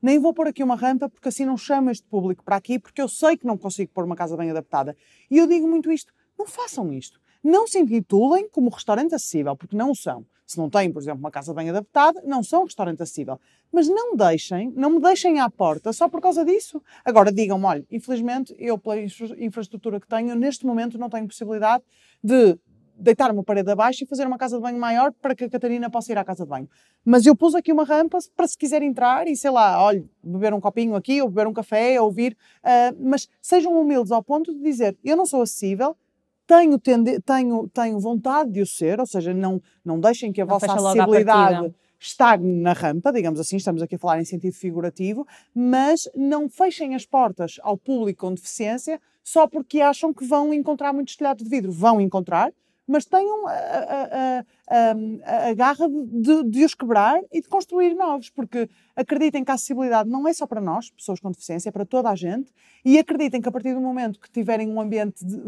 nem 0.00 0.18
vou 0.18 0.34
pôr 0.34 0.46
aqui 0.46 0.62
uma 0.62 0.76
rampa 0.76 1.08
porque 1.08 1.28
assim 1.28 1.46
não 1.46 1.56
chamo 1.56 1.90
este 1.90 2.06
público 2.06 2.44
para 2.44 2.56
aqui 2.56 2.78
porque 2.78 3.00
eu 3.00 3.08
sei 3.08 3.38
que 3.38 3.46
não 3.46 3.56
consigo 3.56 3.90
pôr 3.94 4.04
uma 4.04 4.14
casa 4.14 4.36
bem 4.36 4.50
adaptada. 4.50 4.94
E 5.30 5.38
eu 5.38 5.46
digo 5.46 5.66
muito 5.66 5.90
isto, 5.90 6.12
não 6.38 6.46
façam 6.46 6.92
isto. 6.92 7.20
Não 7.42 7.66
se 7.66 7.78
intitulem 7.78 8.48
como 8.48 8.70
restaurante 8.70 9.14
acessível, 9.14 9.56
porque 9.56 9.76
não 9.76 9.94
são 9.94 10.24
se 10.46 10.58
não 10.58 10.68
têm, 10.68 10.92
por 10.92 11.00
exemplo, 11.00 11.20
uma 11.20 11.30
casa 11.30 11.54
bem 11.54 11.70
adaptada, 11.70 12.22
não 12.24 12.42
são 12.42 12.62
um 12.62 12.64
restaurante 12.64 13.02
acessível. 13.02 13.40
Mas 13.72 13.88
não 13.88 14.14
deixem, 14.14 14.70
não 14.76 14.90
me 14.90 15.00
deixem 15.00 15.40
à 15.40 15.48
porta 15.48 15.92
só 15.92 16.08
por 16.08 16.20
causa 16.20 16.44
disso. 16.44 16.82
Agora 17.04 17.32
digam-me, 17.32 17.64
olha, 17.64 17.86
infelizmente, 17.90 18.54
eu 18.58 18.78
pela 18.78 19.00
infraestrutura 19.00 19.98
que 19.98 20.06
tenho, 20.06 20.34
neste 20.34 20.66
momento 20.66 20.98
não 20.98 21.08
tenho 21.08 21.26
possibilidade 21.26 21.82
de 22.22 22.58
deitar 22.96 23.30
uma 23.32 23.42
parede 23.42 23.68
abaixo 23.70 24.04
e 24.04 24.06
fazer 24.06 24.24
uma 24.24 24.38
casa 24.38 24.56
de 24.56 24.62
banho 24.62 24.78
maior 24.78 25.12
para 25.20 25.34
que 25.34 25.44
a 25.44 25.50
Catarina 25.50 25.90
possa 25.90 26.12
ir 26.12 26.18
à 26.18 26.24
casa 26.24 26.44
de 26.44 26.50
banho. 26.50 26.68
Mas 27.04 27.26
eu 27.26 27.34
pus 27.34 27.54
aqui 27.54 27.72
uma 27.72 27.84
rampa 27.84 28.18
para 28.36 28.46
se 28.46 28.56
quiser 28.56 28.82
entrar 28.82 29.26
e 29.26 29.36
sei 29.36 29.50
lá, 29.50 29.82
olha, 29.82 30.04
beber 30.22 30.54
um 30.54 30.60
copinho 30.60 30.94
aqui 30.94 31.20
ou 31.20 31.28
beber 31.28 31.48
um 31.48 31.52
café 31.52 32.00
ou 32.00 32.12
vir, 32.12 32.36
uh, 32.62 32.96
mas 33.00 33.28
sejam 33.42 33.72
humildes 33.72 34.12
ao 34.12 34.22
ponto 34.22 34.54
de 34.54 34.62
dizer, 34.62 34.96
eu 35.02 35.16
não 35.16 35.26
sou 35.26 35.42
acessível, 35.42 35.96
tenho, 36.46 36.78
tende, 36.78 37.20
tenho, 37.20 37.68
tenho 37.68 37.98
vontade 37.98 38.50
de 38.50 38.60
o 38.60 38.66
ser, 38.66 39.00
ou 39.00 39.06
seja, 39.06 39.32
não, 39.32 39.60
não 39.84 39.98
deixem 39.98 40.32
que 40.32 40.40
a 40.40 40.44
não 40.44 40.58
vossa 40.58 40.72
acessibilidade 40.72 41.74
estagne 41.98 42.60
na 42.60 42.72
rampa, 42.72 43.12
digamos 43.12 43.40
assim, 43.40 43.56
estamos 43.56 43.80
aqui 43.80 43.94
a 43.94 43.98
falar 43.98 44.20
em 44.20 44.24
sentido 44.24 44.52
figurativo, 44.52 45.26
mas 45.54 46.08
não 46.14 46.48
fechem 46.48 46.94
as 46.94 47.06
portas 47.06 47.56
ao 47.62 47.78
público 47.78 48.26
com 48.26 48.34
deficiência 48.34 49.00
só 49.22 49.46
porque 49.46 49.80
acham 49.80 50.12
que 50.12 50.26
vão 50.26 50.52
encontrar 50.52 50.92
muitos 50.92 51.16
telhados 51.16 51.42
de 51.42 51.48
vidro. 51.48 51.72
Vão 51.72 51.98
encontrar, 52.00 52.52
mas 52.86 53.04
tenham 53.04 53.46
a, 53.46 53.52
a, 53.52 54.44
a, 54.68 55.48
a 55.48 55.54
garra 55.54 55.88
de, 55.88 56.44
de, 56.44 56.64
os 56.64 56.74
quebrar 56.74 57.20
e 57.32 57.40
de 57.40 57.48
construir 57.48 57.94
novos, 57.94 58.30
porque 58.30 58.68
acreditem 58.94 59.44
que 59.44 59.50
a 59.50 59.54
acessibilidade 59.54 60.08
não 60.08 60.28
é 60.28 60.32
só 60.32 60.46
para 60.46 60.60
nós, 60.60 60.90
pessoas 60.90 61.20
com 61.20 61.30
deficiência, 61.30 61.68
é 61.68 61.72
para 61.72 61.86
toda 61.86 62.10
a 62.10 62.14
gente, 62.14 62.52
e 62.84 62.98
acreditem 62.98 63.40
que 63.40 63.48
a 63.48 63.52
partir 63.52 63.74
do 63.74 63.80
momento 63.80 64.20
que 64.20 64.30
tiverem 64.30 64.68
um 64.68 64.80
ambiente 64.80 65.24
de, 65.24 65.38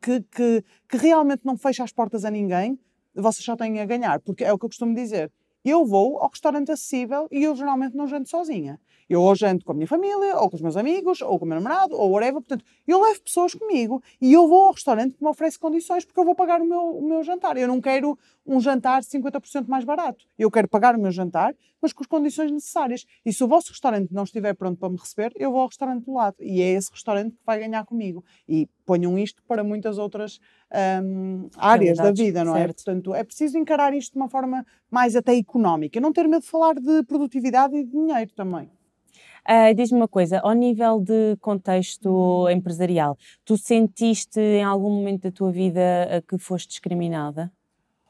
que, 0.00 0.20
que, 0.30 0.64
que 0.88 0.96
realmente 0.96 1.42
não 1.44 1.56
fecha 1.56 1.82
as 1.82 1.92
portas 1.92 2.24
a 2.24 2.30
ninguém, 2.30 2.78
vocês 3.14 3.44
só 3.44 3.56
têm 3.56 3.80
a 3.80 3.86
ganhar, 3.86 4.20
porque 4.20 4.44
é 4.44 4.52
o 4.52 4.58
que 4.58 4.64
eu 4.64 4.68
costumo 4.68 4.94
dizer. 4.94 5.30
Eu 5.64 5.86
vou 5.86 6.18
ao 6.18 6.28
restaurante 6.28 6.70
acessível 6.70 7.26
e 7.30 7.42
eu 7.42 7.56
geralmente 7.56 7.96
não 7.96 8.06
janto 8.06 8.28
sozinha. 8.28 8.78
Eu 9.08 9.22
ou 9.22 9.34
janto 9.34 9.64
com 9.64 9.72
a 9.72 9.74
minha 9.74 9.86
família, 9.86 10.36
ou 10.38 10.48
com 10.48 10.56
os 10.56 10.62
meus 10.62 10.76
amigos, 10.76 11.20
ou 11.20 11.38
com 11.38 11.44
o 11.44 11.48
meu 11.48 11.60
namorado, 11.60 11.94
ou 11.94 12.10
whatever. 12.10 12.34
Portanto, 12.34 12.64
eu 12.86 13.00
levo 13.00 13.20
pessoas 13.22 13.54
comigo 13.54 14.02
e 14.20 14.32
eu 14.32 14.48
vou 14.48 14.66
ao 14.66 14.72
restaurante 14.72 15.14
que 15.14 15.22
me 15.22 15.28
oferece 15.28 15.58
condições 15.58 16.04
porque 16.04 16.18
eu 16.18 16.24
vou 16.24 16.34
pagar 16.34 16.60
o 16.60 16.64
meu, 16.64 16.96
o 16.98 17.02
meu 17.06 17.22
jantar. 17.22 17.56
Eu 17.56 17.68
não 17.68 17.80
quero 17.80 18.18
um 18.46 18.60
jantar 18.60 19.02
50% 19.02 19.66
mais 19.66 19.84
barato. 19.84 20.24
Eu 20.38 20.50
quero 20.50 20.68
pagar 20.68 20.94
o 20.94 21.00
meu 21.00 21.10
jantar, 21.10 21.54
mas 21.80 21.92
com 21.92 22.02
as 22.02 22.06
condições 22.06 22.50
necessárias. 22.50 23.04
E 23.24 23.32
se 23.32 23.42
o 23.42 23.48
vosso 23.48 23.70
restaurante 23.70 24.12
não 24.12 24.24
estiver 24.24 24.54
pronto 24.54 24.78
para 24.78 24.88
me 24.88 24.96
receber, 24.96 25.32
eu 25.36 25.50
vou 25.50 25.60
ao 25.60 25.68
restaurante 25.68 26.04
do 26.04 26.14
lado. 26.14 26.36
E 26.40 26.60
é 26.60 26.72
esse 26.72 26.90
restaurante 26.90 27.32
que 27.32 27.44
vai 27.44 27.58
ganhar 27.58 27.84
comigo. 27.84 28.24
E 28.48 28.68
ponham 28.84 29.18
isto 29.18 29.42
para 29.46 29.64
muitas 29.64 29.98
outras 29.98 30.40
um, 31.02 31.48
áreas 31.56 31.96
da 31.98 32.12
vida, 32.12 32.44
não 32.44 32.54
é? 32.54 32.60
certo. 32.60 32.70
é? 32.70 32.74
Portanto, 32.74 33.14
é 33.14 33.24
preciso 33.24 33.58
encarar 33.58 33.94
isto 33.94 34.12
de 34.12 34.18
uma 34.18 34.28
forma 34.28 34.64
mais 34.90 35.16
até 35.16 35.36
económica. 35.36 36.00
Não 36.00 36.12
ter 36.12 36.28
medo 36.28 36.42
de 36.42 36.48
falar 36.48 36.74
de 36.74 37.02
produtividade 37.04 37.76
e 37.76 37.84
de 37.84 37.90
dinheiro 37.90 38.32
também. 38.34 38.70
Uh, 39.48 39.74
Diz-me 39.74 39.98
uma 39.98 40.08
coisa, 40.08 40.40
ao 40.40 40.52
nível 40.54 41.00
de 41.00 41.36
contexto 41.40 42.48
empresarial, 42.48 43.18
tu 43.44 43.58
sentiste 43.58 44.40
em 44.40 44.64
algum 44.64 44.90
momento 44.90 45.22
da 45.24 45.30
tua 45.30 45.52
vida 45.52 45.80
que 46.26 46.38
foste 46.38 46.68
discriminada? 46.68 47.52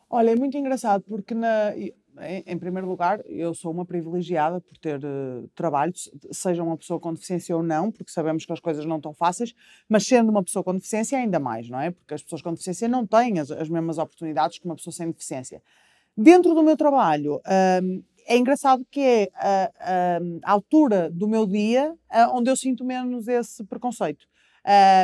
Olha, 0.09 0.31
é 0.31 0.37
muito 0.37 0.57
engraçado 0.57 1.03
porque, 1.09 1.35
na, 1.35 1.75
em, 2.47 2.57
primeiro 2.57 2.87
lugar, 2.89 3.21
eu 3.27 3.53
sou 3.53 3.73
uma 3.73 3.85
privilegiada 3.85 4.61
por 4.61 4.79
ter 4.79 5.05
uh, 5.05 5.49
trabalho, 5.55 5.93
seja 6.31 6.63
uma 6.63 6.77
pessoa 6.77 7.01
com 7.01 7.13
deficiência 7.13 7.57
ou 7.57 7.63
não, 7.63 7.91
porque 7.91 8.13
sabemos 8.13 8.47
que 8.47 8.53
as 8.53 8.61
coisas 8.61 8.85
não 8.87 8.97
estão 8.97 9.13
fáceis, 9.13 9.53
mas 9.89 10.07
sendo 10.07 10.31
uma 10.31 10.43
pessoa 10.43 10.63
com 10.63 10.75
deficiência 10.75 11.19
ainda 11.19 11.41
mais, 11.41 11.69
não 11.69 11.81
é? 11.81 11.91
Porque 11.91 12.15
as 12.15 12.23
pessoas 12.23 12.43
com 12.43 12.53
deficiência 12.53 12.87
não 12.87 13.05
têm 13.05 13.41
as, 13.41 13.51
as 13.51 13.69
mesmas 13.69 13.99
oportunidades 13.99 14.59
que 14.59 14.67
uma 14.67 14.77
pessoa 14.77 14.93
sem 14.93 15.11
deficiência. 15.11 15.61
Dentro 16.17 16.55
do 16.55 16.63
meu 16.63 16.77
trabalho, 16.77 17.41
é 18.27 18.37
engraçado 18.37 18.87
que 18.91 19.01
é 19.01 19.29
a, 19.35 19.71
a, 19.81 20.51
a, 20.51 20.53
altura 20.53 21.11
do 21.11 21.29
meu 21.29 21.47
dia 21.47 21.95
onde 22.33 22.51
eu 22.51 22.57
sinto 22.57 22.85
menos 22.85 23.29
esse 23.29 23.65
preconceito. 23.65 24.27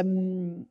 Um, 0.04 0.66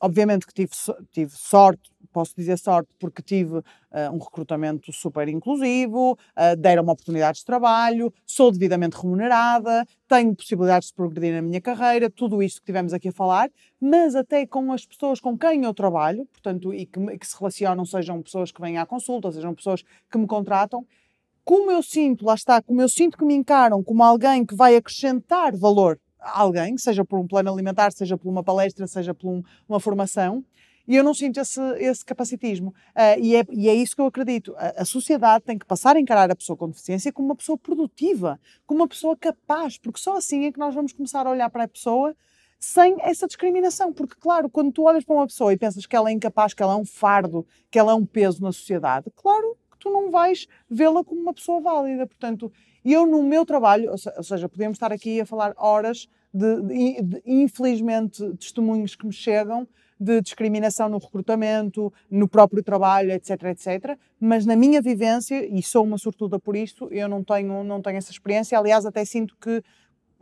obviamente 0.00 0.46
que 0.46 0.54
tive, 0.54 0.72
tive 1.12 1.30
sorte, 1.32 1.90
posso 2.12 2.34
dizer 2.34 2.58
sorte, 2.58 2.88
porque 2.98 3.22
tive 3.22 3.58
uh, 3.58 3.64
um 4.12 4.18
recrutamento 4.18 4.92
super 4.92 5.28
inclusivo, 5.28 6.12
uh, 6.12 6.56
deram-me 6.56 6.90
oportunidades 6.90 7.40
de 7.40 7.46
trabalho, 7.46 8.12
sou 8.24 8.50
devidamente 8.50 8.96
remunerada, 8.96 9.86
tenho 10.08 10.34
possibilidades 10.34 10.88
de 10.88 10.94
progredir 10.94 11.34
na 11.34 11.42
minha 11.42 11.60
carreira, 11.60 12.08
tudo 12.08 12.42
isto 12.42 12.60
que 12.60 12.66
tivemos 12.66 12.92
aqui 12.92 13.08
a 13.08 13.12
falar, 13.12 13.50
mas 13.80 14.14
até 14.14 14.46
com 14.46 14.72
as 14.72 14.86
pessoas 14.86 15.20
com 15.20 15.36
quem 15.36 15.64
eu 15.64 15.74
trabalho, 15.74 16.26
portanto, 16.26 16.72
e 16.72 16.86
que, 16.86 17.18
que 17.18 17.26
se 17.26 17.38
relacionam, 17.38 17.84
sejam 17.84 18.22
pessoas 18.22 18.50
que 18.50 18.60
vêm 18.60 18.78
à 18.78 18.86
consulta, 18.86 19.30
sejam 19.30 19.54
pessoas 19.54 19.84
que 20.10 20.18
me 20.18 20.26
contratam, 20.26 20.86
como 21.50 21.68
eu 21.72 21.82
sinto, 21.82 22.24
lá 22.24 22.34
está, 22.36 22.62
como 22.62 22.80
eu 22.80 22.88
sinto 22.88 23.18
que 23.18 23.24
me 23.24 23.34
encaram 23.34 23.82
como 23.82 24.04
alguém 24.04 24.46
que 24.46 24.54
vai 24.54 24.76
acrescentar 24.76 25.56
valor 25.56 25.98
a 26.20 26.42
alguém, 26.42 26.78
seja 26.78 27.04
por 27.04 27.18
um 27.18 27.26
plano 27.26 27.52
alimentar, 27.52 27.90
seja 27.90 28.16
por 28.16 28.30
uma 28.30 28.44
palestra, 28.44 28.86
seja 28.86 29.12
por 29.12 29.28
um, 29.28 29.42
uma 29.68 29.80
formação, 29.80 30.44
e 30.86 30.94
eu 30.94 31.02
não 31.02 31.12
sinto 31.12 31.40
esse, 31.40 31.60
esse 31.78 32.04
capacitismo. 32.04 32.68
Uh, 32.90 33.20
e, 33.20 33.34
é, 33.34 33.44
e, 33.50 33.68
é, 33.68 33.74
isso 33.74 33.96
que 33.96 34.00
eu 34.00 34.06
acredito. 34.06 34.54
A, 34.56 34.82
a, 34.82 34.84
sociedade 34.84 35.44
tem 35.44 35.58
que 35.58 35.66
passar 35.66 35.96
a 35.96 36.00
encarar 36.00 36.30
a 36.30 36.36
pessoa 36.36 36.56
com 36.56 36.68
deficiência 36.68 37.12
como 37.12 37.26
uma 37.30 37.34
pessoa 37.34 37.58
produtiva, 37.58 38.38
como 38.64 38.82
uma 38.82 38.88
pessoa 38.88 39.16
capaz, 39.16 39.76
porque 39.76 39.98
só 39.98 40.16
assim 40.16 40.44
é 40.44 40.52
que 40.52 40.58
nós 40.58 40.72
vamos 40.72 40.92
começar 40.92 41.26
a 41.26 41.30
olhar 41.30 41.50
para 41.50 41.64
a 41.64 41.68
pessoa 41.68 42.14
sem 42.60 42.94
essa 43.00 43.26
discriminação. 43.26 43.92
Porque, 43.92 44.14
claro, 44.20 44.48
quando 44.48 44.70
tu 44.70 44.84
olhas 44.84 45.02
para 45.02 45.16
uma 45.16 45.26
pessoa 45.26 45.52
e 45.52 45.56
pensas 45.56 45.84
que 45.84 45.96
ela 45.96 46.10
é 46.10 46.12
incapaz, 46.12 46.54
que 46.54 46.62
ela 46.62 46.74
é 46.74 46.76
um 46.76 46.84
fardo, 46.84 47.44
que 47.72 47.76
ela 47.76 47.90
é 47.90 47.94
um 47.96 48.06
peso 48.06 48.40
na 48.40 48.52
sociedade, 48.52 49.10
claro 49.16 49.58
tu 49.80 49.90
não 49.90 50.10
vais 50.10 50.46
vê-la 50.68 51.02
como 51.02 51.20
uma 51.20 51.34
pessoa 51.34 51.60
válida. 51.60 52.06
Portanto, 52.06 52.52
eu 52.84 53.06
no 53.06 53.22
meu 53.22 53.44
trabalho, 53.44 53.90
ou 53.90 54.22
seja, 54.22 54.48
podemos 54.48 54.76
estar 54.76 54.92
aqui 54.92 55.20
a 55.20 55.26
falar 55.26 55.52
horas 55.56 56.08
de, 56.32 56.62
de, 56.62 57.02
de 57.02 57.22
infelizmente, 57.26 58.22
testemunhos 58.36 58.94
que 58.94 59.06
me 59.06 59.12
chegam 59.12 59.66
de 59.98 60.22
discriminação 60.22 60.88
no 60.88 60.96
recrutamento, 60.96 61.92
no 62.10 62.26
próprio 62.26 62.62
trabalho, 62.62 63.12
etc, 63.12 63.42
etc. 63.44 63.98
Mas 64.18 64.46
na 64.46 64.56
minha 64.56 64.80
vivência, 64.80 65.44
e 65.44 65.62
sou 65.62 65.84
uma 65.84 65.98
sortuda 65.98 66.38
por 66.38 66.56
isto, 66.56 66.88
eu 66.90 67.06
não 67.06 67.22
tenho, 67.22 67.62
não 67.62 67.82
tenho 67.82 67.98
essa 67.98 68.10
experiência. 68.10 68.58
Aliás, 68.58 68.86
até 68.86 69.04
sinto 69.04 69.36
que 69.38 69.62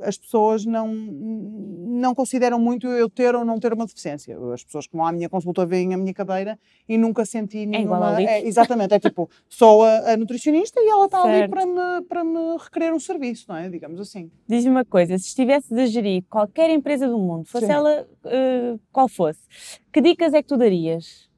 as 0.01 0.17
pessoas 0.17 0.65
não, 0.65 0.89
não 0.89 2.15
consideram 2.15 2.59
muito 2.59 2.87
eu 2.87 3.09
ter 3.09 3.35
ou 3.35 3.45
não 3.45 3.59
ter 3.59 3.73
uma 3.73 3.87
deficiência. 3.87 4.37
As 4.53 4.65
pessoas 4.65 4.87
que 4.87 4.97
vão 4.97 5.07
à 5.07 5.13
minha 5.13 5.29
consulta 5.29 5.67
veem 5.67 5.95
a 5.95 5.97
minha 5.97 6.15
cadeira 6.15 6.59
e 6.89 6.97
nunca 6.97 7.25
senti 7.25 7.67
nenhuma. 7.67 8.21
É, 8.21 8.25
é 8.25 8.47
exatamente, 8.47 8.95
é 8.95 8.99
tipo, 8.99 9.29
sou 9.49 9.85
a, 9.85 10.13
a, 10.13 10.17
nutricionista 10.17 10.81
e 10.81 10.89
ela 10.89 11.07
está 11.07 11.23
ali 11.23 11.49
para 11.49 11.67
me, 11.67 12.03
para 12.07 12.25
me 12.25 12.57
requerer 12.59 12.95
um 12.95 13.01
serviço, 13.01 13.47
não 13.49 13.57
é? 13.57 13.69
Digamos 13.69 14.01
assim. 14.01 14.31
Diz-me 14.49 14.71
uma 14.71 14.85
coisa: 14.85 15.19
se 15.19 15.27
estivesse 15.27 15.75
a 15.75 15.87
gerir 15.87 16.25
qualquer 16.29 16.71
empresa 16.71 17.09
do 17.09 17.19
mundo, 17.19 17.45
fosse 17.45 17.67
Sim. 17.67 17.73
ela 17.73 18.07
uh, 18.25 18.81
qual 18.93 19.09
fosse, 19.09 19.41
que 19.93 20.01
dicas 20.01 20.33
é 20.35 20.43
que 20.43 20.49
tu 20.49 20.57
darias? 20.57 21.29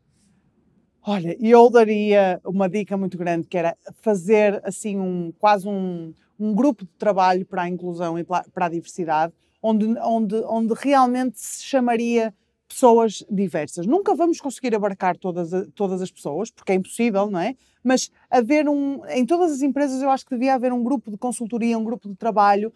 Olha, 1.03 1.35
eu 1.41 1.71
daria 1.71 2.39
uma 2.45 2.69
dica 2.69 2.95
muito 2.97 3.17
grande 3.17 3.47
que 3.47 3.57
era 3.57 3.75
fazer 4.03 4.61
assim 4.63 4.99
um 4.99 5.33
quase 5.39 5.67
um 5.67 6.13
um 6.41 6.55
grupo 6.55 6.85
de 6.85 6.93
trabalho 6.93 7.45
para 7.45 7.63
a 7.63 7.69
inclusão 7.69 8.19
e 8.19 8.25
para 8.25 8.67
a 8.67 8.69
diversidade, 8.69 9.33
onde, 9.63 9.87
onde, 10.03 10.35
onde 10.47 10.75
realmente 10.75 11.39
se 11.39 11.63
chamaria 11.63 12.35
pessoas 12.71 13.25
diversas. 13.29 13.85
Nunca 13.85 14.15
vamos 14.15 14.41
conseguir 14.41 14.75
abarcar 14.75 15.17
todas, 15.17 15.51
todas 15.75 16.01
as 16.01 16.11
pessoas, 16.11 16.51
porque 16.51 16.71
é 16.71 16.77
impossível, 16.77 17.29
não 17.29 17.41
é? 17.41 17.57
Mas 17.83 18.11
haver 18.31 18.69
um. 18.69 19.05
Em 19.09 19.27
todas 19.27 19.51
as 19.53 19.61
empresas, 19.61 20.01
eu 20.01 20.09
acho 20.09 20.25
que 20.25 20.35
devia 20.35 20.55
haver 20.55 20.73
um 20.73 20.83
grupo 20.83 21.11
de 21.11 21.19
consultoria, 21.19 21.77
um 21.77 21.85
grupo 21.85 22.09
de 22.09 22.15
trabalho 22.15 22.73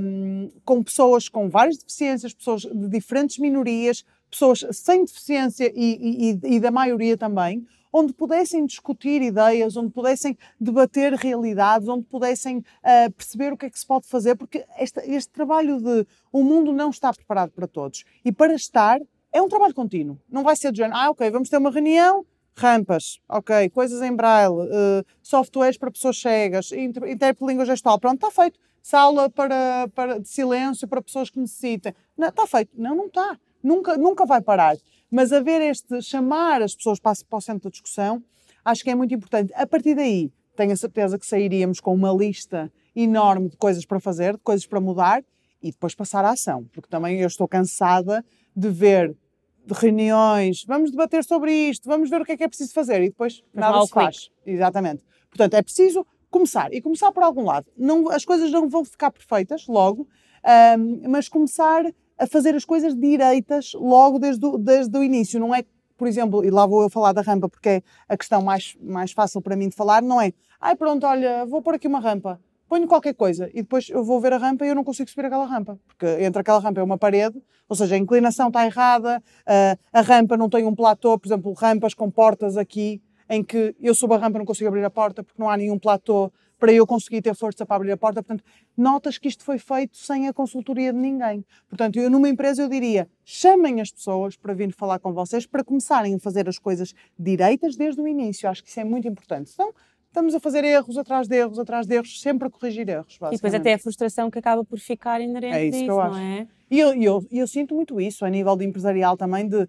um, 0.00 0.50
com 0.64 0.82
pessoas 0.82 1.28
com 1.28 1.48
várias 1.48 1.78
deficiências, 1.78 2.34
pessoas 2.34 2.62
de 2.62 2.88
diferentes 2.88 3.38
minorias, 3.38 4.04
pessoas 4.28 4.66
sem 4.72 5.04
deficiência 5.04 5.70
e, 5.74 6.32
e, 6.42 6.56
e 6.56 6.60
da 6.60 6.70
maioria 6.70 7.16
também, 7.16 7.64
onde 7.92 8.12
pudessem 8.12 8.66
discutir 8.66 9.22
ideias, 9.22 9.76
onde 9.76 9.90
pudessem 9.90 10.36
debater 10.60 11.14
realidades, 11.14 11.88
onde 11.88 12.04
pudessem 12.04 12.58
uh, 12.58 13.12
perceber 13.12 13.52
o 13.52 13.56
que 13.56 13.66
é 13.66 13.70
que 13.70 13.78
se 13.78 13.86
pode 13.86 14.06
fazer, 14.06 14.36
porque 14.36 14.64
este, 14.78 15.00
este 15.10 15.32
trabalho 15.32 15.80
de 15.80 16.06
o 16.32 16.42
mundo 16.42 16.72
não 16.72 16.90
está 16.90 17.12
preparado 17.12 17.50
para 17.50 17.66
todos. 17.66 18.04
E 18.24 18.32
para 18.32 18.54
estar, 18.54 19.00
é 19.32 19.42
um 19.42 19.48
trabalho 19.48 19.74
contínuo. 19.74 20.18
Não 20.28 20.42
vai 20.42 20.56
ser 20.56 20.70
do 20.70 20.76
género, 20.76 20.96
ah, 20.96 21.10
ok, 21.10 21.30
vamos 21.30 21.48
ter 21.48 21.58
uma 21.58 21.70
reunião, 21.70 22.24
rampas, 22.56 23.20
ok, 23.28 23.68
coisas 23.70 24.02
em 24.02 24.14
braille, 24.14 24.54
uh, 24.54 25.04
softwares 25.22 25.78
para 25.78 25.90
pessoas 25.90 26.20
cegas, 26.20 26.72
intérprete 26.72 27.40
de 27.40 27.46
língua 27.46 27.64
gestual, 27.64 27.98
pronto, 27.98 28.26
está 28.26 28.42
feito. 28.42 28.58
Sala 28.82 29.28
para, 29.28 29.88
para, 29.94 30.18
de 30.18 30.28
silêncio 30.28 30.88
para 30.88 31.02
pessoas 31.02 31.28
que 31.28 31.38
necessitem. 31.38 31.94
Está 32.18 32.46
feito. 32.46 32.70
Não, 32.74 32.94
não 32.94 33.06
está. 33.06 33.38
Nunca, 33.62 33.98
nunca 33.98 34.24
vai 34.24 34.40
parar. 34.40 34.76
Mas 35.10 35.32
haver 35.32 35.60
este, 35.62 36.02
chamar 36.02 36.62
as 36.62 36.74
pessoas 36.74 36.98
para, 37.00 37.14
para 37.28 37.38
o 37.38 37.40
centro 37.40 37.64
da 37.64 37.70
discussão, 37.70 38.22
acho 38.64 38.84
que 38.84 38.90
é 38.90 38.94
muito 38.94 39.14
importante. 39.14 39.52
A 39.54 39.66
partir 39.66 39.94
daí, 39.94 40.30
tenho 40.56 40.72
a 40.72 40.76
certeza 40.76 41.18
que 41.18 41.26
sairíamos 41.26 41.80
com 41.80 41.94
uma 41.94 42.12
lista 42.12 42.70
enorme 42.94 43.48
de 43.48 43.56
coisas 43.56 43.86
para 43.86 44.00
fazer, 44.00 44.34
de 44.34 44.42
coisas 44.42 44.66
para 44.66 44.80
mudar 44.80 45.24
e 45.62 45.70
depois 45.70 45.94
passar 45.94 46.24
à 46.24 46.30
ação. 46.30 46.64
Porque 46.72 46.88
também 46.88 47.20
eu 47.20 47.26
estou 47.26 47.46
cansada 47.48 48.24
de 48.54 48.68
ver 48.68 49.16
de 49.64 49.74
reuniões, 49.74 50.64
vamos 50.64 50.90
debater 50.90 51.22
sobre 51.22 51.52
isto, 51.52 51.86
vamos 51.86 52.08
ver 52.08 52.22
o 52.22 52.24
que 52.24 52.32
é 52.32 52.36
que 52.38 52.44
é 52.44 52.48
preciso 52.48 52.72
fazer 52.72 53.02
e 53.02 53.10
depois 53.10 53.44
Mas 53.52 53.60
nada 53.60 53.84
se 53.84 53.92
faz. 53.92 54.30
Exatamente. 54.46 55.04
Portanto, 55.28 55.54
é 55.54 55.62
preciso 55.62 56.06
começar 56.30 56.72
e 56.72 56.80
começar 56.80 57.12
por 57.12 57.22
algum 57.22 57.44
lado. 57.44 57.66
Não, 57.76 58.10
as 58.10 58.24
coisas 58.24 58.50
não 58.50 58.68
vão 58.68 58.82
ficar 58.84 59.10
perfeitas 59.10 59.66
logo, 59.66 60.08
ahm, 60.42 61.02
mas 61.08 61.28
começar 61.28 61.84
a 62.18 62.26
fazer 62.26 62.54
as 62.54 62.64
coisas 62.64 62.94
direitas 62.94 63.72
logo 63.74 64.18
desde 64.18 64.44
o, 64.44 64.58
desde 64.58 64.96
o 64.96 65.04
início. 65.04 65.38
Não 65.38 65.54
é, 65.54 65.64
por 65.96 66.08
exemplo, 66.08 66.44
e 66.44 66.50
lá 66.50 66.66
vou 66.66 66.82
eu 66.82 66.90
falar 66.90 67.12
da 67.12 67.22
rampa 67.22 67.48
porque 67.48 67.68
é 67.68 67.82
a 68.08 68.16
questão 68.16 68.42
mais, 68.42 68.76
mais 68.80 69.12
fácil 69.12 69.40
para 69.40 69.56
mim 69.56 69.68
de 69.68 69.76
falar, 69.76 70.02
não 70.02 70.20
é, 70.20 70.32
ai 70.60 70.74
pronto, 70.74 71.06
olha, 71.06 71.46
vou 71.46 71.62
pôr 71.62 71.74
aqui 71.74 71.86
uma 71.86 72.00
rampa, 72.00 72.40
ponho 72.68 72.86
qualquer 72.86 73.14
coisa 73.14 73.48
e 73.54 73.62
depois 73.62 73.88
eu 73.88 74.04
vou 74.04 74.20
ver 74.20 74.32
a 74.32 74.38
rampa 74.38 74.66
e 74.66 74.68
eu 74.68 74.74
não 74.74 74.84
consigo 74.84 75.08
subir 75.08 75.26
aquela 75.26 75.46
rampa, 75.46 75.78
porque 75.86 76.06
entre 76.24 76.40
aquela 76.40 76.58
rampa 76.58 76.80
e 76.80 76.82
uma 76.82 76.98
parede, 76.98 77.40
ou 77.68 77.76
seja, 77.76 77.94
a 77.94 77.98
inclinação 77.98 78.48
está 78.48 78.64
errada, 78.66 79.22
ah, 79.46 79.76
a 79.92 80.00
rampa 80.00 80.36
não 80.36 80.48
tem 80.48 80.64
um 80.64 80.74
platô, 80.74 81.18
por 81.18 81.28
exemplo, 81.28 81.52
rampas 81.52 81.94
com 81.94 82.10
portas 82.10 82.56
aqui, 82.56 83.00
em 83.28 83.44
que 83.44 83.74
eu 83.80 83.94
subo 83.94 84.14
a 84.14 84.18
rampa 84.18 84.38
não 84.38 84.46
consigo 84.46 84.68
abrir 84.68 84.84
a 84.84 84.90
porta 84.90 85.22
porque 85.22 85.40
não 85.40 85.50
há 85.50 85.56
nenhum 85.56 85.78
platô 85.78 86.32
para 86.58 86.72
eu 86.72 86.86
conseguir 86.86 87.22
ter 87.22 87.34
força 87.34 87.64
para 87.64 87.76
abrir 87.76 87.92
a 87.92 87.96
porta. 87.96 88.22
Portanto, 88.22 88.44
notas 88.76 89.16
que 89.18 89.28
isto 89.28 89.44
foi 89.44 89.58
feito 89.58 89.96
sem 89.96 90.26
a 90.28 90.32
consultoria 90.32 90.92
de 90.92 90.98
ninguém. 90.98 91.44
Portanto, 91.68 91.98
eu 91.98 92.10
numa 92.10 92.28
empresa 92.28 92.62
eu 92.62 92.68
diria, 92.68 93.08
chamem 93.24 93.80
as 93.80 93.90
pessoas 93.92 94.36
para 94.36 94.52
vir 94.54 94.72
falar 94.72 94.98
com 94.98 95.12
vocês 95.12 95.46
para 95.46 95.62
começarem 95.62 96.14
a 96.16 96.18
fazer 96.18 96.48
as 96.48 96.58
coisas 96.58 96.92
direitas 97.18 97.76
desde 97.76 98.00
o 98.00 98.08
início. 98.08 98.48
Acho 98.48 98.62
que 98.62 98.70
isso 98.70 98.80
é 98.80 98.84
muito 98.84 99.06
importante. 99.06 99.50
Senão, 99.50 99.72
estamos 100.08 100.34
a 100.34 100.40
fazer 100.40 100.64
erros 100.64 100.98
atrás 100.98 101.28
de 101.28 101.36
erros, 101.36 101.58
atrás 101.58 101.86
de 101.86 101.94
erros, 101.94 102.20
sempre 102.20 102.48
a 102.48 102.50
corrigir 102.50 102.88
erros. 102.88 103.16
E 103.16 103.36
depois 103.36 103.54
até 103.54 103.74
a 103.74 103.78
frustração 103.78 104.30
que 104.30 104.38
acaba 104.38 104.64
por 104.64 104.78
ficar 104.78 105.20
inerente 105.20 105.54
É 105.54 105.64
isso 105.66 105.72
que 105.78 105.80
disso, 105.84 105.92
eu 105.92 105.96
não 105.96 106.02
acho. 106.12 106.18
é? 106.18 106.46
E 106.70 106.80
eu, 106.80 106.94
eu, 107.02 107.26
eu 107.30 107.46
sinto 107.46 107.74
muito 107.74 108.00
isso 108.00 108.24
a 108.24 108.28
nível 108.30 108.56
de 108.56 108.64
empresarial 108.64 109.16
também, 109.16 109.48
de 109.48 109.68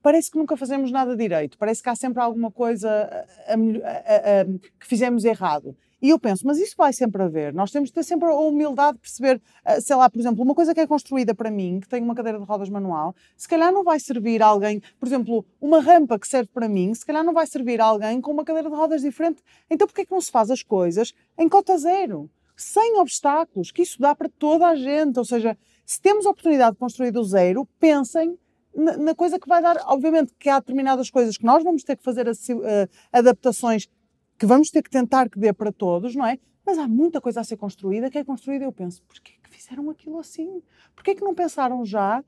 parece 0.00 0.30
que 0.30 0.38
nunca 0.38 0.56
fazemos 0.56 0.90
nada 0.92 1.16
direito, 1.16 1.58
parece 1.58 1.82
que 1.82 1.88
há 1.88 1.96
sempre 1.96 2.22
alguma 2.22 2.50
coisa 2.50 2.88
a- 2.88 3.52
a- 3.54 4.42
a- 4.42 4.44
que 4.78 4.86
fizemos 4.86 5.24
errado. 5.24 5.76
E 6.00 6.10
eu 6.10 6.18
penso, 6.18 6.46
mas 6.46 6.58
isso 6.58 6.74
vai 6.76 6.92
sempre 6.92 7.20
haver. 7.22 7.52
Nós 7.52 7.72
temos 7.72 7.88
de 7.88 7.94
ter 7.94 8.04
sempre 8.04 8.28
a 8.28 8.32
humildade 8.34 8.94
de 8.94 9.00
perceber, 9.00 9.42
ah, 9.64 9.80
sei 9.80 9.96
lá, 9.96 10.08
por 10.08 10.20
exemplo, 10.20 10.44
uma 10.44 10.54
coisa 10.54 10.72
que 10.72 10.80
é 10.80 10.86
construída 10.86 11.34
para 11.34 11.50
mim, 11.50 11.80
que 11.80 11.88
tem 11.88 12.00
uma 12.02 12.14
cadeira 12.14 12.38
de 12.38 12.44
rodas 12.44 12.68
manual, 12.68 13.14
se 13.36 13.48
calhar 13.48 13.72
não 13.72 13.82
vai 13.82 13.98
servir 13.98 14.40
a 14.42 14.46
alguém, 14.46 14.80
por 14.98 15.06
exemplo, 15.06 15.44
uma 15.60 15.80
rampa 15.80 16.18
que 16.18 16.28
serve 16.28 16.50
para 16.54 16.68
mim, 16.68 16.94
se 16.94 17.04
calhar 17.04 17.24
não 17.24 17.32
vai 17.32 17.46
servir 17.46 17.80
a 17.80 17.84
alguém 17.86 18.20
com 18.20 18.30
uma 18.32 18.44
cadeira 18.44 18.70
de 18.70 18.76
rodas 18.76 19.02
diferente. 19.02 19.42
Então 19.68 19.86
porquê 19.88 20.04
que 20.04 20.12
não 20.12 20.20
se 20.20 20.30
faz 20.30 20.50
as 20.50 20.62
coisas 20.62 21.12
em 21.36 21.48
cota 21.48 21.76
zero? 21.76 22.30
Sem 22.56 22.96
obstáculos, 22.98 23.70
que 23.70 23.82
isso 23.82 24.00
dá 24.00 24.14
para 24.14 24.28
toda 24.28 24.66
a 24.66 24.74
gente. 24.74 25.16
Ou 25.18 25.24
seja, 25.24 25.56
se 25.86 26.00
temos 26.00 26.26
a 26.26 26.30
oportunidade 26.30 26.72
de 26.72 26.78
construir 26.78 27.12
do 27.12 27.22
zero, 27.24 27.66
pensem 27.78 28.36
na, 28.74 29.14
coisa 29.14 29.38
que 29.38 29.48
vai 29.48 29.62
dar. 29.62 29.76
Obviamente 29.86 30.32
que 30.38 30.48
há 30.48 30.58
determinadas 30.58 31.08
coisas 31.08 31.36
que 31.36 31.44
nós 31.44 31.62
vamos 31.62 31.82
ter 31.84 31.96
que 31.96 32.02
fazer 32.02 32.28
assi- 32.28 32.58
eh, 32.64 32.88
adaptações 33.12 33.88
que 34.38 34.46
vamos 34.46 34.70
ter 34.70 34.82
que 34.82 34.90
tentar 34.90 35.28
que 35.28 35.38
dê 35.38 35.52
para 35.52 35.72
todos, 35.72 36.14
não 36.14 36.24
é? 36.26 36.38
Mas 36.64 36.78
há 36.78 36.86
muita 36.86 37.20
coisa 37.20 37.40
a 37.40 37.44
ser 37.44 37.56
construída 37.56 38.10
que 38.10 38.18
é 38.18 38.24
construída. 38.24 38.64
Eu 38.64 38.72
penso, 38.72 39.02
porquê 39.02 39.32
que 39.42 39.50
fizeram 39.50 39.88
aquilo 39.90 40.18
assim? 40.18 40.62
Porquê 40.94 41.14
que 41.14 41.22
não 41.24 41.34
pensaram 41.34 41.84
já 41.84 42.22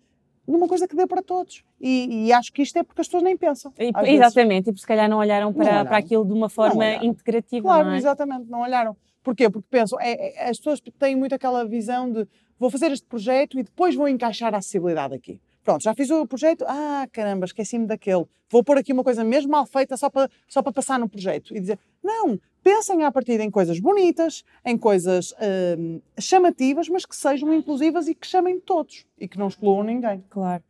numa 0.46 0.66
coisa 0.66 0.88
que 0.88 0.96
dê 0.96 1.06
para 1.06 1.22
todos? 1.22 1.62
E, 1.80 2.26
e 2.26 2.32
acho 2.32 2.52
que 2.52 2.62
isto 2.62 2.76
é 2.76 2.82
porque 2.82 3.00
as 3.02 3.06
pessoas 3.06 3.22
nem 3.22 3.36
pensam. 3.36 3.72
E- 3.78 3.92
vezes. 3.92 4.14
exatamente, 4.14 4.70
e 4.70 4.72
por 4.72 4.78
se 4.78 4.86
calhar 4.86 5.08
não 5.08 5.18
olharam 5.18 5.52
para, 5.52 5.64
olharam. 5.64 5.86
para 5.86 5.98
aquilo 5.98 6.24
de 6.24 6.32
uma 6.32 6.48
forma 6.48 6.84
integrativa, 7.04 7.62
Claro, 7.68 7.86
não 7.88 7.94
é? 7.94 7.98
exatamente, 7.98 8.48
não 8.50 8.60
olharam. 8.62 8.96
Porquê? 9.22 9.50
Porque 9.50 9.68
pensam, 9.70 10.00
é- 10.00 10.44
é- 10.44 10.48
as 10.50 10.56
pessoas 10.56 10.80
têm 10.98 11.14
muito 11.14 11.34
aquela 11.34 11.64
visão 11.66 12.10
de 12.10 12.26
vou 12.58 12.70
fazer 12.70 12.90
este 12.90 13.06
projeto 13.06 13.58
e 13.58 13.62
depois 13.62 13.94
vou 13.94 14.08
encaixar 14.08 14.54
a 14.54 14.58
acessibilidade 14.58 15.14
aqui. 15.14 15.40
Pronto, 15.70 15.84
já 15.84 15.94
fiz 15.94 16.10
o 16.10 16.26
projeto, 16.26 16.64
ah, 16.66 17.06
caramba, 17.12 17.46
esqueci-me 17.46 17.86
daquele. 17.86 18.24
Vou 18.50 18.64
pôr 18.64 18.76
aqui 18.78 18.92
uma 18.92 19.04
coisa 19.04 19.22
mesmo 19.22 19.52
mal 19.52 19.64
feita 19.64 19.96
só 19.96 20.10
para, 20.10 20.28
só 20.48 20.60
para 20.62 20.72
passar 20.72 20.98
no 20.98 21.08
projeto. 21.08 21.56
E 21.56 21.60
dizer, 21.60 21.78
não, 22.02 22.40
pensem 22.60 23.04
à 23.04 23.12
partida 23.12 23.44
em 23.44 23.50
coisas 23.52 23.78
bonitas, 23.78 24.42
em 24.64 24.76
coisas 24.76 25.32
hum, 25.78 26.00
chamativas, 26.18 26.88
mas 26.88 27.06
que 27.06 27.14
sejam 27.14 27.54
inclusivas 27.54 28.08
e 28.08 28.16
que 28.16 28.26
chamem 28.26 28.58
todos 28.58 29.06
e 29.16 29.28
que 29.28 29.38
não 29.38 29.46
excluam 29.46 29.84
ninguém. 29.84 30.24
Claro. 30.28 30.64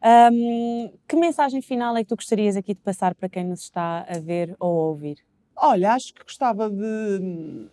Ahm, 0.00 0.90
que 1.06 1.16
mensagem 1.16 1.60
final 1.60 1.94
é 1.94 2.02
que 2.02 2.08
tu 2.08 2.16
gostarias 2.16 2.56
aqui 2.56 2.72
de 2.72 2.80
passar 2.80 3.14
para 3.14 3.28
quem 3.28 3.44
nos 3.44 3.60
está 3.60 4.06
a 4.08 4.18
ver 4.18 4.56
ou 4.58 4.70
a 4.70 4.84
ouvir? 4.88 5.18
Olha, 5.54 5.92
acho 5.92 6.14
que 6.14 6.22
gostava 6.22 6.70
de, 6.70 7.68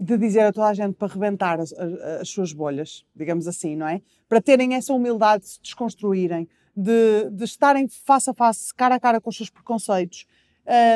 de 0.00 0.16
dizer 0.16 0.40
a 0.40 0.52
toda 0.52 0.68
a 0.68 0.74
gente 0.74 0.94
para 0.94 1.12
rebentar 1.12 1.60
as, 1.60 1.72
as- 1.72 2.00
as 2.22 2.28
suas 2.28 2.52
bolhas, 2.52 3.04
digamos 3.14 3.46
assim, 3.46 3.76
não 3.76 3.86
é? 3.86 4.00
Para 4.28 4.40
terem 4.40 4.74
essa 4.74 4.92
humildade 4.92 5.44
de 5.44 5.50
se 5.50 5.60
desconstruírem, 5.62 6.48
de, 6.76 7.28
de 7.30 7.44
estarem 7.44 7.86
face 7.88 8.30
a 8.30 8.34
face, 8.34 8.74
cara 8.74 8.94
a 8.94 9.00
cara 9.00 9.20
com 9.20 9.28
os 9.30 9.36
seus 9.36 9.50
preconceitos. 9.50 10.26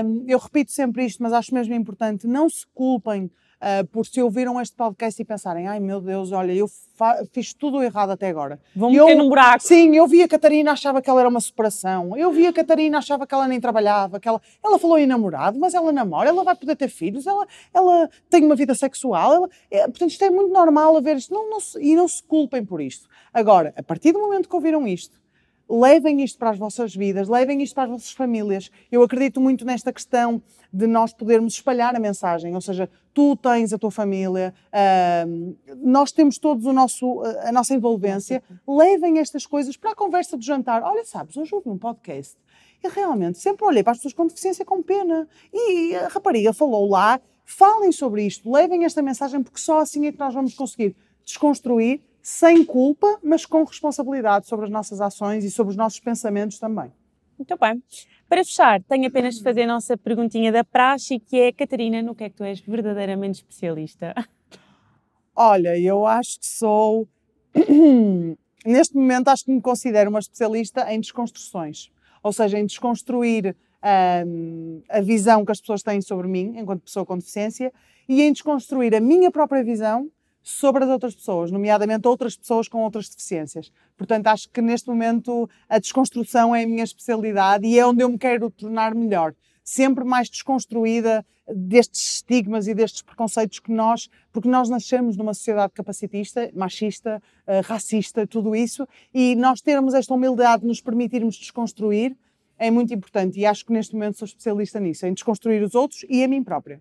Hum, 0.05 0.25
eu 0.29 0.38
repito 0.38 0.73
sempre 0.73 1.05
isto, 1.05 1.23
mas 1.23 1.33
acho 1.33 1.53
mesmo 1.55 1.75
importante, 1.75 2.27
não 2.27 2.49
se 2.49 2.64
culpem 2.75 3.31
ah, 3.61 3.85
por 3.90 4.07
se 4.07 4.21
ouviram 4.23 4.61
este 4.61 4.75
podcast 4.77 5.21
e 5.21 5.25
pensarem, 5.25 5.67
ai 5.69 5.81
meu 5.81 6.01
Deus, 6.01 6.33
olha, 6.33 6.53
eu 6.53 6.67
fiz 7.33 7.53
tudo 7.55 7.83
errado 7.83 8.11
até 8.11 8.29
agora. 8.29 8.61
Vou 8.75 8.93
Eu- 8.93 9.07
meter 9.07 9.17
num 9.19 9.29
buraco. 9.29 9.62
Sim, 9.62 9.97
eu 9.97 10.07
vi 10.07 10.23
a 10.23 10.29
Catarina, 10.29 10.73
achava 10.73 11.01
que 11.03 11.09
ela 11.11 11.21
era 11.21 11.29
uma 11.29 11.40
superação. 11.40 12.17
Eu 12.17 12.31
vi 12.33 12.47
a 12.47 12.53
Catarina, 12.53 12.99
achava 12.99 13.27
que 13.27 13.35
ela 13.35 13.49
nem 13.49 13.61
trabalhava, 13.61 14.21
que 14.21 14.29
ela, 14.29 14.40
ela 14.64 14.79
falou 14.79 14.99
em 14.99 15.07
namorado, 15.07 15.59
mas 15.59 15.75
ela 15.75 15.90
namora, 15.93 16.29
ela 16.29 16.45
vai 16.45 16.55
poder 16.55 16.77
ter 16.77 16.88
filhos, 16.88 17.27
ela, 17.27 17.47
ela 17.73 18.09
tem 18.31 18.45
uma 18.45 18.55
vida 18.55 18.75
sexual. 18.75 19.33
Ela, 19.35 19.49
é, 19.71 19.83
portanto, 19.88 20.11
isto 20.11 20.25
é 20.25 20.31
muito 20.31 20.53
normal 20.53 20.97
a 20.97 21.01
ver 21.01 21.17
isto. 21.17 21.33
Não, 21.35 21.51
não 21.51 21.61
se- 21.61 21.81
e 21.83 21.97
não 21.97 22.07
se 22.07 22.23
culpem 22.23 22.64
por 22.64 22.81
isto. 22.81 23.09
Agora, 23.33 23.73
a 23.77 23.83
partir 23.83 24.12
do 24.12 24.21
momento 24.21 24.49
que 24.49 24.55
ouviram 24.55 24.87
isto, 24.87 25.21
levem 25.68 26.22
isto 26.22 26.38
para 26.38 26.50
as 26.50 26.59
vossas 26.59 26.94
vidas, 26.94 27.29
levem 27.29 27.62
isto 27.62 27.74
para 27.74 27.85
as 27.85 27.90
vossas 27.90 28.12
famílias. 28.12 28.70
Eu 28.90 29.03
acredito 29.03 29.40
muito 29.40 29.64
nesta 29.64 29.92
questão 29.92 30.42
de 30.72 30.87
nós 30.87 31.12
podermos 31.12 31.55
espalhar 31.55 31.94
a 31.94 32.00
mensagem, 32.00 32.55
ou 32.55 32.61
seja, 32.61 32.88
tu 33.12 33.37
tens 33.37 33.72
a 33.72 33.79
tua 33.79 33.90
família, 33.90 34.53
ahm, 34.72 35.55
nós 35.77 36.12
temos 36.12 36.38
todos 36.38 36.66
o 36.66 36.72
nosso, 36.72 37.22
a 37.42 37.53
nossa 37.53 37.74
envolvência, 37.74 38.42
levem 38.66 39.18
estas 39.18 39.46
coisas 39.46 39.77
para 39.77 39.92
a 39.92 39.94
conversa 39.94 40.37
de 40.37 40.44
jantar. 40.44 40.83
Olha, 40.83 41.05
sabes, 41.05 41.37
hoje 41.37 41.55
ouvi 41.55 41.70
um 41.70 41.79
podcast 41.79 42.37
e 42.83 42.88
realmente 42.88 43.38
sempre 43.38 43.64
olhei 43.64 43.83
para 43.83 43.92
as 43.92 43.98
pessoas 43.98 44.14
com 44.14 44.27
deficiência 44.27 44.64
com 44.64 44.83
pena 44.83 45.27
e 45.53 45.94
a 45.94 46.09
rapariga 46.09 46.53
falou 46.53 46.88
lá, 46.88 47.20
falem 47.44 47.92
sobre 47.92 48.27
isto, 48.27 48.50
levem 48.50 48.85
esta 48.85 49.00
mensagem 49.00 49.42
porque 49.42 49.61
só 49.61 49.79
assim 49.79 50.07
é 50.07 50.12
que 50.12 50.18
nós 50.18 50.35
vamos 50.35 50.55
conseguir 50.55 50.94
desconstruir 51.24 52.03
sem 52.25 52.65
culpa, 52.65 53.19
mas 53.23 53.45
com 53.45 53.63
responsabilidade 53.65 54.47
sobre 54.47 54.65
as 54.65 54.71
nossas 54.73 54.99
ações 54.99 55.45
e 55.45 55.51
sobre 55.51 55.73
os 55.73 55.77
nossos 55.77 56.01
pensamentos 56.01 56.59
também. 56.59 56.91
Muito 57.39 57.55
bem. 57.59 57.83
Para 58.27 58.43
fechar, 58.43 58.83
tenho 58.85 59.07
apenas 59.07 59.35
de 59.35 59.43
fazer 59.43 59.65
a 59.65 59.67
nossa 59.67 59.95
perguntinha 59.95 60.51
da 60.51 60.65
praxe, 60.65 61.19
que 61.21 61.39
é, 61.39 61.53
Catarina, 61.53 62.01
no 62.01 62.15
que 62.15 62.25
é 62.25 62.31
que 62.31 62.37
tu 62.37 62.43
és 62.43 62.61
verdadeiramente 62.61 63.41
especialista? 63.41 64.15
Olha, 65.37 65.79
eu 65.79 66.07
acho 66.07 66.41
que 66.41 66.47
sou. 66.47 67.07
Neste 68.65 68.97
momento, 68.97 69.29
acho 69.29 69.45
que 69.45 69.53
me 69.53 69.61
considero 69.61 70.09
uma 70.09 70.21
especialista 70.21 70.91
em 70.91 71.01
desconstruções. 71.01 71.93
Ou 72.23 72.33
seja, 72.33 72.59
em 72.59 72.65
desconstruir 72.65 73.55
hum, 74.27 74.81
a 74.89 75.03
visão 75.03 75.45
que 75.45 75.53
as 75.53 75.61
pessoas 75.61 75.83
têm 75.83 76.01
sobre 76.01 76.27
mim, 76.27 76.55
enquanto 76.57 76.85
pessoa 76.85 77.05
com 77.05 77.19
deficiência, 77.19 77.71
e 78.09 78.23
em 78.23 78.33
desconstruir 78.33 78.95
a 78.95 79.01
minha 79.01 79.31
própria 79.31 79.63
visão 79.63 80.11
sobre 80.44 80.85
as 80.85 80.90
outras 80.90 81.14
pessoas, 81.14 81.50
nomeadamente 81.50 82.07
outras 82.07 82.37
pessoas 82.37 82.68
com 82.68 82.83
outras 82.83 83.09
deficiências. 83.09 83.72
Portanto, 83.96 84.26
acho 84.26 84.50
que 84.50 84.61
neste 84.61 84.87
momento 84.88 85.48
a 85.66 85.78
desconstrução 85.78 86.54
é 86.54 86.64
a 86.64 86.66
minha 86.66 86.85
especialidade 86.85 87.66
e 87.66 87.78
é 87.78 87.87
onde 87.87 88.04
eu 88.04 88.11
me 88.11 88.18
quero 88.18 88.50
tornar 88.50 88.94
melhor. 88.94 89.35
Sempre 89.64 90.04
mais 90.04 90.28
desconstruída 90.28 91.24
destes 91.48 92.16
estigmas 92.16 92.68
e 92.68 92.74
destes 92.74 93.00
preconceitos 93.00 93.59
que 93.59 93.72
nós, 93.72 94.11
porque 94.30 94.48
nós 94.48 94.68
nascemos 94.68 95.16
numa 95.16 95.33
sociedade 95.33 95.72
capacitista, 95.72 96.50
machista, 96.54 97.22
eh, 97.46 97.61
racista, 97.61 98.26
tudo 98.26 98.54
isso, 98.54 98.87
e 99.12 99.35
nós 99.37 99.62
termos 99.62 99.94
esta 99.94 100.12
humildade 100.12 100.62
de 100.62 100.68
nos 100.68 100.80
permitirmos 100.80 101.37
desconstruir 101.37 102.14
é 102.59 102.70
muito 102.70 102.92
importante 102.94 103.40
e 103.40 103.46
acho 103.46 103.64
que 103.64 103.72
neste 103.72 103.94
momento 103.94 104.18
sou 104.18 104.26
especialista 104.26 104.78
nisso, 104.78 105.07
em 105.07 105.14
desconstruir 105.14 105.62
os 105.62 105.74
outros 105.74 106.04
e 106.09 106.22
a 106.22 106.28
mim 106.28 106.42
própria. 106.42 106.80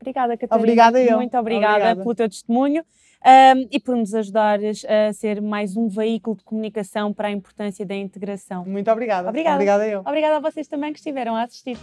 Obrigada, 0.00 0.36
Catarina. 0.36 0.64
Obrigada 0.64 1.02
eu. 1.02 1.16
Muito 1.16 1.36
obrigada, 1.36 1.74
Obrigada. 1.74 2.02
pelo 2.02 2.14
teu 2.14 2.28
testemunho 2.28 2.84
ahm, 3.24 3.66
e 3.70 3.78
por 3.78 3.96
nos 3.96 4.14
ajudares 4.14 4.84
a 4.86 5.12
ser 5.12 5.40
mais 5.42 5.76
um 5.76 5.88
veículo 5.88 6.36
de 6.36 6.44
comunicação 6.44 7.12
para 7.12 7.28
a 7.28 7.30
importância 7.30 7.84
da 7.84 7.94
integração. 7.94 8.64
Muito 8.64 8.90
obrigada. 8.90 9.28
Obrigada. 9.28 9.56
Obrigada 9.56 9.86
eu. 9.86 10.00
Obrigada 10.00 10.36
a 10.36 10.40
vocês 10.40 10.66
também 10.66 10.92
que 10.92 10.98
estiveram 10.98 11.36
a 11.36 11.42
assistir. 11.42 11.76